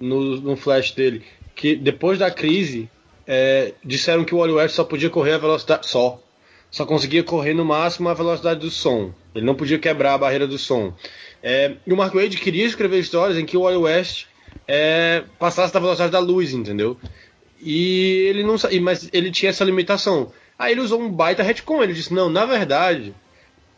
no, 0.00 0.40
no 0.40 0.56
Flash 0.56 0.92
dele. 0.92 1.22
Que 1.54 1.74
depois 1.74 2.18
da 2.18 2.30
crise, 2.30 2.88
é, 3.26 3.74
disseram 3.84 4.24
que 4.24 4.34
o 4.34 4.38
Wally 4.38 4.52
West 4.52 4.74
só 4.74 4.84
podia 4.84 5.10
correr 5.10 5.32
a 5.32 5.38
velocidade. 5.38 5.88
Só 5.88 6.20
só 6.70 6.84
conseguia 6.84 7.22
correr 7.22 7.54
no 7.54 7.64
máximo 7.64 8.08
a 8.08 8.14
velocidade 8.14 8.60
do 8.60 8.70
som. 8.70 9.12
Ele 9.34 9.44
não 9.44 9.54
podia 9.54 9.78
quebrar 9.78 10.14
a 10.14 10.18
barreira 10.18 10.46
do 10.46 10.58
som. 10.58 10.92
É, 11.42 11.76
e 11.86 11.92
o 11.92 11.96
Mark 11.96 12.14
Wade 12.14 12.36
queria 12.36 12.66
escrever 12.66 12.98
histórias 12.98 13.38
em 13.38 13.46
que 13.46 13.56
o 13.56 13.62
Wally 13.62 13.78
West 13.78 14.26
é, 14.66 15.24
passasse 15.38 15.72
da 15.72 15.80
velocidade 15.80 16.12
da 16.12 16.18
luz, 16.18 16.52
entendeu? 16.52 16.96
E 17.60 18.26
ele 18.28 18.42
não 18.42 18.56
mas 18.82 19.08
ele 19.12 19.30
tinha 19.30 19.50
essa 19.50 19.64
limitação. 19.64 20.30
Aí 20.58 20.72
ele 20.72 20.80
usou 20.80 21.00
um 21.00 21.10
baita 21.10 21.42
retcon. 21.42 21.82
Ele 21.82 21.94
disse: 21.94 22.12
não, 22.12 22.28
na 22.28 22.44
verdade, 22.44 23.14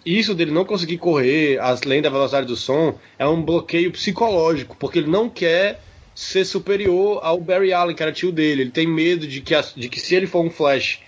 isso 0.05 0.35
dele 0.35 0.51
não 0.51 0.65
conseguir 0.65 0.99
correr 0.99 1.59
além 1.61 2.03
da 2.03 2.11
velocidade 2.11 2.47
do 2.47 2.57
som 2.57 2.99
é 3.19 3.27
um 3.27 3.43
bloqueio 3.43 3.93
psicológico, 3.93 4.77
porque 4.79 4.99
ele 4.99 5.11
não 5.11 5.29
quer 5.29 5.81
ser 6.15 6.45
superior 6.45 7.21
ao 7.23 7.41
Barry 7.41 7.73
Allen, 7.73 7.97
que 7.97 8.03
era 8.03 8.13
tio 8.13 8.33
dele. 8.33 8.63
Ele 8.63 8.71
tem 8.71 8.87
medo 8.87 9.27
de 9.27 9.41
que, 9.41 9.55
de 9.77 9.89
que 9.89 10.01
se 10.01 10.15
ele 10.15 10.27
for 10.27 10.45
um 10.45 10.51
Flash 10.51 11.01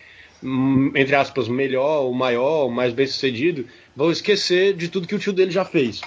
Hum, 0.42 0.90
entre 0.96 1.14
aspas, 1.14 1.46
melhor, 1.46 2.08
o 2.08 2.12
maior, 2.12 2.66
o 2.66 2.70
mais 2.70 2.92
bem 2.92 3.06
sucedido, 3.06 3.64
vão 3.94 4.10
esquecer 4.10 4.74
de 4.74 4.88
tudo 4.88 5.06
que 5.06 5.14
o 5.14 5.18
tio 5.18 5.32
dele 5.32 5.52
já 5.52 5.64
fez. 5.64 6.00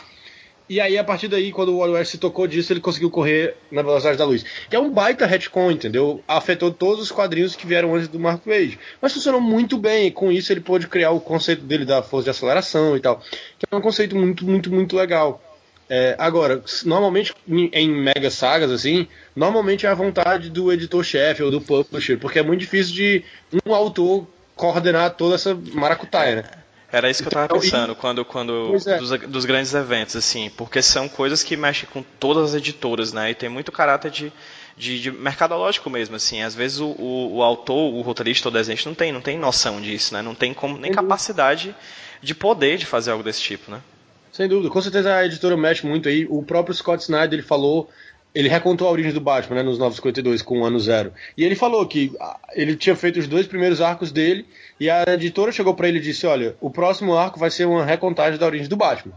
E 0.68 0.82
aí, 0.82 0.98
a 0.98 1.04
partir 1.04 1.28
daí, 1.28 1.52
quando 1.52 1.70
o 1.70 1.78
Wally 1.78 2.06
se 2.06 2.18
tocou 2.18 2.48
disso, 2.48 2.74
ele 2.74 2.80
conseguiu 2.80 3.12
correr 3.12 3.56
na 3.72 3.84
velocidade 3.84 4.18
da 4.18 4.26
luz. 4.26 4.43
Que 4.68 4.76
é 4.76 4.80
um 4.80 4.91
baita 4.91 5.26
retcon, 5.26 5.72
entendeu? 5.72 6.24
Afetou 6.28 6.72
todos 6.72 7.04
os 7.04 7.12
quadrinhos 7.12 7.56
que 7.56 7.68
vieram 7.68 7.93
antes 7.93 8.08
do 8.08 8.20
Mark 8.20 8.43
Wade. 8.46 8.80
Mas 9.00 9.14
funcionou 9.14 9.39
muito 9.39 9.78
bem, 9.78 10.08
e 10.08 10.12
com 10.12 10.32
isso 10.32 10.52
ele 10.52 10.62
pôde 10.62 10.88
criar 10.88 11.12
o 11.12 11.22
conceito 11.22 11.62
dele 11.62 11.86
da 11.86 12.02
força 12.02 12.26
de 12.26 12.30
aceleração 12.32 12.98
e 12.98 13.00
tal. 13.00 13.22
Que 13.60 13.68
é 13.70 13.76
um 13.76 13.82
conceito 13.82 14.16
muito, 14.16 14.43
muito, 14.43 14.72
muito 14.72 14.96
legal. 14.96 15.39
É, 15.88 16.15
agora, 16.17 16.63
normalmente 16.83 17.33
em 17.47 17.89
mega 17.89 18.31
sagas 18.31 18.71
assim, 18.71 19.07
normalmente 19.36 19.86
é 19.86 19.89
a 19.89 19.93
vontade 19.93 20.49
do 20.49 20.71
editor-chefe 20.71 21.43
ou 21.43 21.51
do 21.51 21.61
publisher, 21.61 22.17
porque 22.17 22.39
é 22.39 22.43
muito 22.43 22.61
difícil 22.61 22.95
de 22.95 23.23
um 23.63 23.73
autor 23.73 24.27
coordenar 24.55 25.11
toda 25.11 25.36
essa 25.36 25.53
maracutaia, 25.73 26.38
né? 26.38 26.43
Era 26.91 27.09
isso 27.09 27.21
que 27.21 27.27
eu 27.27 27.31
tava 27.31 27.45
então, 27.45 27.59
pensando 27.59 27.93
quando, 27.93 28.23
quando 28.23 28.77
é. 28.88 28.97
dos, 28.97 29.09
dos, 29.09 29.45
grandes 29.45 29.73
eventos, 29.73 30.15
assim, 30.15 30.49
porque 30.55 30.81
são 30.81 31.09
coisas 31.09 31.43
que 31.43 31.57
mexem 31.57 31.89
com 31.91 32.01
todas 32.19 32.51
as 32.51 32.55
editoras, 32.55 33.11
né? 33.11 33.31
E 33.31 33.36
tem 33.36 33.49
muito 33.49 33.71
caráter 33.71 34.09
de, 34.09 34.31
de, 34.77 35.01
de 35.01 35.11
mercadológico 35.11 35.89
mesmo, 35.89 36.15
assim. 36.15 36.41
Às 36.41 36.55
vezes 36.55 36.79
o, 36.79 36.88
o, 36.88 37.38
o, 37.38 37.43
autor, 37.43 37.93
o 37.93 38.01
roteirista 38.01 38.47
ou 38.47 38.51
o 38.51 38.57
desenhista 38.57 38.88
não 38.88 38.95
tem, 38.95 39.11
não 39.11 39.19
tem 39.19 39.38
noção 39.38 39.81
disso, 39.81 40.13
né? 40.13 40.21
Não 40.21 40.33
tem 40.33 40.53
como, 40.53 40.77
nem 40.77 40.91
capacidade 40.91 41.75
de 42.21 42.33
poder 42.33 42.77
de 42.77 42.86
fazer 42.86 43.11
algo 43.11 43.23
desse 43.23 43.41
tipo, 43.41 43.69
né? 43.69 43.81
Sem 44.36 44.49
dúvida, 44.49 44.69
com 44.69 44.81
certeza 44.81 45.15
a 45.15 45.25
editora 45.25 45.55
mexe 45.55 45.88
muito 45.88 46.09
aí. 46.09 46.27
O 46.29 46.43
próprio 46.43 46.75
Scott 46.75 47.01
Snyder 47.01 47.39
ele 47.39 47.41
falou, 47.41 47.89
ele 48.33 48.49
recontou 48.49 48.86
a 48.86 48.91
origem 48.91 49.13
do 49.13 49.21
Batman 49.21 49.55
né, 49.55 49.63
nos 49.63 49.79
952 49.79 50.41
com 50.41 50.59
o 50.59 50.65
ano 50.65 50.77
zero. 50.77 51.13
E 51.38 51.45
ele 51.45 51.55
falou 51.55 51.88
que 51.88 52.11
ah, 52.19 52.38
ele 52.51 52.75
tinha 52.75 52.97
feito 52.97 53.17
os 53.17 53.29
dois 53.29 53.47
primeiros 53.47 53.79
arcos 53.79 54.11
dele 54.11 54.45
e 54.77 54.89
a 54.89 55.03
editora 55.07 55.53
chegou 55.53 55.73
para 55.73 55.88
ele 55.88 55.99
e 55.99 56.01
disse: 56.01 56.27
Olha, 56.27 56.53
o 56.59 56.69
próximo 56.69 57.15
arco 57.15 57.39
vai 57.39 57.49
ser 57.49 57.63
uma 57.63 57.86
recontagem 57.86 58.38
da 58.38 58.45
origem 58.45 58.67
do 58.67 58.75
Batman. 58.75 59.13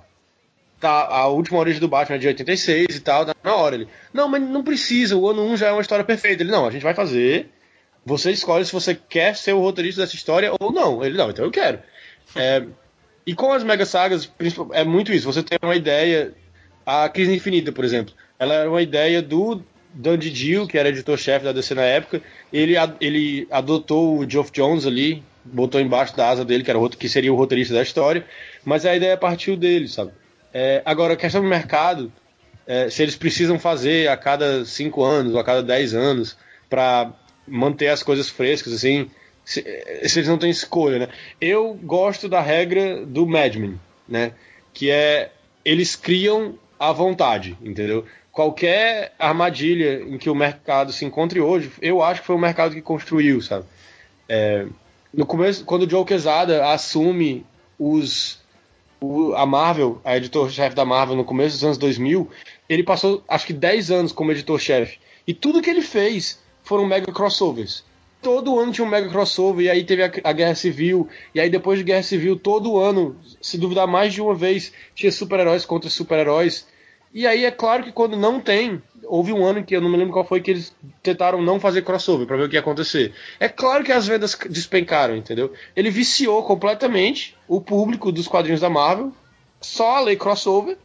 Tá, 0.78 1.08
a 1.08 1.26
última 1.26 1.58
origem 1.58 1.80
do 1.80 1.88
Batman 1.88 2.14
é 2.14 2.20
de 2.20 2.28
86 2.28 2.86
e 2.94 3.00
tal, 3.00 3.26
tá 3.26 3.34
na 3.42 3.56
hora. 3.56 3.74
Ele, 3.74 3.88
não, 4.14 4.28
mas 4.28 4.40
não 4.40 4.62
precisa, 4.62 5.16
o 5.16 5.28
ano 5.28 5.42
1 5.46 5.56
já 5.56 5.66
é 5.66 5.72
uma 5.72 5.82
história 5.82 6.04
perfeita. 6.04 6.44
Ele, 6.44 6.52
não, 6.52 6.64
a 6.64 6.70
gente 6.70 6.82
vai 6.82 6.94
fazer. 6.94 7.50
Você 8.06 8.30
escolhe 8.30 8.64
se 8.64 8.72
você 8.72 8.94
quer 8.94 9.34
ser 9.34 9.52
o 9.52 9.60
roteirista 9.60 10.02
dessa 10.02 10.14
história 10.14 10.52
ou 10.60 10.70
não. 10.70 11.04
Ele, 11.04 11.18
não, 11.18 11.28
então 11.28 11.44
eu 11.44 11.50
quero. 11.50 11.80
É, 12.36 12.64
e 13.29 13.35
com 13.35 13.53
as 13.53 13.62
mega 13.62 13.85
sagas, 13.85 14.33
é 14.72 14.85
muito 14.85 15.12
isso. 15.12 15.31
Você 15.31 15.43
tem 15.43 15.59
uma 15.62 15.76
ideia. 15.76 16.33
A 16.87 17.07
Crise 17.11 17.35
Infinita, 17.35 17.70
por 17.70 17.85
exemplo. 17.85 18.14
Ela 18.39 18.55
era 18.55 18.70
uma 18.70 18.81
ideia 18.81 19.20
do 19.20 19.62
Dan 19.93 20.16
Didio, 20.16 20.66
que 20.66 20.79
era 20.79 20.89
editor-chefe 20.89 21.45
da 21.45 21.53
DC 21.53 21.74
na 21.74 21.83
época. 21.83 22.22
Ele, 22.51 22.72
ele 22.99 23.47
adotou 23.51 24.16
o 24.16 24.26
Geoff 24.26 24.51
Jones 24.51 24.87
ali, 24.87 25.22
botou 25.45 25.79
embaixo 25.79 26.16
da 26.16 26.31
asa 26.31 26.43
dele, 26.43 26.64
que, 26.64 26.70
era 26.70 26.79
o, 26.79 26.89
que 26.89 27.07
seria 27.07 27.31
o 27.31 27.37
roteirista 27.37 27.74
da 27.74 27.83
história. 27.83 28.24
Mas 28.64 28.87
a 28.87 28.97
ideia 28.97 29.14
partiu 29.14 29.59
dele, 29.59 29.89
sabe? 29.89 30.11
É, 30.51 30.81
agora, 30.87 31.12
a 31.12 31.16
questão 31.16 31.43
do 31.43 31.49
mercado, 31.49 32.11
é, 32.66 32.89
se 32.89 33.03
eles 33.03 33.14
precisam 33.14 33.59
fazer 33.59 34.09
a 34.09 34.16
cada 34.16 34.64
5 34.64 35.05
anos 35.05 35.35
ou 35.35 35.39
a 35.39 35.45
cada 35.45 35.62
10 35.62 35.95
anos 35.95 36.35
para 36.70 37.12
manter 37.47 37.89
as 37.89 38.03
coisas 38.03 38.31
frescas, 38.31 38.72
assim, 38.72 39.11
se, 39.49 39.62
se, 40.07 40.18
eles 40.18 40.28
não 40.28 40.36
têm 40.36 40.51
escolha, 40.51 40.99
né? 40.99 41.09
Eu 41.40 41.72
gosto 41.72 42.28
da 42.28 42.38
regra 42.38 43.07
do 43.07 43.26
Madman, 43.26 43.80
né? 44.07 44.32
Que 44.74 44.90
é 44.90 45.32
eles 45.64 45.96
criam 45.96 46.59
à 46.78 46.92
vontade, 46.92 47.57
entendeu? 47.62 48.05
Qualquer 48.30 49.14
armadilha 49.18 50.03
em 50.03 50.18
que 50.18 50.28
o 50.28 50.34
mercado 50.34 50.92
se 50.92 51.07
encontre 51.07 51.40
hoje, 51.40 51.72
eu 51.80 52.03
acho 52.03 52.20
que 52.20 52.26
foi 52.26 52.36
o 52.36 52.38
mercado 52.38 52.74
que 52.74 52.82
construiu, 52.82 53.40
sabe? 53.40 53.64
É, 54.28 54.66
no 55.14 55.24
começo, 55.24 55.64
quando 55.64 55.84
o 55.84 55.90
Joe 55.90 56.05
Quesada 56.05 56.70
assume 56.70 57.46
os 57.78 58.38
o, 59.01 59.32
a 59.32 59.46
Marvel, 59.46 59.99
a 60.05 60.14
editor-chefe 60.14 60.76
da 60.76 60.84
Marvel 60.84 61.16
no 61.16 61.24
começo 61.24 61.57
dos 61.57 61.64
anos 61.64 61.78
2000, 61.78 62.28
ele 62.68 62.82
passou 62.82 63.24
acho 63.26 63.46
que 63.46 63.55
10 63.55 63.90
anos 63.90 64.12
como 64.12 64.30
editor-chefe. 64.30 64.99
E 65.26 65.32
tudo 65.32 65.62
que 65.62 65.70
ele 65.70 65.80
fez 65.80 66.38
foram 66.62 66.84
mega 66.84 67.11
crossovers 67.11 67.88
todo 68.20 68.58
ano 68.58 68.72
tinha 68.72 68.86
um 68.86 68.90
mega 68.90 69.08
crossover, 69.08 69.64
e 69.64 69.70
aí 69.70 69.84
teve 69.84 70.02
a, 70.02 70.10
a, 70.24 70.32
Guerra 70.32 70.54
Civil, 70.54 71.08
e 71.34 71.40
aí 71.40 71.48
depois 71.48 71.78
de 71.78 71.84
Guerra 71.84 72.02
Civil, 72.02 72.36
todo 72.36 72.78
ano, 72.78 73.16
se 73.40 73.58
duvidar 73.58 73.86
mais 73.86 74.12
de 74.12 74.20
uma 74.20 74.34
vez, 74.34 74.72
tinha 74.94 75.10
super-heróis 75.12 75.64
contra 75.64 75.88
super-heróis. 75.88 76.66
E 77.12 77.26
aí 77.26 77.44
é 77.44 77.50
claro 77.50 77.84
que 77.84 77.92
quando 77.92 78.16
não 78.16 78.40
tem, 78.40 78.82
houve 79.04 79.32
um 79.32 79.44
ano 79.44 79.64
que 79.64 79.74
eu 79.74 79.80
não 79.80 79.88
me 79.88 79.96
lembro 79.96 80.12
qual 80.12 80.26
foi 80.26 80.40
que 80.40 80.50
eles 80.50 80.74
tentaram 81.02 81.40
não 81.40 81.58
fazer 81.58 81.82
crossover 81.82 82.26
para 82.26 82.36
ver 82.36 82.44
o 82.44 82.48
que 82.48 82.56
ia 82.56 82.60
acontecer. 82.60 83.14
É 83.40 83.48
claro 83.48 83.82
que 83.82 83.92
as 83.92 84.06
vendas 84.06 84.38
despencaram, 84.48 85.16
entendeu? 85.16 85.52
Ele 85.74 85.90
viciou 85.90 86.42
completamente 86.42 87.36
o 87.46 87.60
público 87.60 88.12
dos 88.12 88.28
quadrinhos 88.28 88.60
da 88.60 88.68
Marvel, 88.68 89.12
só 89.60 89.96
a 89.96 90.00
lei 90.00 90.16
crossover. 90.16 90.76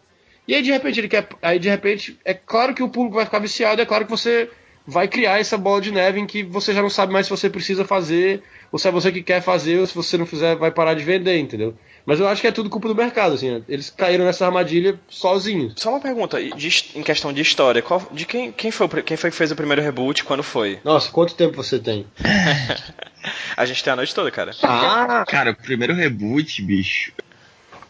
E 0.48 0.56
aí 0.56 0.62
de 0.62 0.72
repente 0.72 1.00
ele 1.00 1.08
quer, 1.08 1.28
aí 1.42 1.60
de 1.60 1.70
repente 1.70 2.20
é 2.24 2.34
claro 2.34 2.74
que 2.74 2.84
o 2.84 2.90
público 2.90 3.16
vai 3.16 3.26
ficar 3.26 3.40
viciado, 3.40 3.82
é 3.82 3.86
claro 3.86 4.06
que 4.06 4.12
você 4.12 4.50
vai 4.86 5.08
criar 5.08 5.40
essa 5.40 5.58
bola 5.58 5.82
de 5.82 5.92
neve 5.92 6.20
em 6.20 6.26
que 6.26 6.44
você 6.44 6.74
já 6.74 6.82
não 6.82 6.90
sabe 6.90 7.14
mais 7.14 7.26
se 7.26 7.30
você 7.30 7.50
precisa 7.50 7.86
fazer, 7.86 8.44
ou 8.72 8.78
se 8.78 8.88
é 8.88 8.92
você 8.92 9.12
que 9.12 9.24
quer 9.24 9.42
fazer, 9.42 9.80
ou 9.80 9.88
se 9.88 9.96
você 9.96 10.18
não 10.18 10.26
fizer, 10.26 10.56
vai 10.56 10.72
parar 10.72 10.94
de 10.94 11.04
vender, 11.04 11.38
entendeu? 11.38 11.76
Mas 12.06 12.20
eu 12.20 12.28
acho 12.28 12.42
que 12.42 12.48
é 12.48 12.52
tudo 12.52 12.70
culpa 12.70 12.90
do 12.90 12.96
mercado, 12.96 13.36
assim, 13.36 13.50
né? 13.50 13.62
Eles 13.70 13.90
caíram 13.90 14.26
nessa 14.26 14.46
armadilha 14.46 15.00
sozinhos. 15.08 15.74
Só 15.78 15.90
uma 15.90 16.02
pergunta, 16.02 16.38
de, 16.42 16.86
em 16.96 17.02
questão 17.02 17.32
de 17.32 17.42
história, 17.42 17.82
qual, 17.82 18.06
de 18.12 18.26
quem, 18.26 18.52
quem, 18.52 18.72
foi, 18.72 18.88
quem 19.04 19.16
foi 19.16 19.32
que 19.32 19.38
fez 19.38 19.52
o 19.52 19.56
primeiro 19.56 19.82
reboot, 19.82 20.24
quando 20.26 20.44
foi? 20.44 20.80
Nossa, 20.84 21.10
quanto 21.10 21.34
tempo 21.36 21.56
você 21.56 21.80
tem? 21.80 22.06
a 23.56 23.66
gente 23.66 23.82
tem 23.84 23.94
a 23.94 23.96
noite 23.96 24.14
toda, 24.14 24.30
cara. 24.32 24.52
Ah, 24.62 25.24
cara, 25.26 25.52
o 25.52 25.56
primeiro 25.56 25.94
reboot, 25.94 26.62
bicho. 26.62 27.14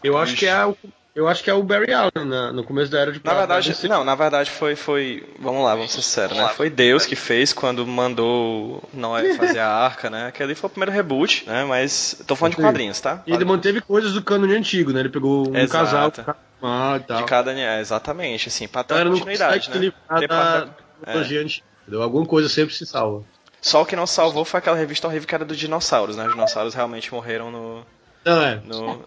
Eu 0.02 0.16
acho 0.16 0.36
que 0.36 0.46
é 0.46 0.64
o 0.64 0.76
eu 1.14 1.28
acho 1.28 1.44
que 1.44 1.50
é 1.50 1.54
o 1.54 1.62
Barry 1.62 1.92
Allen 1.92 2.26
na, 2.26 2.52
no 2.52 2.64
começo 2.64 2.90
da 2.90 2.98
era 2.98 3.12
de 3.12 3.20
Na 3.22 3.34
verdade, 3.34 3.88
não, 3.88 4.02
na 4.02 4.16
verdade 4.16 4.50
foi, 4.50 4.74
foi. 4.74 5.24
Vamos 5.38 5.62
lá, 5.62 5.74
vamos 5.74 5.92
ser 5.92 6.02
sérios, 6.02 6.36
né? 6.36 6.48
Foi 6.48 6.68
Deus 6.68 7.06
que 7.06 7.14
fez 7.14 7.52
quando 7.52 7.86
mandou 7.86 8.82
Noé 8.92 9.34
fazer 9.38 9.60
a 9.60 9.68
arca, 9.68 10.10
né? 10.10 10.32
Que 10.32 10.42
ali 10.42 10.56
foi 10.56 10.66
o 10.66 10.70
primeiro 10.70 10.90
reboot, 10.90 11.46
né? 11.46 11.64
Mas. 11.64 12.20
Tô 12.26 12.34
falando 12.34 12.56
de 12.56 12.62
quadrinhos, 12.62 13.00
tá? 13.00 13.22
E 13.26 13.32
ele 13.32 13.44
manteve 13.44 13.80
coisas 13.80 14.12
do 14.12 14.22
cânone 14.22 14.56
antigo, 14.56 14.92
né? 14.92 15.00
Ele 15.00 15.08
pegou 15.08 15.48
um 15.48 15.56
Exato. 15.56 16.22
casal 16.22 16.36
ah, 16.62 17.00
tal. 17.06 17.18
de 17.18 17.24
cada. 17.24 17.52
É, 17.52 17.80
exatamente, 17.80 18.48
assim, 18.48 18.66
pra 18.66 18.82
ter 18.82 19.06
continuidade, 19.06 19.70
né? 19.70 19.92
Ter 20.18 20.26
da 20.26 20.68
é. 21.06 21.16
antiga, 21.16 21.64
Alguma 22.02 22.26
coisa 22.26 22.48
sempre 22.48 22.74
se 22.74 22.84
salva. 22.84 23.24
Só 23.60 23.82
o 23.82 23.86
que 23.86 23.94
não 23.94 24.06
salvou 24.06 24.44
foi 24.44 24.58
aquela 24.58 24.76
revista 24.76 25.06
horrível 25.06 25.28
que 25.28 25.34
era 25.34 25.44
dos 25.44 25.56
dinossauros, 25.56 26.16
né? 26.16 26.26
Os 26.26 26.32
dinossauros 26.32 26.74
realmente 26.74 27.14
morreram 27.14 27.50
no 27.50 27.86
Não, 28.24 28.42
é. 28.42 28.60
No... 28.66 29.04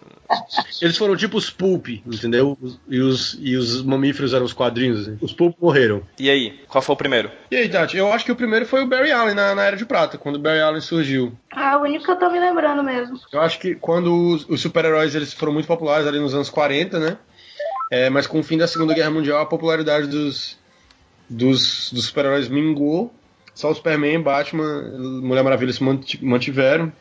Eles 0.82 0.96
foram 0.96 1.16
tipo 1.16 1.38
os 1.38 1.48
Pulp, 1.48 1.88
entendeu? 1.88 2.56
E 2.86 3.00
os, 3.00 3.36
e 3.40 3.56
os 3.56 3.82
mamíferos 3.82 4.34
eram 4.34 4.44
os 4.44 4.52
quadrinhos. 4.52 5.00
Assim. 5.00 5.18
Os 5.20 5.32
Pulp 5.32 5.56
morreram. 5.60 6.02
E 6.18 6.28
aí, 6.28 6.60
qual 6.68 6.82
foi 6.82 6.94
o 6.94 6.98
primeiro? 6.98 7.30
E 7.50 7.56
aí, 7.56 7.68
Tati? 7.68 7.96
Eu 7.96 8.12
acho 8.12 8.24
que 8.24 8.32
o 8.32 8.36
primeiro 8.36 8.66
foi 8.66 8.82
o 8.82 8.86
Barry 8.86 9.10
Allen 9.10 9.34
na, 9.34 9.54
na 9.54 9.62
Era 9.62 9.76
de 9.76 9.86
Prata, 9.86 10.18
quando 10.18 10.36
o 10.36 10.38
Barry 10.38 10.60
Allen 10.60 10.80
surgiu. 10.80 11.32
Ah, 11.50 11.78
o 11.78 11.82
único 11.82 12.04
que 12.04 12.10
eu 12.10 12.18
tô 12.18 12.30
me 12.30 12.38
lembrando 12.38 12.82
mesmo. 12.82 13.18
Eu 13.32 13.40
acho 13.40 13.58
que 13.58 13.74
quando 13.74 14.14
os, 14.14 14.46
os 14.48 14.60
super-heróis 14.60 15.14
eles 15.14 15.32
foram 15.32 15.52
muito 15.52 15.66
populares 15.66 16.06
ali 16.06 16.20
nos 16.20 16.34
anos 16.34 16.50
40, 16.50 16.98
né? 16.98 17.16
É, 17.90 18.10
mas 18.10 18.26
com 18.26 18.38
o 18.38 18.42
fim 18.42 18.58
da 18.58 18.66
Segunda 18.66 18.92
Guerra 18.92 19.10
Mundial, 19.10 19.40
a 19.40 19.46
popularidade 19.46 20.06
dos, 20.08 20.58
dos, 21.28 21.90
dos 21.90 22.04
super-heróis 22.04 22.48
minguou. 22.48 23.12
Só 23.54 23.70
o 23.70 23.74
Superman, 23.74 24.20
Batman, 24.20 24.82
Mulher 25.22 25.42
Maravilha 25.42 25.72
se 25.72 25.82
mantiveram. 26.22 26.92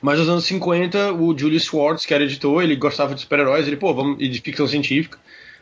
Mas 0.00 0.18
nos 0.18 0.28
anos 0.28 0.44
50, 0.44 1.12
o 1.12 1.36
Julius 1.36 1.64
Schwartz, 1.64 2.06
que 2.06 2.14
era 2.14 2.24
editor, 2.24 2.62
ele 2.62 2.76
gostava 2.76 3.14
de 3.14 3.20
super-heróis, 3.20 3.66
ele, 3.66 3.76
pô, 3.76 3.94
vamos, 3.94 4.16
e 4.20 4.28
de 4.28 4.40
ficção 4.40 4.66
científica, 4.66 5.18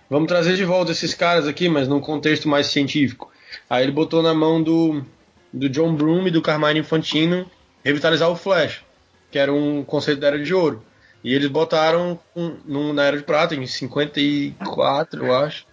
vamos 0.08 0.28
trazer 0.28 0.56
de 0.56 0.64
volta 0.64 0.92
esses 0.92 1.14
caras 1.14 1.46
aqui, 1.46 1.68
mas 1.68 1.88
num 1.88 2.00
contexto 2.00 2.48
mais 2.48 2.66
científico. 2.66 3.30
Aí 3.68 3.84
ele 3.84 3.92
botou 3.92 4.22
na 4.22 4.34
mão 4.34 4.62
do, 4.62 5.04
do 5.52 5.68
John 5.68 5.94
Broome 5.94 6.28
e 6.28 6.32
do 6.32 6.42
Carmine 6.42 6.80
Infantino 6.80 7.50
revitalizar 7.84 8.30
o 8.30 8.36
Flash, 8.36 8.82
que 9.30 9.38
era 9.38 9.52
um 9.52 9.82
conceito 9.84 10.20
da 10.20 10.28
Era 10.28 10.42
de 10.42 10.54
Ouro. 10.54 10.82
E 11.24 11.34
eles 11.34 11.48
botaram 11.48 12.18
um, 12.34 12.92
na 12.92 13.04
Era 13.04 13.16
de 13.16 13.22
Prata, 13.22 13.54
em 13.54 13.66
54, 13.66 15.24
eu 15.24 15.34
acho. 15.34 15.66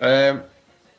É, 0.00 0.36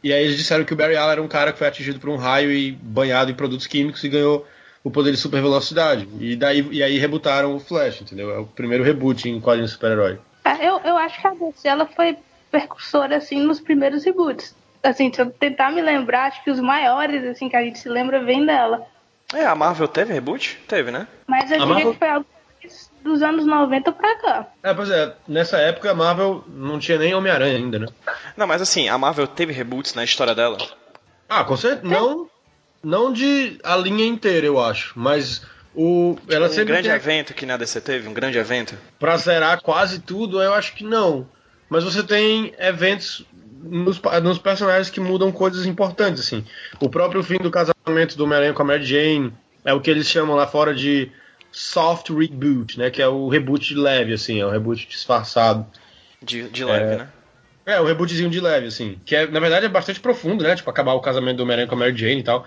e 0.04 0.12
aí 0.12 0.26
eles 0.26 0.38
disseram 0.38 0.66
que 0.66 0.74
o 0.74 0.76
Barry 0.76 0.96
Allen 0.96 1.12
era 1.14 1.22
um 1.22 1.28
cara 1.28 1.52
que 1.52 1.58
foi 1.58 1.68
atingido 1.68 2.00
por 2.00 2.10
um 2.10 2.18
raio 2.18 2.52
e 2.52 2.72
banhado 2.72 3.32
em 3.32 3.34
produtos 3.34 3.66
químicos 3.66 4.04
e 4.04 4.10
ganhou 4.10 4.46
o 4.84 4.92
poder 4.92 5.12
de 5.12 5.18
super 5.18 5.42
velocidade. 5.42 6.08
E, 6.20 6.36
daí, 6.36 6.68
e 6.72 6.84
aí 6.84 6.98
rebutaram 6.98 7.56
o 7.56 7.60
Flash, 7.60 8.02
entendeu? 8.02 8.34
É 8.34 8.40
o 8.40 8.46
primeiro 8.46 8.84
reboot 8.84 9.30
em 9.30 9.40
quadrinhos 9.40 9.72
super-herói. 9.72 10.20
É, 10.44 10.68
eu, 10.68 10.80
eu 10.80 10.98
acho 10.98 11.22
que 11.22 11.28
a 11.28 11.32
DC 11.32 11.68
ela 11.68 11.86
foi 11.86 12.18
percursora 12.52 13.18
assim 13.18 13.42
nos 13.42 13.60
primeiros 13.60 14.04
reboots. 14.04 14.56
Assim, 14.84 15.12
se 15.12 15.22
eu 15.22 15.32
tentar 15.32 15.72
me 15.72 15.82
lembrar, 15.82 16.26
acho 16.26 16.44
que 16.44 16.52
os 16.52 16.60
maiores 16.60 17.24
assim 17.24 17.48
que 17.48 17.56
a 17.56 17.64
gente 17.64 17.80
se 17.80 17.88
lembra 17.88 18.24
vem 18.24 18.46
dela. 18.46 18.86
É, 19.34 19.46
a 19.46 19.56
Marvel 19.56 19.88
teve 19.88 20.14
reboot? 20.14 20.60
Teve, 20.68 20.92
né? 20.92 21.08
Mas 21.26 21.50
eu 21.50 21.56
a 21.56 21.60
diria 21.60 21.74
Marvel... 21.74 21.94
que 21.94 22.00
foi 22.00 22.10
algo 22.10 22.26
dos 23.02 23.22
anos 23.22 23.46
90 23.46 23.92
pra 23.92 24.16
cá. 24.20 24.48
É, 24.62 24.74
pois 24.74 24.90
é, 24.90 25.14
nessa 25.28 25.58
época 25.58 25.92
a 25.92 25.96
Marvel 25.96 26.44
não 26.48 26.80
tinha 26.80 26.98
nem 26.98 27.14
Homem-Aranha 27.14 27.58
ainda, 27.58 27.80
né? 27.80 27.88
Não, 28.38 28.48
mas 28.48 28.62
assim, 28.62 28.88
a 28.88 28.98
Marvel 28.98 29.28
teve 29.28 29.52
reboots 29.52 29.94
na 29.94 30.04
história 30.04 30.36
dela? 30.36 30.58
Ah, 31.28 31.44
com 31.44 31.58
certeza. 31.58 31.94
Não, 31.94 32.30
não 32.84 33.14
de 33.14 33.58
a 33.64 33.76
linha 33.76 34.06
inteira, 34.06 34.46
eu 34.46 34.60
acho, 34.60 34.94
mas 34.96 35.42
o 35.76 36.18
ela 36.30 36.48
um 36.48 36.50
sempre 36.50 36.74
grande 36.74 36.90
tem... 36.90 36.96
evento 36.96 37.34
que 37.34 37.46
na 37.46 37.58
DC 37.58 37.82
teve, 37.82 38.08
um 38.08 38.14
grande 38.14 38.38
evento. 38.38 38.76
Pra 39.00 39.18
zerar 39.18 39.62
quase 39.62 40.00
tudo, 40.00 40.42
eu 40.42 40.54
acho 40.54 40.76
que 40.76 40.84
não. 40.84 41.28
Mas 41.70 41.84
você 41.84 42.04
tem 42.04 42.54
eventos 42.60 43.26
nos, 43.64 44.00
nos 44.22 44.38
personagens 44.38 44.90
que 44.90 45.00
mudam 45.00 45.32
coisas 45.32 45.66
importantes, 45.66 46.22
assim. 46.22 46.46
O 46.80 46.90
próprio 46.90 47.24
fim 47.24 47.38
do 47.38 47.50
casamento 47.50 48.18
do 48.18 48.26
Homem-Aranha 48.26 48.54
com 48.54 48.62
a 48.62 48.66
Mary 48.66 48.84
Jane 48.84 49.34
é 49.64 49.74
o 49.74 49.82
que 49.82 49.90
eles 49.90 50.08
chamam 50.08 50.36
lá 50.36 50.46
fora 50.46 50.74
de 50.74 51.10
soft 51.52 52.10
reboot, 52.10 52.78
né? 52.78 52.90
Que 52.90 53.02
é 53.02 53.08
o 53.08 53.30
reboot 53.30 53.74
leve, 53.74 54.14
assim, 54.14 54.40
é 54.40 54.46
o 54.46 54.50
reboot 54.50 54.88
disfarçado. 54.88 55.66
De, 56.22 56.50
de 56.50 56.64
leve, 56.64 56.94
é, 56.94 56.98
né? 56.98 57.08
É, 57.66 57.82
o 57.82 57.86
rebootzinho 57.86 58.30
de 58.30 58.40
leve, 58.40 58.68
assim. 58.68 59.00
Que 59.06 59.16
é, 59.16 59.28
na 59.28 59.40
verdade 59.40 59.66
é 59.66 59.70
bastante 59.70 60.00
profundo, 60.00 60.44
né? 60.44 60.56
Tipo, 60.56 60.70
acabar 60.70 60.94
o 60.94 61.00
casamento 61.00 61.38
do 61.38 61.44
Homem-Aranha 61.44 61.68
com 61.68 61.76
a 61.76 61.78
Mary 61.78 61.96
Jane 61.96 62.20
e 62.20 62.24
tal. 62.24 62.46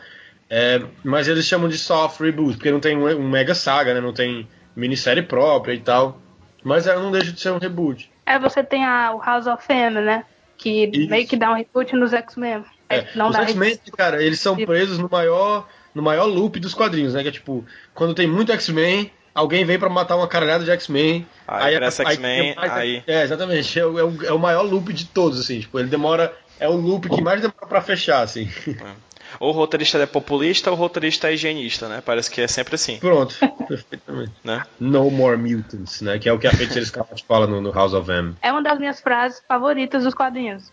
É, 0.49 0.80
mas 1.03 1.28
eles 1.28 1.44
chamam 1.44 1.68
de 1.68 1.76
soft 1.76 2.20
reboot, 2.20 2.57
porque 2.57 2.70
não 2.70 2.80
tem 2.80 2.97
um, 2.97 3.28
mega 3.28 3.55
saga, 3.55 3.94
né? 3.94 4.01
Não 4.01 4.12
tem 4.12 4.49
minissérie 4.74 5.22
própria 5.22 5.74
e 5.74 5.80
tal. 5.80 6.20
Mas 6.62 6.86
ela 6.86 7.03
não 7.03 7.11
deixa 7.11 7.32
de 7.32 7.40
ser 7.40 7.51
um 7.51 7.59
reboot. 7.59 8.11
É, 8.24 8.38
você 8.38 8.62
tem 8.62 8.84
a, 8.84 9.12
o 9.14 9.20
House 9.20 9.47
of 9.47 9.64
M, 9.72 10.01
né? 10.01 10.24
Que 10.57 10.90
Isso. 10.92 11.11
meio 11.11 11.26
que 11.26 11.36
dá 11.36 11.51
um 11.51 11.55
reboot 11.55 11.94
nos 11.94 12.12
X-Men. 12.12 12.64
É, 12.88 13.07
não 13.14 13.28
os 13.28 13.36
X-Men, 13.36 13.78
cara, 13.97 14.22
eles 14.22 14.40
são 14.40 14.57
presos 14.57 14.99
no 14.99 15.09
maior 15.11 15.68
no 15.94 16.03
maior 16.03 16.26
loop 16.26 16.61
dos 16.61 16.74
quadrinhos, 16.74 17.14
né? 17.14 17.22
Que 17.22 17.28
é 17.28 17.32
tipo, 17.32 17.64
quando 17.94 18.14
tem 18.14 18.26
muito 18.26 18.53
X-Men, 18.53 19.11
alguém 19.34 19.64
vem 19.64 19.78
para 19.78 19.88
matar 19.88 20.16
uma 20.16 20.28
caralhada 20.28 20.62
de 20.62 20.70
X-Men. 20.70 21.26
Aí, 21.49 21.76
aí 21.76 21.84
X-Men, 21.84 22.55
aí, 22.59 22.70
aí... 22.70 23.05
É, 23.07 23.22
exatamente. 23.22 23.80
É 23.80 23.86
o, 23.86 23.99
é, 23.99 24.05
o, 24.05 24.24
é 24.26 24.32
o 24.32 24.38
maior 24.38 24.62
loop 24.62 24.92
de 24.92 25.07
todos, 25.07 25.40
assim. 25.40 25.61
Tipo, 25.61 25.78
ele 25.78 25.88
demora... 25.88 26.36
É 26.61 26.68
o 26.68 26.76
loop 26.76 27.09
que 27.09 27.22
mais 27.22 27.40
demora 27.40 27.66
pra 27.66 27.80
fechar, 27.80 28.22
assim. 28.22 28.49
É. 28.68 29.05
Ou 29.41 29.51
o 29.51 29.53
roteirista 29.53 29.99
é 29.99 30.07
populista 30.07 30.70
ou 30.70 30.76
o 30.76 30.78
roteirista 30.78 31.28
é 31.28 31.34
higienista, 31.34 31.89
né? 31.89 32.03
Parece 32.05 32.30
que 32.30 32.41
é 32.41 32.49
sempre 32.49 32.74
assim. 32.74 32.99
Pronto, 32.99 33.34
perfeitamente. 33.68 34.32
Né? 34.45 34.62
No 34.78 35.11
more 35.11 35.37
mutants, 35.37 36.01
né? 36.01 36.18
Que 36.18 36.28
é 36.28 36.32
o 36.32 36.39
que 36.39 36.47
a 36.47 36.53
Feiticeira 36.53 36.84
Escarlate 36.84 37.24
fala 37.28 37.47
no, 37.47 37.61
no, 37.61 37.72
House 37.72 37.95
of 37.95 38.11
M. 38.11 38.34
É 38.43 38.51
uma 38.51 38.62
das 38.62 38.78
minhas 38.78 39.01
frases 39.01 39.43
favoritas 39.47 40.05
dos 40.05 40.14
quadrinhos. 40.14 40.72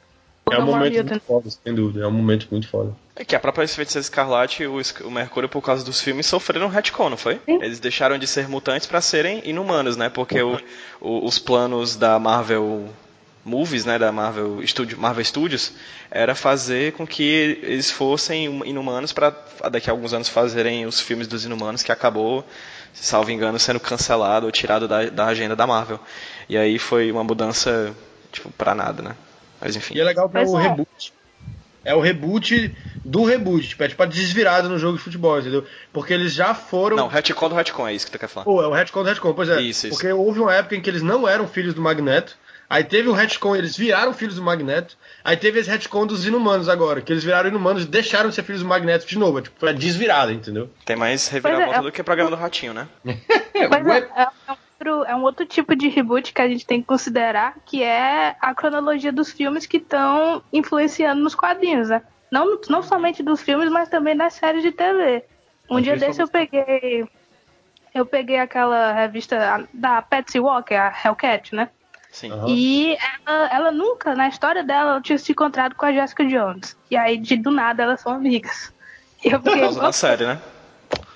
É 0.51 0.59
um 0.59 0.65
momento 0.65 1.05
muito 1.05 1.19
foda, 1.21 1.49
sem 1.49 1.73
dúvida. 1.73 2.03
É 2.03 2.07
um 2.07 2.11
momento 2.11 2.47
muito 2.51 2.67
foda. 2.67 2.93
É 3.15 3.23
que 3.23 3.35
a 3.35 3.39
própria 3.39 3.67
Feiticeira 3.67 4.01
Escarlate 4.01 4.63
e 4.63 4.67
o, 4.67 4.81
o 5.05 5.11
Mercúrio, 5.11 5.47
por 5.47 5.61
causa 5.61 5.85
dos 5.85 6.01
filmes, 6.01 6.25
sofreram 6.25 6.67
um 6.67 6.69
retcon, 6.69 7.09
não 7.09 7.17
foi? 7.17 7.39
Sim. 7.45 7.63
Eles 7.63 7.79
deixaram 7.79 8.17
de 8.17 8.27
ser 8.27 8.49
mutantes 8.49 8.85
para 8.85 8.99
serem 8.99 9.41
inumanos, 9.45 9.95
né? 9.95 10.09
Porque 10.09 10.41
o, 10.41 10.59
o, 10.99 11.25
os 11.25 11.39
planos 11.39 11.95
da 11.95 12.19
Marvel 12.19 12.89
Movies, 13.45 13.83
né, 13.83 13.99
da 13.99 14.11
Marvel, 14.11 14.65
Studio, 14.65 14.97
Marvel 14.97 15.23
Studios, 15.25 15.73
era 16.09 16.33
fazer 16.33 16.93
com 16.93 17.05
que 17.05 17.23
eles 17.23 17.91
fossem 17.91 18.45
inumanos 18.65 19.11
para 19.11 19.35
daqui 19.69 19.89
a 19.89 19.93
alguns 19.93 20.13
anos 20.13 20.29
fazerem 20.29 20.85
os 20.85 21.01
filmes 21.01 21.27
dos 21.27 21.43
inumanos, 21.43 21.83
que 21.83 21.91
acabou, 21.91 22.45
salvo 22.93 23.31
engano, 23.31 23.59
sendo 23.59 23.79
cancelado 23.79 24.45
ou 24.45 24.51
tirado 24.51 24.87
da, 24.87 25.09
da 25.09 25.25
agenda 25.25 25.55
da 25.55 25.67
Marvel. 25.67 25.99
E 26.47 26.57
aí 26.57 26.79
foi 26.79 27.11
uma 27.11 27.23
mudança, 27.23 27.93
tipo, 28.31 28.49
pra 28.51 28.73
nada, 28.73 29.01
né? 29.03 29.15
Mas 29.59 29.75
enfim. 29.75 29.95
E 29.95 29.99
é 29.99 30.03
legal 30.03 30.29
que 30.29 30.37
é 30.37 30.41
o 30.41 30.59
é. 30.59 30.63
reboot. 30.63 31.13
É 31.85 31.93
o 31.93 31.99
reboot 31.99 32.73
do 33.03 33.25
reboot, 33.25 33.67
tipo, 33.67 33.83
é 33.83 33.89
tipo 33.89 34.01
a 34.01 34.05
desvirada 34.05 34.69
no 34.69 34.79
jogo 34.79 34.97
de 34.97 35.03
futebol, 35.03 35.37
entendeu? 35.37 35.65
Porque 35.91 36.13
eles 36.13 36.33
já 36.33 36.53
foram. 36.53 36.95
Não, 36.95 37.07
retcon 37.09 37.49
do 37.49 37.55
retcon, 37.55 37.87
é 37.87 37.93
isso 37.93 38.05
que 38.05 38.13
tu 38.13 38.19
quer 38.19 38.29
falar. 38.29 38.45
Pô, 38.45 38.63
é 38.63 38.67
o 38.67 38.71
retcon 38.71 39.03
do 39.03 39.09
retcon, 39.09 39.33
pois 39.33 39.49
é. 39.49 39.59
Isso, 39.59 39.87
isso. 39.87 39.89
Porque 39.89 40.09
houve 40.09 40.39
uma 40.39 40.53
época 40.53 40.77
em 40.77 40.81
que 40.81 40.89
eles 40.89 41.01
não 41.01 41.27
eram 41.27 41.45
filhos 41.45 41.73
do 41.73 41.81
Magneto, 41.81 42.37
Aí 42.69 42.83
teve 42.83 43.07
o 43.09 43.13
retcon, 43.13 43.55
eles 43.55 43.77
viraram 43.77 44.13
filhos 44.13 44.35
do 44.35 44.41
Magneto. 44.41 44.97
Aí 45.23 45.37
teve 45.37 45.59
esse 45.59 45.69
retcon 45.69 46.07
dos 46.07 46.25
inumanos 46.25 46.67
agora, 46.67 47.01
que 47.01 47.13
eles 47.13 47.23
viraram 47.23 47.49
inumanos 47.49 47.83
e 47.83 47.87
deixaram 47.87 48.29
de 48.29 48.35
ser 48.35 48.43
filhos 48.43 48.61
do 48.61 48.67
Magneto 48.67 49.05
de 49.05 49.17
novo. 49.17 49.41
Tipo, 49.41 49.59
foi 49.59 49.73
desvirada, 49.73 50.31
entendeu? 50.31 50.69
Tem 50.85 50.95
mais 50.95 51.27
reviravolta 51.27 51.79
é, 51.79 51.81
do 51.81 51.91
que 51.91 52.01
o 52.01 52.03
programa 52.03 52.29
do 52.29 52.35
Ratinho, 52.35 52.73
né? 52.73 52.87
É, 53.55 53.65
é, 53.65 54.23
é, 54.23 54.27
outro, 54.49 55.05
é 55.05 55.15
um 55.15 55.21
outro 55.21 55.45
tipo 55.45 55.75
de 55.75 55.87
reboot 55.87 56.33
que 56.33 56.41
a 56.41 56.47
gente 56.49 56.65
tem 56.65 56.81
que 56.81 56.87
considerar, 56.87 57.55
que 57.65 57.81
é 57.83 58.35
a 58.41 58.53
cronologia 58.53 59.11
dos 59.11 59.31
filmes 59.31 59.65
que 59.65 59.77
estão 59.77 60.43
influenciando 60.51 61.21
nos 61.21 61.35
quadrinhos, 61.35 61.87
né? 61.87 62.01
Não, 62.31 62.59
não 62.67 62.81
somente 62.81 63.21
dos 63.21 63.41
filmes, 63.41 63.69
mas 63.69 63.89
também 63.89 64.17
das 64.17 64.33
séries 64.33 64.63
de 64.63 64.71
TV. 64.71 65.23
Um 65.69 65.79
dia 65.79 65.95
desse 65.95 66.21
eu 66.21 66.27
peguei. 66.27 67.07
Eu 67.93 68.05
peguei 68.07 68.39
aquela 68.39 68.91
revista 68.91 69.67
da 69.71 70.01
Patsy 70.01 70.39
Walker, 70.39 70.73
a 70.73 70.93
Hellcat, 71.05 71.55
né? 71.55 71.69
Sim. 72.13 72.31
Uhum. 72.31 72.45
E 72.47 72.95
ela, 73.25 73.47
ela, 73.47 73.71
nunca, 73.71 74.13
na 74.13 74.27
história 74.27 74.63
dela, 74.63 74.91
ela 74.91 75.01
tinha 75.01 75.17
se 75.17 75.31
encontrado 75.31 75.73
com 75.73 75.83
a 75.83 75.91
Jessica 75.91 76.23
Jones. 76.23 76.77
E 76.89 76.95
aí, 76.95 77.17
de, 77.17 77.35
do 77.35 77.49
nada, 77.49 77.81
elas 77.81 78.01
são 78.01 78.13
amigas. 78.13 78.71
E 79.25 79.29
eu 79.29 79.39
fiquei, 79.39 79.53
Por 79.53 79.61
causa 79.61 79.81
da 79.81 79.91
série, 79.91 80.25
né? 80.27 80.39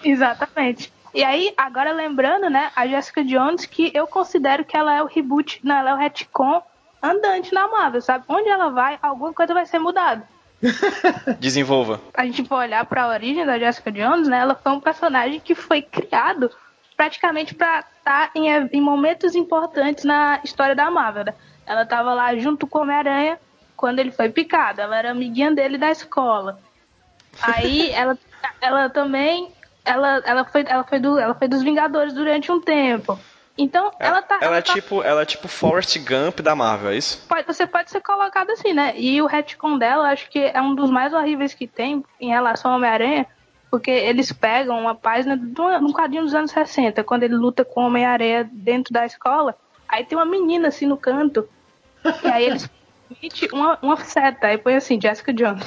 Exatamente. 0.04 0.92
E 1.14 1.24
aí, 1.24 1.54
agora 1.56 1.92
lembrando, 1.94 2.50
né, 2.50 2.72
a 2.76 2.88
Jessica 2.88 3.24
Jones, 3.24 3.68
que 3.68 3.92
eu 3.94 4.08
considero 4.08 4.66
que 4.66 4.76
ela 4.76 4.96
é 4.96 5.04
o 5.04 5.06
reboot, 5.06 5.60
não, 5.64 5.76
ela 5.76 5.92
é 5.92 5.94
o 5.94 5.98
retcon 5.98 6.64
andante 7.02 7.54
na 7.54 7.68
Marvel, 7.68 8.02
sabe? 8.02 8.26
Onde 8.28 8.50
ela 8.50 8.70
vai, 8.70 8.98
alguma 9.00 9.32
coisa 9.32 9.54
vai 9.54 9.68
ser 9.68 9.78
mudada. 9.78 10.28
Desenvolva. 11.40 12.02
A 12.16 12.26
gente 12.26 12.44
for 12.44 12.56
olhar 12.56 12.84
para 12.88 13.04
a 13.04 13.10
origem 13.10 13.46
da 13.46 13.60
Jessica 13.60 13.92
Jones, 13.92 14.28
né? 14.28 14.40
Ela 14.40 14.56
foi 14.56 14.72
um 14.72 14.80
personagem 14.80 15.40
que 15.40 15.54
foi 15.54 15.84
criado 15.84 16.50
praticamente 16.98 17.54
para 17.54 17.80
estar 17.80 18.28
tá 18.28 18.32
em, 18.36 18.50
em, 18.50 18.82
momentos 18.82 19.36
importantes 19.36 20.04
na 20.04 20.42
história 20.44 20.76
da 20.76 20.90
Marvel. 20.90 21.26
Né? 21.26 21.34
Ela 21.66 21.84
estava 21.84 22.14
lá 22.14 22.36
junto 22.36 22.66
com 22.66 22.80
o 22.80 22.82
Homem-Aranha 22.82 23.40
quando 23.78 24.00
ele 24.00 24.12
foi 24.12 24.30
picado. 24.30 24.82
Ela 24.82 24.98
era 24.98 25.12
amiguinha 25.12 25.52
dele 25.52 25.78
da 25.78 25.92
escola. 25.92 26.60
Aí 27.42 27.92
ela, 27.94 28.18
ela 28.60 28.90
também 28.90 29.54
ela, 29.86 30.22
ela, 30.26 30.44
foi, 30.44 30.66
ela, 30.68 30.84
foi 30.84 31.00
do, 31.00 31.18
ela 31.18 31.36
foi 31.36 31.48
dos 31.48 31.64
Vingadores 31.64 32.14
durante 32.14 32.52
um 32.52 32.60
tempo. 32.60 33.18
Então, 33.58 33.92
ela, 34.00 34.18
ela 34.18 34.22
tá. 34.22 34.36
Ela, 34.36 34.46
ela 34.46 34.58
é 34.58 34.62
tá... 34.62 34.74
tipo, 34.74 35.02
ela 35.02 35.22
é 35.22 35.26
tipo 35.26 35.48
Forrest 35.48 35.98
Gump 36.00 36.42
da 36.42 36.56
Marvel, 36.56 36.92
é 36.92 36.98
isso? 36.98 37.26
Pode, 37.28 37.48
você 37.48 37.66
pode 37.66 37.90
ser 37.90 38.02
colocado 38.02 38.52
assim, 38.52 38.74
né? 38.74 38.94
E 38.96 39.20
o 39.22 39.26
retcon 39.26 39.78
dela, 39.78 40.12
acho 40.12 40.30
que 40.30 40.40
é 40.40 40.62
um 40.62 40.76
dos 40.76 40.92
mais 40.92 41.14
horríveis 41.14 41.54
que 41.54 41.66
tem 41.66 42.04
em 42.20 42.30
relação 42.30 42.72
ao 42.72 42.78
Homem-Aranha, 42.78 43.26
porque 43.70 43.92
eles 43.92 44.32
pegam 44.32 44.80
uma 44.80 44.96
página 44.96 45.38
de 45.38 45.62
um 45.62 45.92
quadrinho 45.92 46.24
dos 46.24 46.34
anos 46.34 46.52
60, 46.52 47.04
quando 47.04 47.24
ele 47.24 47.36
luta 47.36 47.66
com 47.66 47.82
o 47.82 47.88
Homem-Aranha 47.88 48.50
dentro 48.52 48.94
da 48.94 49.06
escola. 49.06 49.56
Aí 49.88 50.06
tem 50.06 50.18
uma 50.18 50.26
menina 50.26 50.70
assim 50.70 50.86
no 50.86 50.98
canto. 50.98 51.48
E 52.24 52.28
aí 52.28 52.46
eles 52.46 52.70
uma, 53.54 53.80
uma 53.82 53.98
seta, 53.98 54.48
aí 54.48 54.58
põe 54.58 54.76
assim, 54.76 55.00
Jessica 55.00 55.34
Jones. 55.34 55.66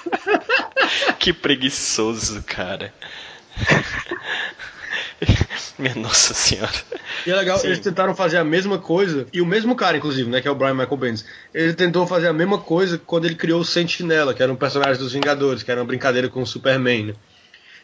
que 1.18 1.32
preguiçoso, 1.32 2.42
cara. 2.42 2.92
Minha 5.78 5.94
nossa 5.94 6.34
senhora. 6.34 6.72
E 7.26 7.30
é 7.30 7.34
legal, 7.34 7.58
Sim. 7.58 7.68
eles 7.68 7.80
tentaram 7.80 8.14
fazer 8.14 8.38
a 8.38 8.44
mesma 8.44 8.78
coisa, 8.78 9.26
e 9.32 9.40
o 9.40 9.46
mesmo 9.46 9.74
cara, 9.74 9.96
inclusive, 9.96 10.28
né, 10.30 10.40
que 10.40 10.48
é 10.48 10.50
o 10.50 10.54
Brian 10.54 10.74
Michael 10.74 10.96
Bendis, 10.96 11.24
ele 11.52 11.74
tentou 11.74 12.06
fazer 12.06 12.28
a 12.28 12.32
mesma 12.32 12.58
coisa 12.58 12.98
quando 12.98 13.24
ele 13.24 13.34
criou 13.34 13.60
o 13.60 13.64
Sentinela, 13.64 14.34
que 14.34 14.42
era 14.42 14.52
um 14.52 14.56
personagem 14.56 14.98
dos 14.98 15.12
Vingadores, 15.12 15.62
que 15.62 15.70
era 15.70 15.80
uma 15.80 15.86
brincadeira 15.86 16.28
com 16.28 16.42
o 16.42 16.46
Superman, 16.46 17.06
né? 17.06 17.14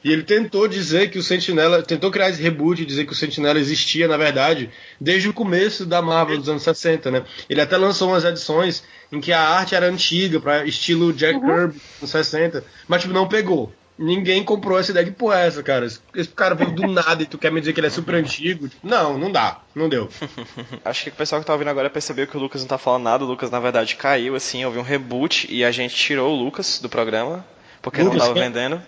E 0.03 0.11
ele 0.11 0.23
tentou 0.23 0.67
dizer 0.67 1.11
que 1.11 1.19
o 1.19 1.23
Sentinela, 1.23 1.83
tentou 1.83 2.11
criar 2.11 2.31
esse 2.31 2.41
reboot 2.41 2.81
e 2.83 2.87
dizer 2.87 3.05
que 3.05 3.13
o 3.13 3.15
Sentinela 3.15 3.59
existia, 3.59 4.09
na 4.09 4.17
verdade, 4.17 4.71
desde 4.99 5.29
o 5.29 5.33
começo 5.33 5.85
da 5.85 6.01
Marvel 6.01 6.39
dos 6.39 6.49
anos 6.49 6.63
60, 6.63 7.11
né? 7.11 7.23
Ele 7.51 7.61
até 7.61 7.77
lançou 7.77 8.09
umas 8.09 8.25
edições 8.25 8.83
em 9.13 9.21
que 9.21 9.31
a 9.31 9.41
arte 9.41 9.75
era 9.75 9.87
antiga, 9.87 10.41
para 10.41 10.65
estilo 10.65 11.13
Jack 11.13 11.39
uhum. 11.39 11.47
Kirby, 11.47 11.81
nos 12.01 12.11
60, 12.11 12.65
mas 12.89 13.03
tipo, 13.03 13.13
não 13.13 13.29
pegou. 13.29 13.71
Ninguém 14.03 14.43
comprou 14.43 14.79
essa 14.79 14.93
ideia. 14.93 15.05
Que 15.05 15.13
porra 15.13 15.41
é 15.41 15.47
essa, 15.47 15.63
cara? 15.63 15.85
Esse 15.85 16.31
cara 16.35 16.55
veio 16.55 16.71
do 16.71 16.87
nada 16.87 17.23
e 17.23 17.27
tu 17.27 17.37
quer 17.37 17.53
me 17.53 17.61
dizer 17.61 17.75
que 17.75 17.81
ele 17.81 17.89
é 17.89 17.91
super 17.91 18.15
antigo? 18.15 18.67
Não, 18.83 19.19
não 19.19 19.31
dá. 19.31 19.61
Não 19.75 19.91
deu. 19.91 20.09
Acho 20.83 21.05
que 21.05 21.11
o 21.11 21.13
pessoal 21.13 21.39
que 21.39 21.47
tá 21.47 21.53
ouvindo 21.53 21.69
agora 21.69 21.91
percebeu 21.91 22.27
que 22.27 22.35
o 22.35 22.41
Lucas 22.41 22.63
não 22.63 22.69
tá 22.69 22.79
falando 22.79 23.03
nada. 23.03 23.25
O 23.25 23.27
Lucas, 23.27 23.51
na 23.51 23.61
verdade, 23.61 23.97
caiu, 23.97 24.35
assim, 24.35 24.65
houve 24.65 24.79
um 24.79 24.83
reboot 24.83 25.47
e 25.55 25.63
a 25.63 25.71
gente 25.71 25.95
tirou 25.95 26.33
o 26.33 26.35
Lucas 26.35 26.79
do 26.81 26.89
programa, 26.89 27.45
porque 27.83 28.01
Lucas, 28.01 28.21
não 28.21 28.29
tava 28.29 28.41
vendendo. 28.41 28.81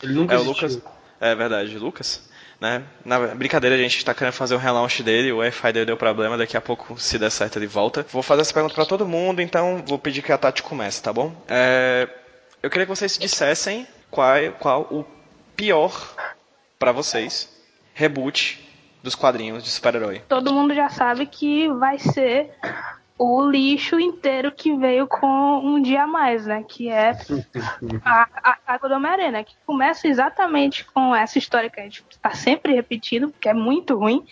Ele 0.00 0.12
nunca 0.12 0.36
é 0.36 0.38
o 0.38 0.44
Lucas. 0.44 0.78
É 1.20 1.34
verdade, 1.34 1.76
Lucas. 1.76 2.22
Né? 2.60 2.84
Na 3.04 3.34
brincadeira, 3.34 3.74
a 3.74 3.78
gente 3.78 3.96
está 3.96 4.14
querendo 4.14 4.34
fazer 4.34 4.54
um 4.54 4.58
relaunch 4.58 5.02
dele, 5.02 5.32
o 5.32 5.38
Wi-Fi 5.38 5.72
dele 5.72 5.86
deu 5.86 5.96
problema, 5.96 6.38
daqui 6.38 6.56
a 6.56 6.60
pouco, 6.60 6.96
se 6.96 7.18
der 7.18 7.30
certo, 7.30 7.58
ele 7.58 7.66
volta. 7.66 8.06
Vou 8.12 8.22
fazer 8.22 8.42
essa 8.42 8.54
pergunta 8.54 8.72
para 8.72 8.86
todo 8.86 9.04
mundo, 9.04 9.42
então 9.42 9.82
vou 9.84 9.98
pedir 9.98 10.22
que 10.22 10.30
a 10.30 10.38
Tati 10.38 10.62
comece, 10.62 11.02
tá 11.02 11.12
bom? 11.12 11.34
É... 11.48 12.08
Eu 12.62 12.70
queria 12.70 12.86
que 12.86 12.94
vocês 12.94 13.18
dissessem 13.18 13.86
qual, 14.14 14.52
qual 14.60 14.82
o 14.82 15.04
pior 15.56 15.92
para 16.78 16.92
vocês 16.92 17.52
reboot 17.92 18.64
dos 19.02 19.14
quadrinhos 19.14 19.62
de 19.62 19.70
super-herói. 19.70 20.22
Todo 20.28 20.54
mundo 20.54 20.72
já 20.72 20.88
sabe 20.88 21.26
que 21.26 21.68
vai 21.68 21.98
ser 21.98 22.50
o 23.18 23.48
lixo 23.48 23.98
inteiro 23.98 24.50
que 24.50 24.76
veio 24.76 25.06
com 25.06 25.58
um 25.58 25.82
dia 25.82 26.04
a 26.04 26.06
mais, 26.06 26.46
né? 26.46 26.64
Que 26.66 26.88
é 26.88 27.10
a, 28.04 28.28
a 28.42 28.58
saga 28.64 28.88
do 28.88 28.94
Homem-Aranha, 28.94 29.30
né? 29.32 29.44
Que 29.44 29.54
começa 29.66 30.06
exatamente 30.06 30.84
com 30.84 31.14
essa 31.14 31.38
história 31.38 31.68
que 31.68 31.80
a 31.80 31.84
gente 31.84 32.04
está 32.10 32.30
sempre 32.30 32.72
repetindo, 32.72 33.32
que 33.40 33.48
é 33.48 33.54
muito 33.54 33.96
ruim, 33.96 34.24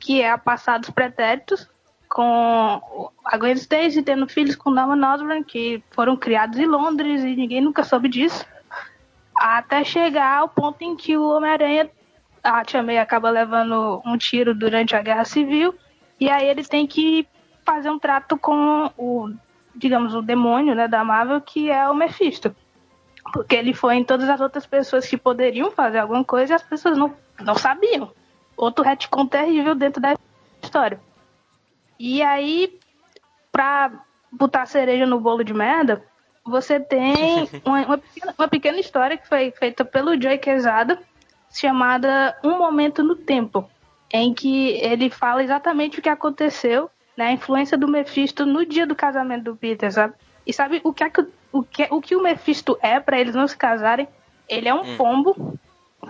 que 0.00 0.22
é 0.22 0.30
a 0.30 0.38
Passados 0.38 0.90
Pretéritos, 0.90 1.68
com 2.08 3.10
a 3.24 3.36
Gwen 3.36 3.52
Stacy 3.52 4.02
tendo 4.02 4.26
filhos 4.26 4.56
com 4.56 4.70
Norman 4.70 5.14
Osborn, 5.14 5.44
que 5.44 5.82
foram 5.90 6.16
criados 6.16 6.58
em 6.58 6.66
Londres 6.66 7.22
e 7.22 7.36
ninguém 7.36 7.60
nunca 7.60 7.84
soube 7.84 8.08
disso. 8.08 8.44
Até 9.38 9.84
chegar 9.84 10.38
ao 10.38 10.48
ponto 10.48 10.82
em 10.82 10.96
que 10.96 11.16
o 11.16 11.28
Homem-Aranha, 11.28 11.88
a 12.42 12.64
Tia 12.64 12.82
May 12.82 12.98
acaba 12.98 13.30
levando 13.30 14.02
um 14.04 14.18
tiro 14.18 14.54
durante 14.54 14.96
a 14.96 15.02
Guerra 15.02 15.24
Civil, 15.24 15.74
e 16.18 16.28
aí 16.28 16.48
ele 16.48 16.64
tem 16.64 16.86
que 16.86 17.26
fazer 17.64 17.90
um 17.90 17.98
trato 17.98 18.36
com 18.36 18.90
o, 18.96 19.30
digamos, 19.76 20.14
o 20.14 20.22
demônio 20.22 20.74
né, 20.74 20.88
da 20.88 21.04
Marvel, 21.04 21.40
que 21.40 21.70
é 21.70 21.88
o 21.88 21.94
Mephisto. 21.94 22.54
Porque 23.32 23.54
ele 23.54 23.74
foi 23.74 23.96
em 23.96 24.04
todas 24.04 24.28
as 24.28 24.40
outras 24.40 24.66
pessoas 24.66 25.06
que 25.06 25.16
poderiam 25.16 25.70
fazer 25.70 25.98
alguma 25.98 26.24
coisa 26.24 26.54
e 26.54 26.56
as 26.56 26.62
pessoas 26.62 26.96
não, 26.96 27.14
não 27.40 27.54
sabiam. 27.54 28.10
Outro 28.56 28.84
retcon 28.84 29.26
terrível 29.26 29.74
dentro 29.74 30.00
da 30.00 30.16
história. 30.62 30.98
E 31.98 32.22
aí, 32.22 32.78
pra 33.52 33.92
botar 34.32 34.66
cereja 34.66 35.06
no 35.06 35.20
bolo 35.20 35.44
de 35.44 35.52
merda, 35.52 36.04
você 36.48 36.80
tem 36.80 37.48
uma, 37.64 37.80
uma, 37.82 37.98
pequena, 37.98 38.34
uma 38.38 38.48
pequena 38.48 38.80
história 38.80 39.16
que 39.16 39.28
foi 39.28 39.50
feita 39.50 39.84
pelo 39.84 40.20
Joey 40.20 40.38
Quesada, 40.38 40.98
chamada 41.52 42.36
Um 42.44 42.58
Momento 42.58 43.02
no 43.02 43.16
Tempo, 43.16 43.68
em 44.12 44.34
que 44.34 44.70
ele 44.80 45.10
fala 45.10 45.42
exatamente 45.42 45.98
o 45.98 46.02
que 46.02 46.08
aconteceu 46.08 46.90
né, 47.18 47.26
a 47.26 47.32
influência 47.32 47.76
do 47.76 47.88
Mephisto 47.88 48.46
no 48.46 48.64
dia 48.64 48.86
do 48.86 48.94
casamento 48.94 49.42
do 49.42 49.56
Peter, 49.56 49.92
sabe? 49.92 50.14
E 50.46 50.52
sabe 50.52 50.80
o 50.84 50.92
que 50.92 51.02
é 51.02 51.10
que 51.10 51.26
o 51.50 51.62
que, 51.62 51.88
o, 51.90 52.00
que 52.00 52.14
o 52.14 52.22
Mephisto 52.22 52.78
é 52.80 53.00
para 53.00 53.18
eles 53.18 53.34
não 53.34 53.48
se 53.48 53.56
casarem? 53.56 54.06
Ele 54.48 54.68
é 54.68 54.74
um 54.74 54.82
hum. 54.82 54.96
pombo 54.96 55.58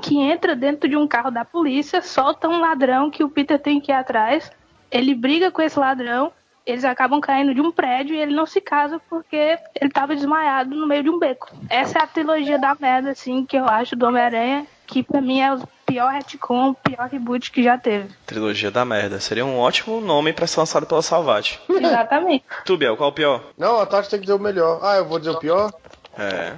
que 0.02 0.18
entra 0.18 0.54
dentro 0.54 0.88
de 0.88 0.96
um 0.96 1.08
carro 1.08 1.30
da 1.30 1.44
polícia, 1.44 2.02
solta 2.02 2.48
um 2.48 2.60
ladrão 2.60 3.10
que 3.10 3.24
o 3.24 3.30
Peter 3.30 3.58
tem 3.58 3.80
que 3.80 3.90
ir 3.90 3.94
atrás, 3.94 4.52
ele 4.90 5.14
briga 5.14 5.50
com 5.50 5.62
esse 5.62 5.78
ladrão, 5.78 6.30
eles 6.68 6.84
acabam 6.84 7.18
caindo 7.18 7.54
de 7.54 7.62
um 7.62 7.72
prédio 7.72 8.14
e 8.14 8.20
ele 8.20 8.34
não 8.34 8.44
se 8.44 8.60
casa 8.60 9.00
porque 9.08 9.58
ele 9.80 9.88
estava 9.88 10.14
desmaiado 10.14 10.76
no 10.76 10.86
meio 10.86 11.02
de 11.02 11.08
um 11.08 11.18
beco. 11.18 11.50
Essa 11.70 11.98
é 11.98 12.02
a 12.02 12.06
trilogia 12.06 12.58
da 12.58 12.76
merda, 12.78 13.10
assim, 13.10 13.46
que 13.46 13.56
eu 13.56 13.64
acho 13.64 13.96
do 13.96 14.06
Homem-Aranha, 14.06 14.66
que 14.86 15.02
pra 15.02 15.22
mim 15.22 15.40
é 15.40 15.54
o 15.54 15.62
pior 15.86 16.12
retcon, 16.12 16.70
o 16.70 16.74
pior 16.74 17.08
reboot 17.08 17.50
que 17.50 17.62
já 17.62 17.78
teve. 17.78 18.10
Trilogia 18.26 18.70
da 18.70 18.84
merda. 18.84 19.18
Seria 19.18 19.46
um 19.46 19.58
ótimo 19.58 19.98
nome 20.02 20.34
para 20.34 20.46
ser 20.46 20.60
lançado 20.60 20.84
pela 20.84 21.00
Salvati. 21.00 21.58
Exatamente. 21.68 22.44
tu, 22.66 22.76
Biel, 22.76 22.98
qual 22.98 23.08
é 23.08 23.12
o 23.12 23.14
pior? 23.14 23.44
Não, 23.56 23.80
a 23.80 23.86
Tati 23.86 24.10
tem 24.10 24.18
que 24.18 24.26
dizer 24.26 24.36
o 24.36 24.38
melhor. 24.38 24.80
Ah, 24.82 24.96
eu 24.96 25.06
vou 25.06 25.18
dizer 25.18 25.30
o 25.30 25.38
pior? 25.38 25.72
É. 26.18 26.52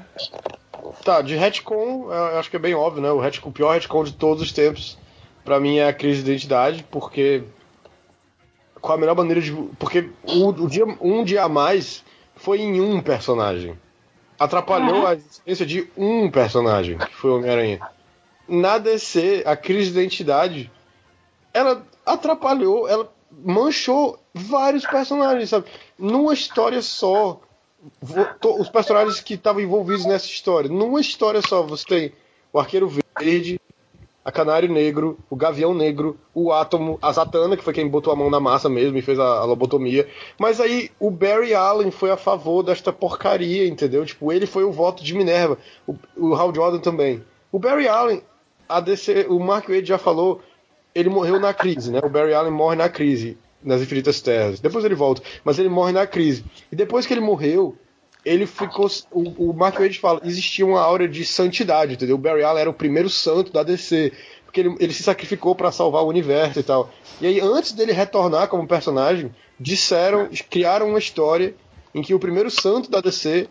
Tá, 1.05 1.23
de 1.23 1.37
retcon, 1.37 2.09
eu 2.11 2.39
acho 2.39 2.51
que 2.51 2.57
é 2.57 2.59
bem 2.59 2.75
óbvio, 2.75 3.01
né? 3.01 3.13
O, 3.13 3.21
retcon, 3.21 3.51
o 3.51 3.53
pior 3.53 3.75
retcon 3.75 4.03
de 4.03 4.13
todos 4.13 4.43
os 4.43 4.51
tempos, 4.51 4.99
para 5.45 5.61
mim, 5.61 5.77
é 5.77 5.87
a 5.87 5.93
crise 5.93 6.25
de 6.25 6.33
identidade, 6.33 6.85
porque. 6.91 7.45
Qual 8.81 8.97
a 8.97 9.01
melhor 9.01 9.17
maneira 9.17 9.41
de. 9.41 9.53
Porque 9.79 10.11
o, 10.25 10.49
o 10.49 10.69
dia, 10.69 10.85
um 11.01 11.25
dia 11.25 11.45
a 11.45 11.49
mais 11.49 12.05
foi 12.37 12.61
em 12.61 12.81
um 12.81 13.01
personagem. 13.01 13.79
Atrapalhou 14.39 15.07
a 15.07 15.15
existência 15.15 15.67
de 15.67 15.91
um 15.97 16.31
personagem, 16.31 16.97
que 16.97 17.15
foi 17.15 17.31
o 17.31 17.37
Homem-Aranha 17.37 17.81
na 18.51 18.79
DC, 18.79 19.45
a 19.47 19.57
crise 19.57 19.93
de 19.93 20.01
identidade, 20.01 20.71
ela 21.55 21.87
atrapalhou, 22.05 22.89
ela 22.89 23.11
manchou 23.31 24.19
vários 24.35 24.85
personagens, 24.85 25.51
sabe? 25.51 25.67
Numa 25.97 26.35
história 26.35 26.83
só. 26.83 27.41
Os 28.59 28.69
personagens 28.69 29.21
que 29.21 29.35
estavam 29.35 29.63
envolvidos 29.63 30.05
nessa 30.05 30.27
história. 30.27 30.69
Numa 30.69 31.01
história 31.01 31.41
só, 31.41 31.63
você 31.63 31.87
tem 31.87 32.13
o 32.53 32.59
Arqueiro 32.59 32.89
Verde, 32.89 33.59
a 34.25 34.31
Canário 34.31 34.71
Negro, 34.73 35.19
o 35.31 35.37
Gavião 35.37 35.73
Negro, 35.75 36.19
o 36.35 36.53
Átomo, 36.53 36.99
a 37.01 37.13
Zatanna, 37.13 37.57
que 37.57 37.65
foi 37.65 37.73
quem 37.73 37.89
botou 37.89 38.13
a 38.13 38.17
mão 38.17 38.29
na 38.31 38.39
massa 38.39 38.69
mesmo 38.69 38.99
e 38.99 39.03
fez 39.03 39.19
a, 39.19 39.25
a 39.25 39.45
lobotomia. 39.45 40.07
Mas 40.39 40.61
aí 40.61 40.91
o 40.99 41.11
Barry 41.11 41.55
Allen 41.55 41.91
foi 41.91 42.11
a 42.11 42.17
favor 42.17 42.63
desta 42.63 42.93
porcaria, 42.93 43.67
entendeu? 43.67 44.05
Tipo, 44.05 44.33
ele 44.33 44.47
foi 44.47 44.65
o 44.65 44.73
voto 44.73 45.03
de 45.03 45.15
Minerva. 45.15 45.57
O, 45.87 45.95
o 46.17 46.35
Hal 46.35 46.55
Jordan 46.55 46.81
também. 46.81 47.25
O 47.51 47.59
Barry 47.59 47.89
Allen 47.89 48.23
a 48.71 48.81
DC, 48.81 49.27
o 49.29 49.41
Mark 49.41 49.69
Wade 49.69 49.87
já 49.87 49.99
falou, 49.99 50.41
ele 50.95 51.09
morreu 51.09 51.41
na 51.41 51.53
crise, 51.53 51.91
né? 51.91 52.01
O 52.03 52.09
Barry 52.09 52.33
Allen 52.33 52.53
morre 52.53 52.77
na 52.77 52.89
crise 52.89 53.37
nas 53.63 53.83
Infinitas 53.83 54.21
Terras. 54.21 54.61
Depois 54.61 54.85
ele 54.85 54.95
volta, 54.95 55.23
mas 55.45 55.59
ele 55.59 55.69
morre 55.69 55.93
na 55.93 56.07
crise. 56.07 56.45
E 56.71 56.77
depois 56.77 57.05
que 57.05 57.13
ele 57.13 57.21
morreu, 57.21 57.77
ele 58.25 58.47
ficou. 58.47 58.89
O, 59.11 59.51
o 59.51 59.53
Mark 59.55 59.79
Wade 59.79 59.99
fala, 59.99 60.21
existia 60.25 60.67
uma 60.67 60.81
aura 60.81 61.09
de 61.09 61.25
santidade, 61.25 61.95
entendeu? 61.95 62.17
O 62.17 62.19
Barry 62.19 62.43
Allen 62.43 62.61
era 62.61 62.71
o 62.71 62.75
primeiro 62.75 63.09
santo 63.09 63.53
da 63.53 63.63
DC. 63.63 64.13
Porque 64.45 64.61
ele, 64.61 64.75
ele 64.81 64.93
se 64.93 65.03
sacrificou 65.03 65.55
para 65.55 65.71
salvar 65.71 66.03
o 66.03 66.09
universo 66.09 66.59
e 66.59 66.63
tal. 66.63 66.91
E 67.21 67.27
aí, 67.27 67.41
antes 67.41 67.73
dele 67.73 67.93
retornar 67.93 68.49
como 68.49 68.67
personagem, 68.67 69.33
disseram, 69.59 70.29
criaram 70.49 70.89
uma 70.89 70.99
história 70.99 71.55
em 71.95 72.03
que 72.03 72.15
o 72.15 72.19
primeiro 72.19 72.51
santo 72.51 72.91
da 72.91 73.01
DC 73.01 73.49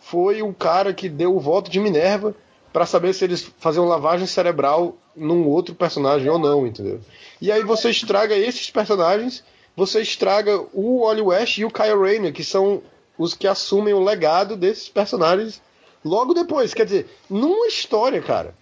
foi 0.00 0.42
o 0.42 0.52
cara 0.52 0.92
que 0.92 1.08
deu 1.08 1.34
o 1.34 1.40
voto 1.40 1.70
de 1.70 1.80
Minerva 1.80 2.34
para 2.72 2.86
saber 2.86 3.12
se 3.12 3.24
eles 3.24 3.50
faziam 3.58 3.86
lavagem 3.86 4.26
cerebral 4.26 4.96
num 5.14 5.46
outro 5.46 5.74
personagem 5.74 6.28
ou 6.28 6.38
não, 6.38 6.66
entendeu? 6.66 7.00
E 7.40 7.52
aí 7.52 7.62
você 7.62 7.90
estraga 7.90 8.34
esses 8.36 8.70
personagens, 8.70 9.44
você 9.76 10.00
estraga 10.00 10.58
o 10.72 11.04
Wally 11.04 11.22
West 11.22 11.58
e 11.58 11.64
o 11.64 11.70
Kyle 11.70 11.98
Rayner, 12.00 12.32
que 12.32 12.42
são 12.42 12.82
os 13.18 13.34
que 13.34 13.46
assumem 13.46 13.94
o 13.94 14.02
legado 14.02 14.56
desses 14.56 14.88
personagens 14.88 15.60
logo 16.04 16.34
depois. 16.34 16.74
Quer 16.74 16.84
dizer, 16.84 17.10
numa 17.28 17.66
história, 17.66 18.20
cara, 18.20 18.54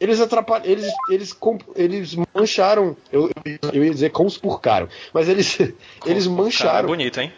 eles 0.00 0.20
atrapalham, 0.20 0.66
eles, 0.66 0.92
eles, 1.10 1.36
eles 1.74 2.16
mancharam, 2.34 2.96
eu, 3.12 3.30
eu 3.72 3.84
ia 3.84 3.92
dizer 3.92 4.10
conspurcaram, 4.10 4.88
mas 5.12 5.28
eles, 5.28 5.58
eles 6.06 6.26
mancharam. 6.26 6.88
bonito, 6.88 7.20
hein? 7.20 7.32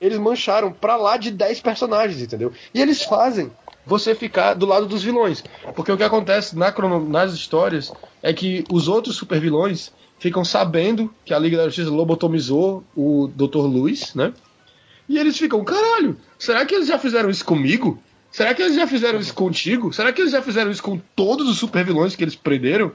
Eles 0.00 0.18
mancharam 0.18 0.72
pra 0.72 0.96
lá 0.96 1.16
de 1.16 1.30
10 1.32 1.60
personagens, 1.60 2.22
entendeu? 2.22 2.52
E 2.72 2.80
eles 2.80 3.02
fazem 3.02 3.50
você 3.84 4.14
ficar 4.14 4.54
do 4.54 4.66
lado 4.66 4.86
dos 4.86 5.02
vilões. 5.02 5.42
Porque 5.74 5.90
o 5.90 5.96
que 5.96 6.04
acontece 6.04 6.56
na 6.56 6.72
nas 7.00 7.32
histórias 7.32 7.92
é 8.22 8.32
que 8.32 8.62
os 8.70 8.86
outros 8.86 9.16
super 9.16 9.40
vilões 9.40 9.92
ficam 10.18 10.44
sabendo 10.44 11.12
que 11.24 11.34
a 11.34 11.38
Liga 11.38 11.56
da 11.56 11.64
Justiça 11.64 11.90
lobotomizou 11.90 12.84
o 12.94 13.28
Dr. 13.34 13.58
Luiz, 13.58 14.14
né? 14.14 14.32
E 15.08 15.18
eles 15.18 15.38
ficam, 15.38 15.64
caralho, 15.64 16.16
será 16.38 16.66
que 16.66 16.74
eles 16.74 16.86
já 16.86 16.98
fizeram 16.98 17.30
isso 17.30 17.44
comigo? 17.44 18.02
Será 18.30 18.52
que 18.54 18.62
eles 18.62 18.76
já 18.76 18.86
fizeram 18.86 19.18
isso 19.18 19.32
contigo? 19.32 19.92
Será 19.92 20.12
que 20.12 20.20
eles 20.20 20.32
já 20.32 20.42
fizeram 20.42 20.70
isso 20.70 20.82
com 20.82 20.98
todos 21.16 21.48
os 21.48 21.58
super 21.58 21.84
vilões 21.84 22.14
que 22.14 22.22
eles 22.22 22.36
prenderam? 22.36 22.92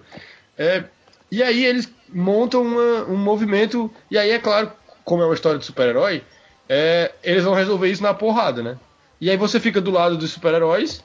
É, 0.57 0.83
e 1.31 1.41
aí 1.41 1.65
eles 1.65 1.91
montam 2.13 2.61
uma, 2.61 3.05
um 3.05 3.17
movimento, 3.17 3.91
e 4.11 4.17
aí 4.17 4.29
é 4.29 4.37
claro, 4.37 4.71
como 5.03 5.23
é 5.23 5.25
uma 5.25 5.33
história 5.33 5.57
de 5.57 5.65
super-herói, 5.65 6.23
é, 6.69 7.11
eles 7.23 7.43
vão 7.43 7.55
resolver 7.55 7.89
isso 7.89 8.03
na 8.03 8.13
porrada, 8.13 8.61
né? 8.61 8.77
E 9.19 9.31
aí 9.31 9.37
você 9.37 9.59
fica 9.59 9.81
do 9.81 9.89
lado 9.89 10.17
dos 10.17 10.31
super-heróis 10.31 11.03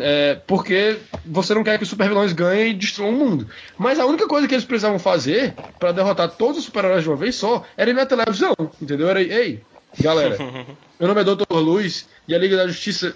É, 0.00 0.38
porque 0.46 0.98
você 1.26 1.52
não 1.52 1.64
quer 1.64 1.76
que 1.76 1.82
os 1.82 1.88
supervilões 1.88 2.32
ganhem 2.32 2.70
e 2.70 2.74
destruam 2.74 3.10
o 3.10 3.12
mundo. 3.12 3.48
Mas 3.76 3.98
a 3.98 4.06
única 4.06 4.28
coisa 4.28 4.46
que 4.46 4.54
eles 4.54 4.64
precisavam 4.64 4.98
fazer 5.00 5.52
para 5.80 5.90
derrotar 5.90 6.30
todos 6.30 6.58
os 6.58 6.64
super-heróis 6.64 7.02
de 7.02 7.08
uma 7.08 7.16
vez 7.16 7.34
só 7.34 7.64
era 7.76 7.90
ir 7.90 7.94
na 7.94 8.06
televisão, 8.06 8.54
entendeu? 8.80 9.08
Era, 9.08 9.20
ei, 9.20 9.60
galera, 9.98 10.36
meu 10.98 11.08
nome 11.08 11.20
é 11.20 11.24
Dr. 11.24 11.52
Luiz 11.52 12.08
e 12.26 12.34
a 12.34 12.38
Liga 12.38 12.56
da 12.56 12.66
Justiça 12.66 13.14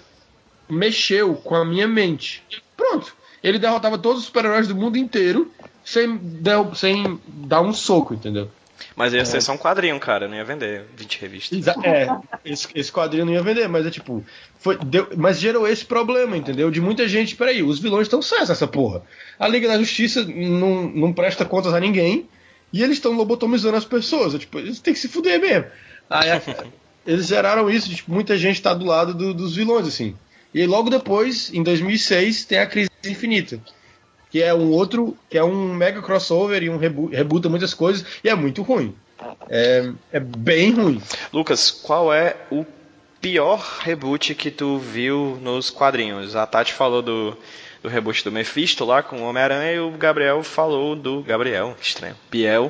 mexeu 0.69 1.35
com 1.35 1.55
a 1.55 1.65
minha 1.65 1.87
mente. 1.87 2.43
Pronto. 2.75 3.15
Ele 3.43 3.59
derrotava 3.59 3.97
todos 3.97 4.21
os 4.21 4.25
super-heróis 4.25 4.67
do 4.67 4.75
mundo 4.75 4.97
inteiro 4.97 5.51
sem, 5.83 6.19
sem 6.73 7.21
dar 7.27 7.61
um 7.61 7.71
soco, 7.71 8.13
entendeu? 8.13 8.49
Mas 8.95 9.13
ia 9.13 9.23
ser 9.25 9.37
é. 9.37 9.41
só 9.41 9.53
um 9.53 9.57
quadrinho, 9.57 9.99
cara, 9.99 10.27
não 10.27 10.35
ia 10.35 10.43
vender 10.43 10.85
20 10.95 11.21
revistas. 11.21 11.67
É, 11.83 12.07
esse, 12.43 12.67
esse 12.73 12.91
quadrinho 12.91 13.25
não 13.25 13.33
ia 13.33 13.41
vender, 13.41 13.67
mas 13.67 13.85
é 13.85 13.91
tipo. 13.91 14.23
Foi, 14.57 14.77
deu, 14.77 15.09
mas 15.15 15.39
gerou 15.39 15.67
esse 15.67 15.85
problema, 15.85 16.35
entendeu? 16.35 16.71
De 16.71 16.81
muita 16.81 17.07
gente, 17.07 17.35
peraí, 17.35 17.61
os 17.61 17.79
vilões 17.79 18.07
estão 18.07 18.21
certos 18.21 18.49
essa 18.49 18.67
porra. 18.67 19.03
A 19.39 19.47
Liga 19.47 19.67
da 19.67 19.77
Justiça 19.77 20.23
não, 20.23 20.83
não 20.83 21.13
presta 21.13 21.45
contas 21.45 21.73
a 21.73 21.79
ninguém 21.79 22.27
e 22.71 22.83
eles 22.83 22.97
estão 22.97 23.13
lobotomizando 23.13 23.77
as 23.77 23.85
pessoas. 23.85 24.33
É, 24.33 24.39
tipo, 24.39 24.59
eles 24.59 24.79
têm 24.79 24.93
que 24.93 24.99
se 24.99 25.07
fuder 25.07 25.39
mesmo. 25.39 25.65
Aí, 26.09 26.29
eles 27.05 27.27
geraram 27.27 27.69
isso, 27.69 27.89
tipo, 27.93 28.11
muita 28.11 28.37
gente 28.37 28.61
tá 28.61 28.73
do 28.73 28.85
lado 28.85 29.13
do, 29.13 29.33
dos 29.33 29.55
vilões, 29.55 29.87
assim. 29.87 30.15
E 30.53 30.65
logo 30.65 30.89
depois, 30.89 31.53
em 31.53 31.61
2006, 31.63 32.45
tem 32.45 32.59
a 32.59 32.65
Crise 32.65 32.89
Infinita 33.05 33.59
que 34.35 34.43
é 34.43 34.53
um 34.53 34.69
outro, 34.71 35.17
que 35.29 35.37
é 35.37 35.43
um 35.45 35.73
mega 35.73 36.01
crossover 36.01 36.61
e 36.61 36.69
um 36.69 36.75
rebu 36.75 37.05
rebuta 37.05 37.47
muitas 37.47 37.73
coisas 37.73 38.05
e 38.21 38.27
é 38.27 38.35
muito 38.35 38.63
ruim. 38.63 38.93
É, 39.49 39.93
é 40.11 40.19
bem 40.19 40.73
ruim. 40.73 41.01
Lucas, 41.31 41.71
qual 41.71 42.13
é 42.13 42.35
o 42.51 42.65
pior 43.21 43.59
reboot 43.79 44.35
que 44.35 44.51
tu 44.51 44.77
viu 44.77 45.39
nos 45.41 45.69
quadrinhos? 45.69 46.35
A 46.35 46.45
Tati 46.45 46.73
falou 46.73 47.01
do, 47.01 47.37
do 47.81 47.87
reboot 47.87 48.25
do 48.25 48.31
Mephisto 48.31 48.83
lá 48.83 49.01
com 49.01 49.21
o 49.21 49.23
Homem-Aranha 49.23 49.71
e 49.71 49.79
o 49.79 49.91
Gabriel 49.91 50.43
falou 50.43 50.97
do. 50.97 51.21
Gabriel, 51.23 51.73
que 51.79 51.87
estranho. 51.87 52.17
Biel 52.29 52.69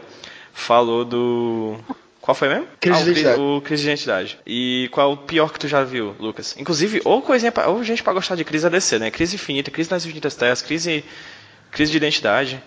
falou 0.54 1.04
do. 1.04 1.80
Qual 2.26 2.34
foi 2.34 2.50
mesmo? 2.50 2.68
Crise 2.80 2.98
ah, 2.98 3.02
o, 3.02 3.06
Crise, 3.06 3.28
o 3.40 3.62
Crise 3.62 3.84
de 3.84 3.90
Identidade. 3.90 4.40
E 4.48 4.90
qual 4.92 5.12
é 5.12 5.14
o 5.14 5.18
pior 5.18 5.54
que 5.54 5.60
tu 5.60 5.68
já 5.68 5.84
viu, 5.84 6.16
Lucas? 6.20 6.56
Inclusive, 6.58 7.00
ou 7.06 7.22
coisinha 7.22 7.52
pra, 7.52 7.68
ou 7.68 7.84
gente 7.84 8.02
pra 8.02 8.14
gostar 8.14 8.34
de 8.36 8.44
Crise 8.44 8.66
ADC, 8.66 8.98
né? 8.98 9.12
Crise 9.12 9.36
Infinita, 9.36 9.70
Crise 9.70 9.92
nas 9.92 10.04
Infinitas 10.04 10.34
Terras, 10.36 10.60
Crise 10.64 11.06
Crise 11.70 11.92
de 11.92 11.98
identidade. 11.98 12.64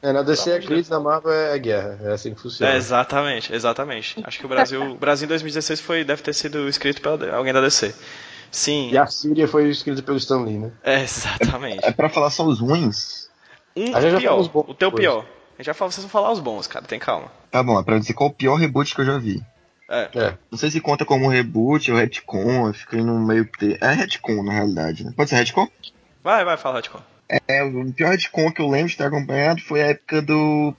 É, 0.00 0.12
na 0.12 0.22
DC 0.22 0.48
é 0.48 0.60
crise, 0.60 0.90
na 0.90 1.00
Marvel 1.00 1.32
é 1.32 1.58
guerra. 1.58 1.98
É 2.04 2.12
assim 2.12 2.34
que 2.34 2.40
funciona. 2.40 2.72
É, 2.72 2.76
exatamente, 2.76 3.52
exatamente. 3.52 4.22
Acho 4.22 4.38
que 4.38 4.46
o 4.46 4.48
Brasil, 4.48 4.80
o 4.92 4.94
Brasil 4.94 5.24
em 5.24 5.28
2016 5.28 5.80
foi, 5.80 6.04
deve 6.04 6.22
ter 6.22 6.32
sido 6.32 6.68
escrito 6.68 7.02
por 7.02 7.28
alguém 7.30 7.52
da 7.52 7.60
DC. 7.60 7.92
Sim. 8.48 8.90
E 8.92 8.98
a 8.98 9.06
Síria 9.06 9.48
foi 9.48 9.68
escrita 9.70 10.02
pelo 10.02 10.18
Stan 10.18 10.44
Lee, 10.44 10.58
né? 10.58 10.70
É, 10.84 11.02
exatamente. 11.02 11.84
É, 11.84 11.88
é 11.88 11.92
pra 11.92 12.08
falar 12.08 12.30
só 12.30 12.46
os 12.46 12.60
ruins? 12.60 13.28
Um 13.74 13.90
pior, 14.18 14.50
o 14.54 14.74
teu 14.74 14.92
pior. 14.92 15.26
A 15.54 15.56
gente 15.58 15.66
já 15.66 15.74
fala, 15.74 15.90
vocês 15.90 16.04
vão 16.04 16.10
falar 16.10 16.32
os 16.32 16.40
bons, 16.40 16.66
cara, 16.66 16.84
tem 16.84 16.98
calma. 16.98 17.30
Tá 17.50 17.62
bom, 17.62 17.78
é 17.78 17.82
pra 17.82 17.98
dizer 17.98 18.14
qual 18.14 18.30
o 18.30 18.32
pior 18.32 18.56
reboot 18.56 18.94
que 18.94 19.00
eu 19.00 19.06
já 19.06 19.18
vi. 19.18 19.42
É. 19.88 20.08
é. 20.14 20.38
Não 20.50 20.58
sei 20.58 20.70
se 20.70 20.80
conta 20.80 21.04
como 21.04 21.28
reboot 21.28 21.90
ou 21.92 21.98
retcon, 21.98 22.68
eu 22.68 22.74
fiquei 22.74 23.02
no 23.02 23.18
meio. 23.20 23.48
É 23.80 23.92
retcon, 23.92 24.42
na 24.42 24.52
realidade, 24.52 25.04
né? 25.04 25.12
Pode 25.16 25.30
ser 25.30 25.36
retcon? 25.36 25.68
Vai, 26.22 26.44
vai, 26.44 26.56
fala 26.56 26.76
retcon. 26.76 27.00
É, 27.28 27.62
o 27.62 27.92
pior 27.92 28.10
retcon 28.10 28.50
que 28.50 28.60
eu 28.60 28.68
lembro 28.68 28.88
de 28.88 28.96
ter 28.96 29.04
acompanhado 29.04 29.60
foi 29.62 29.82
a 29.82 29.86
época 29.88 30.20
do 30.20 30.74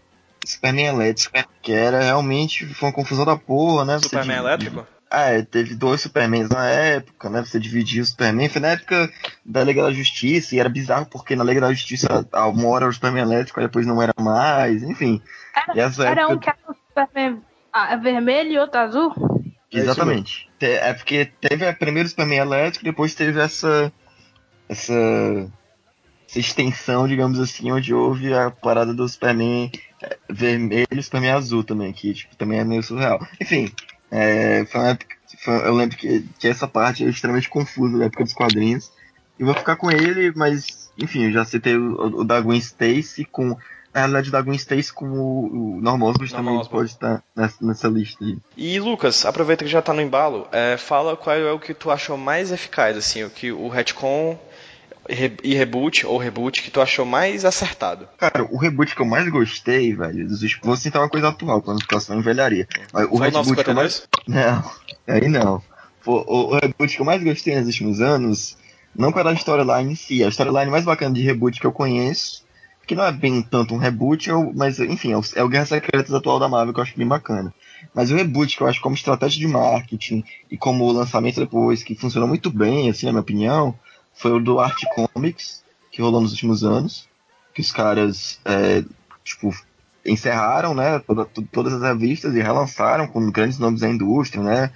Superman 0.46 0.88
Elétrico, 0.88 1.38
que 1.62 1.72
era 1.72 2.02
realmente 2.02 2.66
foi 2.66 2.90
uma 2.90 2.96
confusão 2.96 3.26
da 3.26 3.38
porra, 3.38 3.86
né? 3.86 4.00
Superman 4.00 4.38
Elétrico? 4.38 4.86
Ah, 5.10 5.30
é, 5.30 5.44
teve 5.44 5.76
dois 5.76 6.02
Supermans 6.02 6.50
na 6.50 6.68
época, 6.68 7.30
né? 7.30 7.44
Você 7.44 7.60
dividia 7.60 8.02
o 8.02 8.06
Superman. 8.06 8.50
Foi 8.50 8.62
na 8.62 8.70
época 8.70 9.10
da 9.46 9.64
Liga 9.64 9.84
da 9.84 9.92
Justiça 9.92 10.56
e 10.56 10.60
era 10.60 10.68
bizarro 10.68 11.06
porque 11.06 11.36
na 11.36 11.44
Liga 11.44 11.62
da 11.62 11.74
Justiça 11.74 12.28
uma 12.34 12.68
hora 12.68 12.86
era 12.86 12.90
o 12.90 12.94
Superman 12.94 13.24
elétrico, 13.24 13.62
depois 13.62 13.86
não 13.86 14.02
era 14.02 14.14
mais, 14.20 14.84
enfim. 14.84 15.22
Era, 15.56 15.92
era 16.04 16.22
época... 16.22 16.34
um 16.34 16.40
que 16.40 16.50
era 16.50 16.58
o 16.68 16.74
Superman 16.74 17.42
ah, 17.72 17.96
vermelho 17.96 18.52
e 18.52 18.58
outro 18.58 18.80
azul? 18.80 19.14
Exatamente. 19.72 20.50
É, 20.60 20.90
é 20.90 20.94
porque 20.94 21.32
teve 21.40 21.72
primeiro 21.74 22.08
o 22.08 22.10
Superman 22.10 22.40
elétrico, 22.40 22.86
depois 22.86 23.14
teve 23.14 23.40
essa. 23.40 23.92
essa 24.68 24.94
essa 26.28 26.40
extensão, 26.40 27.08
digamos 27.08 27.40
assim, 27.40 27.72
onde 27.72 27.94
houve 27.94 28.34
a 28.34 28.50
parada 28.50 28.94
do 28.94 29.08
Superman 29.08 29.72
é, 30.02 30.18
vermelho 30.30 30.88
e 30.92 31.04
Superman 31.04 31.32
azul 31.32 31.64
também, 31.64 31.94
que 31.94 32.14
tipo, 32.14 32.36
também 32.36 32.60
é 32.60 32.64
meio 32.64 32.84
surreal. 32.84 33.26
Enfim, 33.40 33.72
é, 34.12 34.66
foi 34.66 34.82
uma 34.82 34.90
época, 34.90 35.16
foi, 35.40 35.68
eu 35.68 35.74
lembro 35.74 35.98
que, 35.98 36.26
que 36.40 36.48
essa 36.48 36.68
parte 36.68 37.06
é 37.06 37.10
extremamente 37.10 37.50
confusa 37.50 37.98
na 37.98 38.06
época 38.06 38.24
dos 38.24 38.34
quadrinhos. 38.34 38.92
E 39.38 39.44
vou 39.44 39.54
ficar 39.54 39.76
com 39.76 39.92
ele, 39.92 40.32
mas, 40.36 40.92
enfim, 40.98 41.26
eu 41.26 41.32
já 41.32 41.44
citei 41.44 41.76
o, 41.76 42.22
o 42.22 42.24
da 42.24 42.40
Gwen 42.40 42.58
Stacy 42.60 43.26
com. 43.26 43.58
Na 43.94 44.02
realidade, 44.02 44.28
o 44.28 44.32
da 44.32 44.42
Gwen 44.42 44.58
Stacy 44.58 44.92
com 44.92 45.06
o, 45.06 45.80
Norman 45.82 46.08
Osborn 46.08 46.30
também 46.30 46.66
pode 46.66 46.90
estar 46.92 47.24
nessa, 47.34 47.66
nessa 47.66 47.88
lista 47.88 48.26
aí. 48.26 48.38
E 48.58 48.78
Lucas, 48.78 49.26
aproveita 49.26 49.64
que 49.64 49.72
já 49.72 49.82
tá 49.82 49.94
no 49.94 50.02
embalo, 50.02 50.50
é, 50.52 50.76
fala 50.76 51.16
qual 51.16 51.34
é 51.34 51.52
o 51.54 51.60
que 51.60 51.74
tu 51.74 51.90
achou 51.90 52.18
mais 52.18 52.52
eficaz, 52.52 52.98
assim, 52.98 53.24
o 53.24 53.30
que 53.30 53.54
o 53.54 53.70
retcon 53.70 54.38
e 55.10 55.54
reboot 55.54 56.06
ou 56.06 56.18
reboot 56.18 56.62
que 56.62 56.72
tu 56.72 56.82
achou 56.82 57.06
mais 57.06 57.46
acertado? 57.46 58.08
Cara, 58.18 58.44
o 58.52 58.58
reboot 58.58 58.96
que 58.96 59.02
eu 59.02 59.06
mais 59.06 59.30
gostei, 59.30 59.94
velho, 59.94 60.28
dos 60.28 60.42
vou 60.64 60.76
citar 60.76 61.02
uma 61.02 61.10
coisa 61.10 61.30
atual, 61.30 61.62
quando 61.62 61.78
a 61.78 61.82
situação 61.82 62.18
envelharia. 62.18 62.68
O 63.12 63.18
Foi 63.18 63.30
reboot 63.30 63.64
que 63.64 63.70
eu 63.70 63.76
mais. 63.76 64.08
Não, 64.28 64.72
aí 65.08 65.28
não. 65.28 65.62
O, 66.06 66.12
o, 66.12 66.56
reboot 66.56 66.96
que 66.96 67.02
eu 67.02 67.06
mais 67.06 67.24
gostei 67.24 67.56
nos 67.56 67.68
últimos 67.68 68.02
anos, 68.02 68.58
não 68.96 69.12
pela 69.12 69.34
storyline 69.34 69.92
em 69.92 69.96
si, 69.96 70.24
a 70.24 70.30
storyline 70.30 70.70
mais 70.70 70.86
bacana 70.86 71.14
de 71.14 71.22
reboot 71.22 71.60
que 71.60 71.66
eu 71.66 71.72
conheço, 71.72 72.46
que 72.86 72.96
não 72.96 73.04
é 73.04 73.12
bem 73.12 73.42
tanto 73.42 73.74
um 73.74 73.78
reboot, 73.78 74.30
mas 74.56 74.80
enfim, 74.80 75.14
é 75.14 75.18
o, 75.18 75.22
é 75.36 75.44
o 75.44 75.50
Guerra 75.50 75.66
Secretas 75.66 76.14
atual 76.14 76.40
da 76.40 76.48
Marvel 76.48 76.74
que 76.74 76.80
eu 76.80 76.84
acho 76.84 76.98
bem 76.98 77.08
bacana. 77.08 77.54
Mas 77.94 78.12
o 78.12 78.16
reboot, 78.16 78.56
que 78.56 78.62
eu 78.62 78.68
acho 78.68 78.82
como 78.82 78.96
estratégia 78.96 79.40
de 79.40 79.48
marketing 79.48 80.24
e 80.50 80.58
como 80.58 80.92
lançamento 80.92 81.40
depois, 81.40 81.84
que 81.84 81.96
funcionou 81.96 82.28
muito 82.28 82.50
bem, 82.50 82.90
assim, 82.90 83.06
na 83.06 83.12
minha 83.12 83.22
opinião, 83.22 83.76
foi 84.16 84.32
o 84.32 84.40
do 84.40 84.60
Art 84.60 84.82
Comics, 84.94 85.64
que 85.92 86.02
rolou 86.02 86.22
nos 86.22 86.32
últimos 86.32 86.64
anos, 86.64 87.08
que 87.54 87.62
os 87.62 87.72
caras, 87.72 88.40
é, 88.46 88.84
tipo, 89.24 89.54
encerraram, 90.06 90.74
né, 90.74 91.00
toda, 91.00 91.26
todas 91.52 91.74
as 91.74 91.82
revistas 91.82 92.36
e 92.36 92.42
relançaram 92.42 93.08
com 93.08 93.32
grandes 93.32 93.58
nomes 93.58 93.82
da 93.82 93.90
indústria, 93.90 94.44
né, 94.44 94.72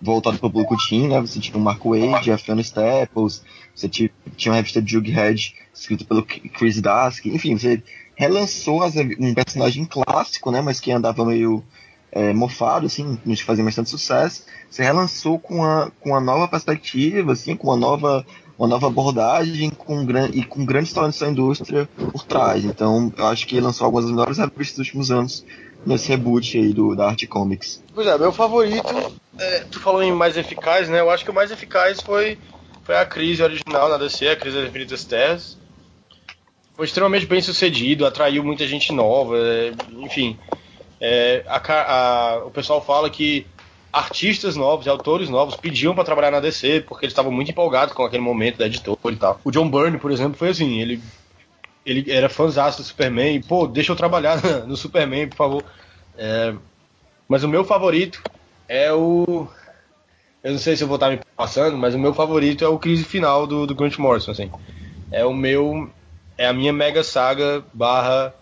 voltado 0.00 0.38
para 0.38 0.46
o 0.46 0.50
público 0.50 0.76
teen, 0.88 1.08
né, 1.08 1.20
você 1.20 1.40
tinha 1.40 1.56
o 1.56 1.60
Mark 1.60 1.82
Wade, 1.84 2.30
a 2.30 2.38
Fiona 2.38 2.60
Staples, 2.60 3.42
você 3.74 3.88
tinha, 3.88 4.10
tinha 4.36 4.52
uma 4.52 4.56
revista 4.56 4.82
Jughead 4.84 5.54
escrita 5.72 6.04
pelo 6.04 6.24
Chris 6.24 6.80
Dask, 6.80 7.24
enfim, 7.26 7.56
você 7.56 7.82
relançou 8.14 8.82
as, 8.82 8.94
um 8.96 9.34
personagem 9.34 9.84
clássico, 9.84 10.50
né, 10.50 10.60
mas 10.60 10.80
que 10.80 10.92
andava 10.92 11.24
meio 11.24 11.64
é, 12.12 12.32
mofado, 12.32 12.86
assim, 12.86 13.18
não 13.24 13.36
fazia 13.36 13.64
mais 13.64 13.74
tanto 13.74 13.90
sucesso, 13.90 14.44
você 14.70 14.82
relançou 14.82 15.38
com 15.38 15.56
uma, 15.56 15.92
com 16.00 16.10
uma 16.10 16.20
nova 16.20 16.46
perspectiva, 16.46 17.32
assim, 17.32 17.56
com 17.56 17.68
uma 17.68 17.76
nova 17.76 18.24
uma 18.58 18.68
nova 18.68 18.86
abordagem 18.86 19.70
com 19.70 20.04
grande, 20.04 20.38
e 20.38 20.44
com 20.44 20.64
grande 20.64 20.88
história 20.88 21.10
dessa 21.10 21.26
indústria 21.28 21.88
por 22.12 22.24
trás. 22.24 22.64
Então, 22.64 23.12
eu 23.16 23.26
acho 23.26 23.46
que 23.46 23.60
lançou 23.60 23.84
algumas 23.84 24.06
das 24.06 24.14
melhores 24.14 24.38
revistas 24.38 24.76
dos 24.76 24.78
últimos 24.78 25.10
anos 25.10 25.44
nesse 25.84 26.08
reboot 26.08 26.58
aí 26.58 26.72
do, 26.72 26.94
da 26.94 27.08
Arte 27.08 27.26
Comics. 27.26 27.82
Pois 27.94 28.06
é, 28.06 28.16
meu 28.16 28.32
favorito, 28.32 28.86
é, 29.38 29.60
tu 29.70 29.80
falou 29.80 30.02
em 30.02 30.12
mais 30.12 30.36
eficaz, 30.36 30.88
né? 30.88 31.00
Eu 31.00 31.10
acho 31.10 31.24
que 31.24 31.30
o 31.30 31.34
mais 31.34 31.50
eficaz 31.50 32.00
foi, 32.00 32.38
foi 32.82 32.96
a 32.96 33.04
crise 33.04 33.42
original 33.42 33.88
na 33.88 33.98
DC, 33.98 34.28
a 34.28 34.36
crise 34.36 34.56
das 34.56 34.68
Infinitas 34.68 35.04
Terras. 35.04 35.58
Foi 36.74 36.86
extremamente 36.86 37.26
bem 37.26 37.40
sucedido, 37.40 38.06
atraiu 38.06 38.42
muita 38.42 38.66
gente 38.66 38.92
nova, 38.92 39.36
é, 39.36 39.72
enfim. 39.98 40.38
É, 41.00 41.44
a, 41.46 41.58
a, 41.58 42.44
o 42.46 42.50
pessoal 42.50 42.84
fala 42.84 43.10
que 43.10 43.46
artistas 43.94 44.56
novos 44.56 44.86
e 44.86 44.88
autores 44.88 45.28
novos 45.28 45.54
pediam 45.54 45.94
para 45.94 46.02
trabalhar 46.02 46.32
na 46.32 46.40
DC 46.40 46.80
porque 46.80 47.06
eles 47.06 47.12
estavam 47.12 47.30
muito 47.30 47.52
empolgados 47.52 47.94
com 47.94 48.04
aquele 48.04 48.22
momento 48.22 48.58
da 48.58 48.66
editora 48.66 48.98
e 49.06 49.16
tal. 49.16 49.40
O 49.44 49.52
John 49.52 49.70
Byrne, 49.70 49.98
por 49.98 50.10
exemplo, 50.10 50.36
foi 50.36 50.48
assim, 50.48 50.80
ele 50.80 51.00
ele 51.86 52.10
era 52.10 52.28
fãzão 52.28 52.68
do 52.70 52.82
Superman 52.82 53.36
e, 53.36 53.42
pô, 53.42 53.66
deixa 53.66 53.92
eu 53.92 53.96
trabalhar 53.96 54.42
no 54.66 54.76
Superman, 54.76 55.28
por 55.28 55.36
favor. 55.36 55.64
É, 56.18 56.54
mas 57.28 57.44
o 57.44 57.48
meu 57.48 57.64
favorito 57.64 58.20
é 58.66 58.92
o 58.92 59.46
eu 60.42 60.52
não 60.52 60.58
sei 60.58 60.76
se 60.76 60.82
eu 60.82 60.88
vou 60.88 60.96
estar 60.96 61.10
me 61.10 61.20
passando, 61.36 61.76
mas 61.78 61.94
o 61.94 61.98
meu 61.98 62.12
favorito 62.12 62.64
é 62.64 62.68
o 62.68 62.78
crise 62.78 63.04
final 63.04 63.46
do, 63.46 63.66
do 63.66 63.74
Grant 63.76 63.96
Morrison, 63.96 64.32
assim. 64.32 64.50
É 65.12 65.24
o 65.24 65.32
meu 65.32 65.88
é 66.36 66.48
a 66.48 66.52
minha 66.52 66.72
mega 66.72 67.04
saga 67.04 67.64
barra 67.72 68.34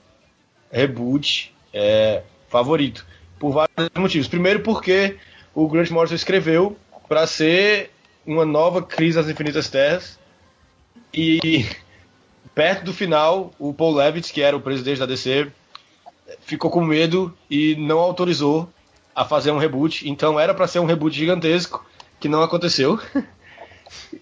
reboot 0.70 1.54
é, 1.74 2.22
favorito 2.48 3.04
por 3.38 3.52
vários 3.52 3.90
motivos. 3.94 4.28
Primeiro 4.28 4.60
porque 4.60 5.18
o 5.54 5.68
Grant 5.68 5.90
Morrison 5.90 6.14
escreveu 6.14 6.76
para 7.08 7.26
ser 7.26 7.90
uma 8.26 8.44
nova 8.44 8.82
crise 8.82 9.16
das 9.16 9.28
infinitas 9.28 9.68
terras. 9.68 10.18
E 11.12 11.66
perto 12.54 12.84
do 12.84 12.92
final 12.92 13.52
o 13.58 13.72
Paul 13.72 13.94
Levitz 13.94 14.30
que 14.30 14.42
era 14.42 14.56
o 14.56 14.60
presidente 14.60 14.98
da 14.98 15.06
DC 15.06 15.50
ficou 16.40 16.70
com 16.70 16.84
medo 16.84 17.36
e 17.50 17.74
não 17.76 17.98
autorizou 17.98 18.68
a 19.14 19.24
fazer 19.24 19.50
um 19.50 19.58
reboot. 19.58 20.08
Então 20.08 20.38
era 20.38 20.54
para 20.54 20.66
ser 20.66 20.78
um 20.78 20.86
reboot 20.86 21.16
gigantesco 21.16 21.84
que 22.18 22.28
não 22.28 22.42
aconteceu. 22.42 22.98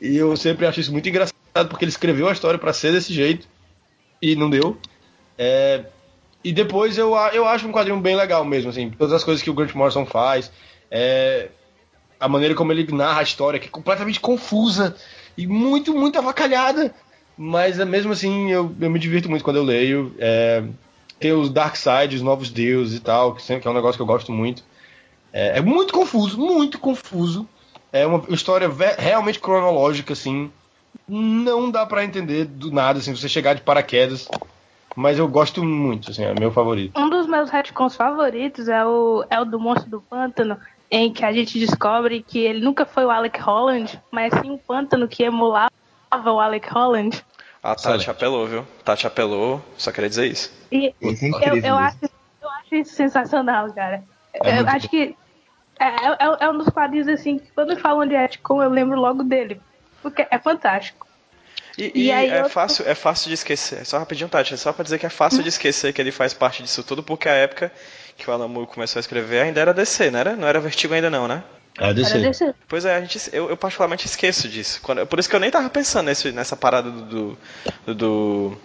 E 0.01 0.16
eu 0.16 0.37
sempre 0.37 0.66
acho 0.66 0.81
isso 0.81 0.91
muito 0.91 1.09
engraçado 1.09 1.68
porque 1.68 1.85
ele 1.85 1.91
escreveu 1.91 2.28
a 2.28 2.33
história 2.33 2.59
para 2.59 2.72
ser 2.72 2.93
desse 2.93 3.12
jeito 3.12 3.47
e 4.20 4.35
não 4.35 4.51
deu. 4.51 4.76
É, 5.39 5.85
e 6.43 6.53
depois 6.53 6.99
eu, 6.99 7.14
eu 7.33 7.47
acho 7.47 7.66
um 7.66 7.72
quadrinho 7.72 8.01
bem 8.01 8.16
legal 8.16 8.45
mesmo, 8.45 8.70
assim, 8.70 8.91
todas 8.91 9.12
as 9.12 9.24
coisas 9.24 9.43
que 9.43 9.51
o 9.51 9.55
Grant 9.55 9.74
Morrison 9.74 10.07
faz, 10.07 10.51
é, 10.91 11.49
a 12.18 12.28
maneira 12.28 12.55
como 12.55 12.72
ele 12.72 12.91
narra 12.93 13.20
a 13.20 13.22
história, 13.22 13.61
que 13.61 13.68
é 13.68 13.70
completamente 13.70 14.20
confusa 14.20 14.97
e 15.36 15.47
muito, 15.47 15.95
muito 15.95 16.18
avacalhada, 16.18 16.95
mas 17.36 17.78
mesmo 17.78 18.12
assim 18.12 18.51
eu, 18.51 18.74
eu 18.80 18.91
me 18.91 18.99
divirto 18.99 19.30
muito 19.30 19.45
quando 19.45 19.57
eu 19.57 19.64
leio. 19.64 20.14
É, 20.18 20.62
tem 21.18 21.32
os 21.32 21.51
Dark 21.51 21.76
Side, 21.76 22.16
os 22.16 22.22
Novos 22.22 22.51
Deuses 22.51 22.99
e 22.99 23.01
tal, 23.01 23.34
que 23.34 23.53
é 23.53 23.70
um 23.70 23.74
negócio 23.74 23.97
que 23.97 24.03
eu 24.03 24.07
gosto 24.07 24.32
muito. 24.32 24.64
É, 25.32 25.59
é 25.59 25.61
muito 25.61 25.93
confuso, 25.93 26.38
muito 26.38 26.78
confuso. 26.78 27.49
É 27.93 28.07
uma 28.07 28.22
história 28.28 28.68
realmente 28.99 29.38
cronológica, 29.38 30.12
assim. 30.12 30.51
Não 31.07 31.70
dá 31.70 31.84
para 31.84 32.05
entender 32.05 32.45
do 32.45 32.70
nada, 32.70 32.99
assim, 32.99 33.14
você 33.14 33.28
chegar 33.28 33.55
de 33.55 33.62
paraquedas. 33.62 34.28
Mas 34.97 35.18
eu 35.18 35.28
gosto 35.28 35.62
muito, 35.62 36.11
assim, 36.11 36.24
é 36.24 36.34
meu 36.38 36.51
favorito. 36.51 36.99
Um 36.99 37.09
dos 37.09 37.26
meus 37.26 37.49
retcons 37.49 37.95
favoritos 37.95 38.68
é 38.68 38.84
o, 38.84 39.24
é 39.30 39.41
o 39.41 39.45
do 39.45 39.59
Monstro 39.59 39.88
do 39.88 40.01
Pântano, 40.01 40.59
em 40.91 41.12
que 41.12 41.24
a 41.24 41.32
gente 41.32 41.59
descobre 41.59 42.22
que 42.22 42.41
ele 42.41 42.61
nunca 42.61 42.84
foi 42.84 43.05
o 43.05 43.11
Alec 43.11 43.41
Holland, 43.41 44.01
mas 44.11 44.32
sim 44.34 44.51
um 44.51 44.59
pântano 44.59 45.07
que 45.07 45.22
emulava 45.22 45.70
o 46.11 46.41
Alec 46.41 46.68
Holland. 46.68 47.24
A 47.62 47.74
Tati 47.74 48.11
apelou, 48.11 48.47
viu? 48.47 48.66
Tati 48.84 49.07
apelou, 49.07 49.62
só 49.76 49.93
queria 49.93 50.09
dizer 50.09 50.26
isso. 50.26 50.53
E 50.72 50.88
é 50.88 50.95
eu, 51.51 51.57
eu, 51.57 51.76
acho, 51.76 51.99
eu 52.43 52.49
acho 52.49 52.74
isso 52.74 52.95
sensacional, 52.95 53.72
cara. 53.72 54.03
É 54.34 54.61
eu 54.61 54.66
acho 54.68 54.88
que 54.88 55.14
é, 55.78 55.84
é, 55.84 56.36
é, 56.41 56.51
um 56.51 56.59
dos 56.59 56.68
quadrinhos 56.68 57.09
assim 57.09 57.38
que 57.38 57.51
quando 57.53 57.78
falam 57.78 58.07
de 58.07 58.16
retcon 58.16 58.62
eu 58.62 58.70
lembro 58.70 58.99
logo 58.99 59.22
dele. 59.22 59.61
Porque 60.03 60.26
é 60.28 60.38
fantástico. 60.38 61.07
E, 61.76 61.93
e, 61.95 62.03
e 62.07 62.11
é, 62.11 62.41
eu... 62.41 62.49
fácil, 62.49 62.88
é 62.88 62.95
fácil 62.95 63.28
de 63.28 63.34
esquecer. 63.34 63.84
Só 63.84 63.99
rapidinho, 63.99 64.28
Tati, 64.28 64.55
é 64.55 64.57
só 64.57 64.72
pra 64.72 64.82
dizer 64.82 64.99
que 64.99 65.07
é 65.07 65.11
fácil 65.11 65.43
de 65.43 65.51
esquecer 65.51 65.93
que 65.93 66.01
ele 66.01 66.11
faz 66.11 66.34
parte 66.34 66.62
disso 66.62 66.82
tudo, 66.82 67.03
porque 67.03 67.28
a 67.28 67.34
época 67.34 67.70
que 68.20 68.30
o 68.30 68.32
Alan 68.32 68.48
Moore 68.48 68.68
começou 68.68 68.98
a 68.98 69.00
escrever 69.00 69.40
ainda 69.40 69.60
era 69.60 69.74
DC, 69.74 70.10
não 70.10 70.18
era? 70.18 70.36
Não 70.36 70.46
era 70.46 70.60
Vertigo 70.60 70.94
ainda 70.94 71.10
não, 71.10 71.26
né? 71.26 71.42
Era 71.78 71.94
DC. 71.94 72.10
Era 72.12 72.20
DC. 72.28 72.54
Pois 72.68 72.84
é, 72.84 72.96
a 72.96 73.00
gente, 73.00 73.30
eu, 73.32 73.50
eu 73.50 73.56
particularmente 73.56 74.06
esqueço 74.06 74.48
disso. 74.48 74.80
Quando, 74.82 75.06
por 75.06 75.18
isso 75.18 75.28
que 75.28 75.34
eu 75.34 75.40
nem 75.40 75.50
tava 75.50 75.68
pensando 75.70 76.06
nesse, 76.06 76.30
nessa 76.30 76.56
parada 76.56 76.90
do, 76.90 77.36
do, 77.86 77.94
do 77.94 78.58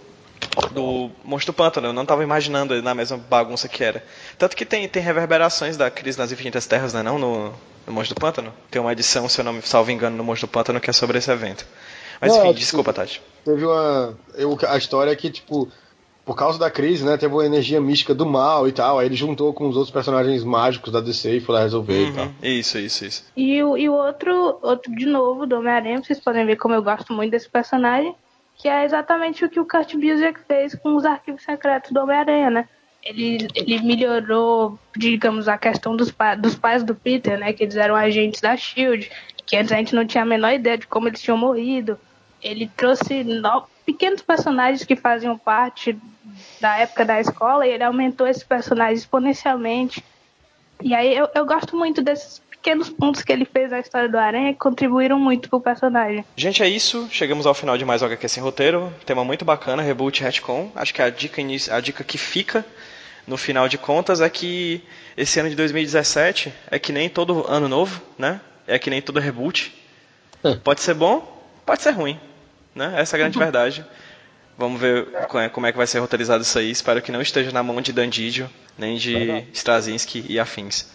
do 0.72 1.10
Monstro 1.24 1.52
do 1.52 1.56
Pântano, 1.56 1.88
eu 1.88 1.92
não 1.92 2.02
estava 2.02 2.22
imaginando 2.22 2.74
ele 2.74 2.82
na 2.82 2.94
mesma 2.94 3.16
bagunça 3.16 3.68
que 3.68 3.82
era. 3.82 4.02
Tanto 4.38 4.56
que 4.56 4.64
tem, 4.64 4.88
tem 4.88 5.02
reverberações 5.02 5.76
da 5.76 5.90
Crise 5.90 6.18
nas 6.18 6.32
Infinitas 6.32 6.66
Terras, 6.66 6.94
né, 6.94 7.02
não, 7.02 7.18
no, 7.18 7.52
no 7.86 7.92
Monstro 7.92 8.14
do 8.14 8.20
Pântano? 8.20 8.52
Tem 8.70 8.80
uma 8.80 8.92
edição, 8.92 9.28
se 9.28 9.40
eu 9.40 9.44
não 9.44 9.54
me 9.54 9.62
salvo 9.62 9.90
engano, 9.90 10.16
no 10.16 10.24
Monstro 10.24 10.46
do 10.46 10.50
Pântano 10.50 10.80
que 10.80 10.88
é 10.88 10.92
sobre 10.92 11.18
esse 11.18 11.30
evento. 11.30 11.66
Mas 12.20 12.32
não, 12.32 12.46
enfim, 12.46 12.58
desculpa, 12.58 12.92
Tati. 12.92 13.20
Teve 13.44 13.64
uma. 13.64 14.16
Eu, 14.34 14.58
a 14.68 14.76
história 14.76 15.10
é 15.10 15.16
que, 15.16 15.30
tipo, 15.30 15.68
por 16.26 16.34
causa 16.34 16.58
da 16.58 16.68
crise, 16.68 17.04
né, 17.04 17.16
teve 17.16 17.32
uma 17.32 17.46
energia 17.46 17.80
mística 17.80 18.12
do 18.12 18.26
mal 18.26 18.66
e 18.66 18.72
tal. 18.72 18.98
Aí 18.98 19.06
ele 19.06 19.14
juntou 19.14 19.54
com 19.54 19.68
os 19.68 19.76
outros 19.76 19.92
personagens 19.92 20.42
mágicos 20.42 20.92
da 20.92 21.00
DC 21.00 21.36
e 21.36 21.40
foi 21.40 21.54
lá 21.54 21.60
resolver 21.62 22.02
uhum, 22.02 22.08
e 22.08 22.12
tal. 22.12 22.28
Isso, 22.42 22.78
isso, 22.78 23.04
isso. 23.04 23.24
E 23.36 23.62
o, 23.62 23.78
e 23.78 23.88
o 23.88 23.92
outro, 23.94 24.58
outro, 24.60 24.92
de 24.92 25.06
novo, 25.06 25.46
do 25.46 25.56
Homem-Aranha, 25.56 26.02
vocês 26.02 26.18
podem 26.18 26.44
ver 26.44 26.56
como 26.56 26.74
eu 26.74 26.82
gosto 26.82 27.12
muito 27.12 27.30
desse 27.30 27.48
personagem, 27.48 28.12
que 28.56 28.66
é 28.66 28.84
exatamente 28.84 29.44
o 29.44 29.48
que 29.48 29.60
o 29.60 29.64
Kurt 29.64 29.94
Busiek 29.94 30.40
fez 30.48 30.74
com 30.74 30.96
os 30.96 31.04
arquivos 31.04 31.44
secretos 31.44 31.92
do 31.92 32.00
Homem-Aranha, 32.00 32.50
né? 32.50 32.68
Ele, 33.04 33.46
ele 33.54 33.80
melhorou, 33.82 34.76
digamos, 34.96 35.46
a 35.46 35.56
questão 35.56 35.96
dos, 35.96 36.10
pa 36.10 36.34
dos 36.34 36.56
pais 36.56 36.82
do 36.82 36.92
Peter, 36.92 37.38
né? 37.38 37.52
Que 37.52 37.62
eles 37.62 37.76
eram 37.76 37.94
agentes 37.94 38.40
da 38.40 38.56
SHIELD, 38.56 39.08
que 39.46 39.56
antes 39.56 39.70
a 39.70 39.76
gente 39.76 39.94
não 39.94 40.04
tinha 40.04 40.24
a 40.24 40.26
menor 40.26 40.52
ideia 40.52 40.76
de 40.76 40.88
como 40.88 41.06
eles 41.06 41.22
tinham 41.22 41.38
morrido. 41.38 41.96
Ele 42.42 42.68
trouxe 42.76 43.22
no... 43.22 43.68
pequenos 43.84 44.22
personagens 44.22 44.84
que 44.84 44.96
faziam 44.96 45.38
parte 45.38 45.96
da 46.60 46.78
época 46.78 47.04
da 47.04 47.20
escola 47.20 47.66
e 47.66 47.70
ele 47.70 47.84
aumentou 47.84 48.26
esses 48.26 48.42
personagens 48.42 49.00
exponencialmente. 49.00 50.02
E 50.82 50.94
aí 50.94 51.16
eu, 51.16 51.28
eu 51.34 51.46
gosto 51.46 51.76
muito 51.76 52.02
desses 52.02 52.40
pequenos 52.50 52.90
pontos 52.90 53.22
que 53.22 53.32
ele 53.32 53.44
fez 53.44 53.70
na 53.70 53.78
história 53.78 54.08
do 54.08 54.18
Aranha 54.18 54.52
que 54.52 54.58
contribuíram 54.58 55.18
muito 55.18 55.48
pro 55.48 55.60
personagem. 55.60 56.24
Gente, 56.36 56.62
é 56.62 56.68
isso. 56.68 57.08
Chegamos 57.10 57.46
ao 57.46 57.54
final 57.54 57.78
de 57.78 57.84
mais 57.84 58.02
um 58.02 58.06
HQ 58.06 58.28
Sem 58.28 58.42
Roteiro. 58.42 58.92
Tema 59.04 59.24
muito 59.24 59.44
bacana, 59.44 59.82
Reboot 59.82 60.22
Retcon. 60.22 60.70
Acho 60.74 60.92
que 60.92 61.00
a 61.00 61.08
dica, 61.08 61.40
a 61.70 61.80
dica 61.80 62.02
que 62.02 62.18
fica 62.18 62.64
no 63.26 63.36
final 63.36 63.68
de 63.68 63.78
contas 63.78 64.20
é 64.20 64.28
que 64.28 64.82
esse 65.16 65.38
ano 65.40 65.48
de 65.48 65.56
2017 65.56 66.52
é 66.70 66.78
que 66.78 66.92
nem 66.92 67.08
todo 67.08 67.44
ano 67.48 67.68
novo, 67.68 68.02
né? 68.18 68.40
É 68.66 68.78
que 68.78 68.90
nem 68.90 69.00
todo 69.00 69.20
reboot. 69.20 69.72
Pode 70.62 70.80
ser 70.80 70.94
bom, 70.94 71.44
pode 71.64 71.82
ser 71.82 71.90
ruim. 71.90 72.18
Né? 72.74 72.94
Essa 72.96 73.16
é 73.16 73.18
a 73.18 73.20
grande 73.20 73.38
verdade. 73.38 73.84
Vamos 74.58 74.80
ver 74.80 75.06
como 75.52 75.66
é 75.66 75.72
que 75.72 75.76
vai 75.76 75.86
ser 75.86 75.98
roteirizado 75.98 76.42
isso 76.42 76.58
aí. 76.58 76.70
Espero 76.70 77.02
que 77.02 77.12
não 77.12 77.20
esteja 77.20 77.52
na 77.52 77.62
mão 77.62 77.80
de 77.80 77.92
Dandidio, 77.92 78.48
nem 78.78 78.96
de 78.96 79.44
Straczynski 79.52 80.24
e 80.28 80.38
afins. 80.38 80.86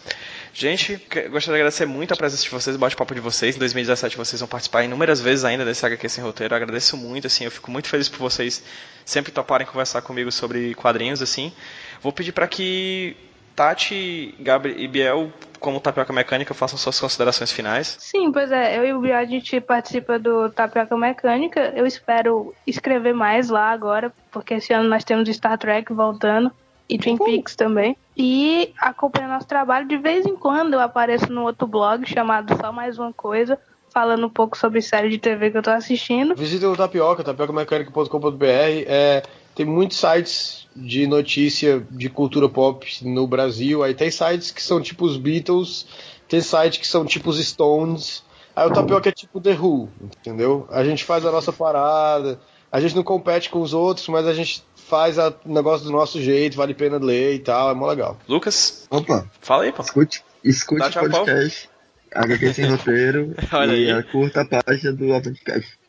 Gente, 0.54 0.96
gostaria 1.30 1.40
de 1.40 1.52
agradecer 1.52 1.86
muito 1.86 2.14
a 2.14 2.18
presença 2.18 2.44
de 2.44 2.50
vocês, 2.50 2.76
o 2.76 2.80
bate-papo 2.80 3.16
de 3.16 3.22
vocês. 3.22 3.56
Em 3.56 3.60
2017 3.60 4.18
vocês 4.18 4.40
vão 4.40 4.50
participar 4.50 4.84
inúmeras 4.84 5.22
vezes 5.22 5.46
ainda 5.46 5.64
desse 5.64 5.86
HQ 5.86 6.10
Sem 6.10 6.24
Roteiro. 6.24 6.54
Eu 6.54 6.58
agradeço 6.58 6.98
muito, 6.98 7.28
assim, 7.28 7.46
eu 7.46 7.52
fico 7.52 7.72
muito 7.72 7.88
feliz 7.88 8.10
por 8.10 8.18
vocês 8.18 8.64
sempre 9.06 9.32
toparem 9.32 9.66
conversar 9.66 10.02
comigo 10.02 10.32
sobre 10.32 10.74
quadrinhos, 10.76 11.22
assim. 11.22 11.54
Vou 12.02 12.12
pedir 12.12 12.34
para 12.34 12.48
que 12.48 13.16
Tati, 13.62 14.34
Gabriel 14.40 14.80
e 14.80 14.88
Biel 14.88 15.32
como 15.60 15.80
Tapioca 15.80 16.12
Mecânica, 16.12 16.52
façam 16.56 16.80
suas 16.80 17.00
considerações 17.00 17.52
finais. 17.52 17.96
Sim, 18.00 18.32
pois 18.32 18.52
é. 18.52 18.80
Eu 18.80 18.84
e 18.84 18.94
o 18.94 19.00
Biel, 19.00 19.16
a 19.16 19.26
gente 19.26 19.62
participa 19.62 20.18
do 20.18 20.50
Tapioca 20.50 20.98
Mecânica. 20.98 21.72
Eu 21.76 21.86
espero 21.86 22.56
escrever 22.66 23.14
mais 23.14 23.52
lá 23.52 23.70
agora, 23.70 24.12
porque 24.32 24.56
esse 24.56 24.74
ano 24.74 24.90
nós 24.90 25.04
temos 25.04 25.30
Star 25.30 25.60
Trek 25.60 25.94
voltando 25.94 26.52
e 26.90 26.98
Twin. 26.98 27.16
Peaks 27.18 27.56
também. 27.56 27.96
E 28.18 28.74
acompanha 28.80 29.28
nosso 29.28 29.48
trabalho. 29.48 29.88
De 29.88 29.98
vez 29.98 30.26
em 30.26 30.36
quando 30.36 30.74
eu 30.74 30.80
apareço 30.80 31.32
no 31.32 31.44
outro 31.44 31.68
blog 31.68 32.04
chamado 32.10 32.58
Só 32.60 32.72
Mais 32.72 32.98
Uma 32.98 33.14
Coisa, 33.14 33.60
falando 33.94 34.26
um 34.26 34.30
pouco 34.32 34.58
sobre 34.58 34.82
série 34.82 35.10
de 35.10 35.20
TV 35.20 35.52
que 35.52 35.60
eu 35.60 35.62
tô 35.62 35.70
assistindo. 35.70 36.34
Visita 36.36 36.68
o 36.68 36.76
Tapioca, 36.76 37.24
tapiocamecânica.com.br. 37.24 38.44
É, 38.88 39.22
tem 39.56 39.66
muitos 39.66 39.98
sites 39.98 40.68
de 40.76 41.06
notícia 41.06 41.86
de 41.92 42.10
cultura 42.10 42.48
pop 42.48 42.88
no 43.04 43.28
Brasil. 43.28 43.84
Aí 43.84 43.94
tem 43.94 44.10
sites 44.10 44.52
que 44.52 44.64
são 44.64 44.82
tipo 44.82 45.06
os 45.06 45.18
Beatles, 45.18 45.86
tem 46.28 46.42
sites 46.42 46.80
que 46.80 46.88
são 46.88 47.06
tipo 47.06 47.30
os 47.30 47.46
Stones. 47.46 48.24
Aí 48.56 48.68
o 48.68 48.74
Tapioca 48.74 49.10
é 49.10 49.12
tipo 49.12 49.40
The 49.40 49.54
Who, 49.54 49.90
entendeu? 50.02 50.68
A 50.70 50.84
gente 50.84 51.04
faz 51.04 51.26
a 51.26 51.32
nossa 51.32 51.54
parada, 51.54 52.40
a 52.72 52.80
gente 52.82 52.96
não 52.96 53.04
compete 53.04 53.50
com 53.50 53.62
os 53.62 53.74
outros, 53.74 54.08
mas 54.08 54.28
a 54.28 54.34
gente 54.34 54.64
faz 54.76 55.18
o 55.18 55.34
negócio 55.46 55.86
do 55.86 55.92
nosso 55.92 56.22
jeito, 56.22 56.58
vale 56.58 56.74
a 56.74 56.76
pena 56.76 56.98
ler 56.98 57.36
e 57.36 57.40
tal, 57.40 57.72
é 57.72 57.74
mó 57.74 57.88
legal. 57.88 58.18
Lucas? 58.28 58.88
Opa! 58.90 59.26
Fala 59.40 59.64
aí, 59.64 59.72
pô. 59.72 59.82
Escute, 59.82 60.24
escute 60.44 60.98
o 60.98 61.10
podcast, 61.10 61.70
HQ 62.14 62.54
Sem 62.54 62.66
Roteiro 62.66 63.34
Olha 63.54 63.72
e 63.74 63.90
aí. 63.90 63.92
a 63.92 64.04
curta 64.04 64.46
página 64.46 64.92
do 64.92 65.08
podcast. 65.08 65.80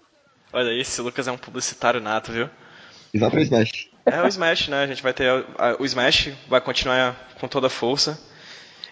Olha 0.53 0.71
aí, 0.71 0.81
esse 0.81 1.01
Lucas 1.01 1.27
é 1.27 1.33
um 1.33 1.37
publicitário 1.39 2.01
nato, 2.01 2.31
viu? 2.31 2.49
E 3.13 3.19
vá 3.19 3.31
pro 3.31 3.41
Smash. 3.41 3.89
É 4.07 4.23
o 4.23 4.27
Smash, 4.27 4.69
né? 4.69 4.83
A 4.83 4.87
gente 4.87 5.03
vai 5.03 5.13
ter. 5.13 5.31
o 5.79 5.85
Smash 5.85 6.31
vai 6.49 6.61
continuar 6.61 7.15
com 7.39 7.47
toda 7.47 7.67
a 7.67 7.71
força. 7.71 8.19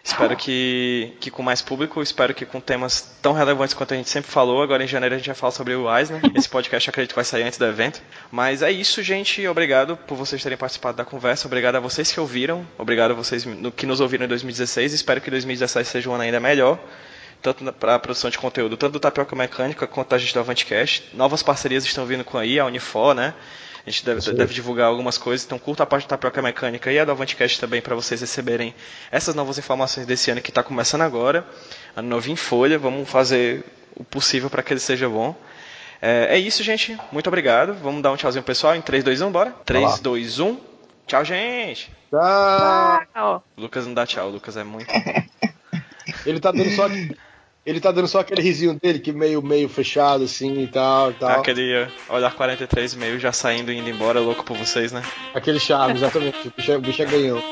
Espero 0.02 0.34
que, 0.34 1.12
que 1.20 1.30
com 1.30 1.42
mais 1.42 1.60
público, 1.60 2.02
espero 2.02 2.34
que 2.34 2.46
com 2.46 2.58
temas 2.58 3.18
tão 3.20 3.34
relevantes 3.34 3.74
quanto 3.74 3.92
a 3.92 3.96
gente 3.96 4.08
sempre 4.08 4.30
falou. 4.30 4.62
Agora 4.62 4.82
em 4.82 4.86
janeiro 4.86 5.14
a 5.14 5.18
gente 5.18 5.26
vai 5.26 5.34
falar 5.34 5.50
sobre 5.50 5.74
o 5.74 5.94
Eisner. 5.94 6.22
Esse 6.34 6.48
podcast 6.48 6.88
acredito 6.88 7.10
que 7.10 7.16
vai 7.16 7.24
sair 7.24 7.42
antes 7.42 7.58
do 7.58 7.66
evento. 7.66 8.02
Mas 8.30 8.62
é 8.62 8.70
isso, 8.70 9.02
gente. 9.02 9.46
Obrigado 9.46 9.96
por 9.96 10.16
vocês 10.16 10.42
terem 10.42 10.56
participado 10.56 10.96
da 10.96 11.04
conversa. 11.04 11.46
Obrigado 11.46 11.76
a 11.76 11.80
vocês 11.80 12.10
que 12.10 12.18
ouviram. 12.18 12.66
Obrigado 12.78 13.10
a 13.10 13.14
vocês 13.14 13.46
que 13.76 13.84
nos 13.84 14.00
ouviram 14.00 14.24
em 14.24 14.28
2016. 14.28 14.94
Espero 14.94 15.20
que 15.20 15.30
2017 15.30 15.88
seja 15.88 16.08
um 16.08 16.14
ano 16.14 16.22
ainda 16.22 16.40
melhor. 16.40 16.78
Tanto 17.42 17.70
para 17.72 17.94
a 17.94 17.98
produção 17.98 18.30
de 18.30 18.38
conteúdo, 18.38 18.76
tanto 18.76 18.92
do 18.92 19.00
Tapioca 19.00 19.34
Mecânica 19.36 19.86
quanto 19.86 20.10
da 20.10 20.18
gente 20.18 20.32
do 20.32 20.40
Avantcast. 20.40 21.04
Novas 21.14 21.42
parcerias 21.42 21.84
estão 21.84 22.04
vindo 22.04 22.24
com 22.24 22.36
aí, 22.38 22.58
a 22.58 22.66
Unifor, 22.66 23.14
né? 23.14 23.34
A 23.86 23.90
gente 23.90 24.04
deve, 24.04 24.32
deve, 24.32 24.54
divulgar 24.54 24.86
algumas 24.88 25.16
coisas, 25.16 25.46
então 25.46 25.58
curta 25.58 25.82
a 25.82 25.86
parte 25.86 26.04
da 26.04 26.10
Tapioca 26.10 26.42
Mecânica 26.42 26.92
e 26.92 26.98
a 26.98 27.04
do 27.04 27.12
Avantcast 27.12 27.58
também 27.60 27.80
para 27.80 27.94
vocês 27.94 28.20
receberem 28.20 28.74
essas 29.10 29.34
novas 29.34 29.58
informações 29.58 30.06
desse 30.06 30.30
ano 30.30 30.40
que 30.40 30.50
está 30.50 30.62
começando 30.62 31.02
agora. 31.02 31.46
Ano 31.96 32.08
novo 32.08 32.30
em 32.30 32.36
folha, 32.36 32.78
vamos 32.78 33.08
fazer 33.08 33.64
o 33.96 34.04
possível 34.04 34.50
para 34.50 34.62
que 34.62 34.72
ele 34.72 34.80
seja 34.80 35.08
bom. 35.08 35.34
É, 36.02 36.36
é, 36.36 36.38
isso, 36.38 36.62
gente. 36.62 36.98
Muito 37.12 37.26
obrigado. 37.26 37.74
Vamos 37.74 38.02
dar 38.02 38.12
um 38.12 38.16
tchauzinho 38.16 38.44
pessoal 38.44 38.74
em 38.74 38.80
3, 38.80 39.04
2, 39.04 39.20
1, 39.20 39.32
bora? 39.32 39.54
3, 39.64 40.00
2, 40.00 40.38
1. 40.38 40.60
Tchau, 41.06 41.24
gente. 41.24 41.90
Tchau. 42.10 43.44
Lucas 43.56 43.86
não 43.86 43.94
dá 43.94 44.06
tchau, 44.06 44.28
o 44.28 44.32
Lucas 44.32 44.56
é 44.56 44.64
muito. 44.64 44.90
Ele 46.24 46.40
tá 46.40 46.50
dando 46.50 46.70
só 46.70 46.88
ele 47.64 47.80
tá 47.80 47.92
dando 47.92 48.08
só 48.08 48.20
aquele 48.20 48.42
risinho 48.42 48.78
dele, 48.80 48.98
que 48.98 49.12
meio, 49.12 49.42
meio 49.42 49.68
fechado 49.68 50.24
assim 50.24 50.62
e 50.62 50.66
tal, 50.66 51.10
e 51.10 51.14
tal. 51.14 51.40
Aquele 51.40 51.88
olhar 52.08 52.34
43 52.34 52.94
meio 52.94 53.18
já 53.18 53.32
saindo 53.32 53.72
e 53.72 53.78
indo 53.78 53.88
embora, 53.90 54.20
louco 54.20 54.44
por 54.44 54.56
vocês, 54.56 54.92
né? 54.92 55.02
Aquele 55.34 55.60
charme, 55.60 55.94
exatamente. 55.94 56.48
o 56.48 56.52
bicho, 56.56 56.72
é, 56.72 56.76
o 56.76 56.80
bicho 56.80 57.02
é 57.02 57.06
ganhou. 57.06 57.42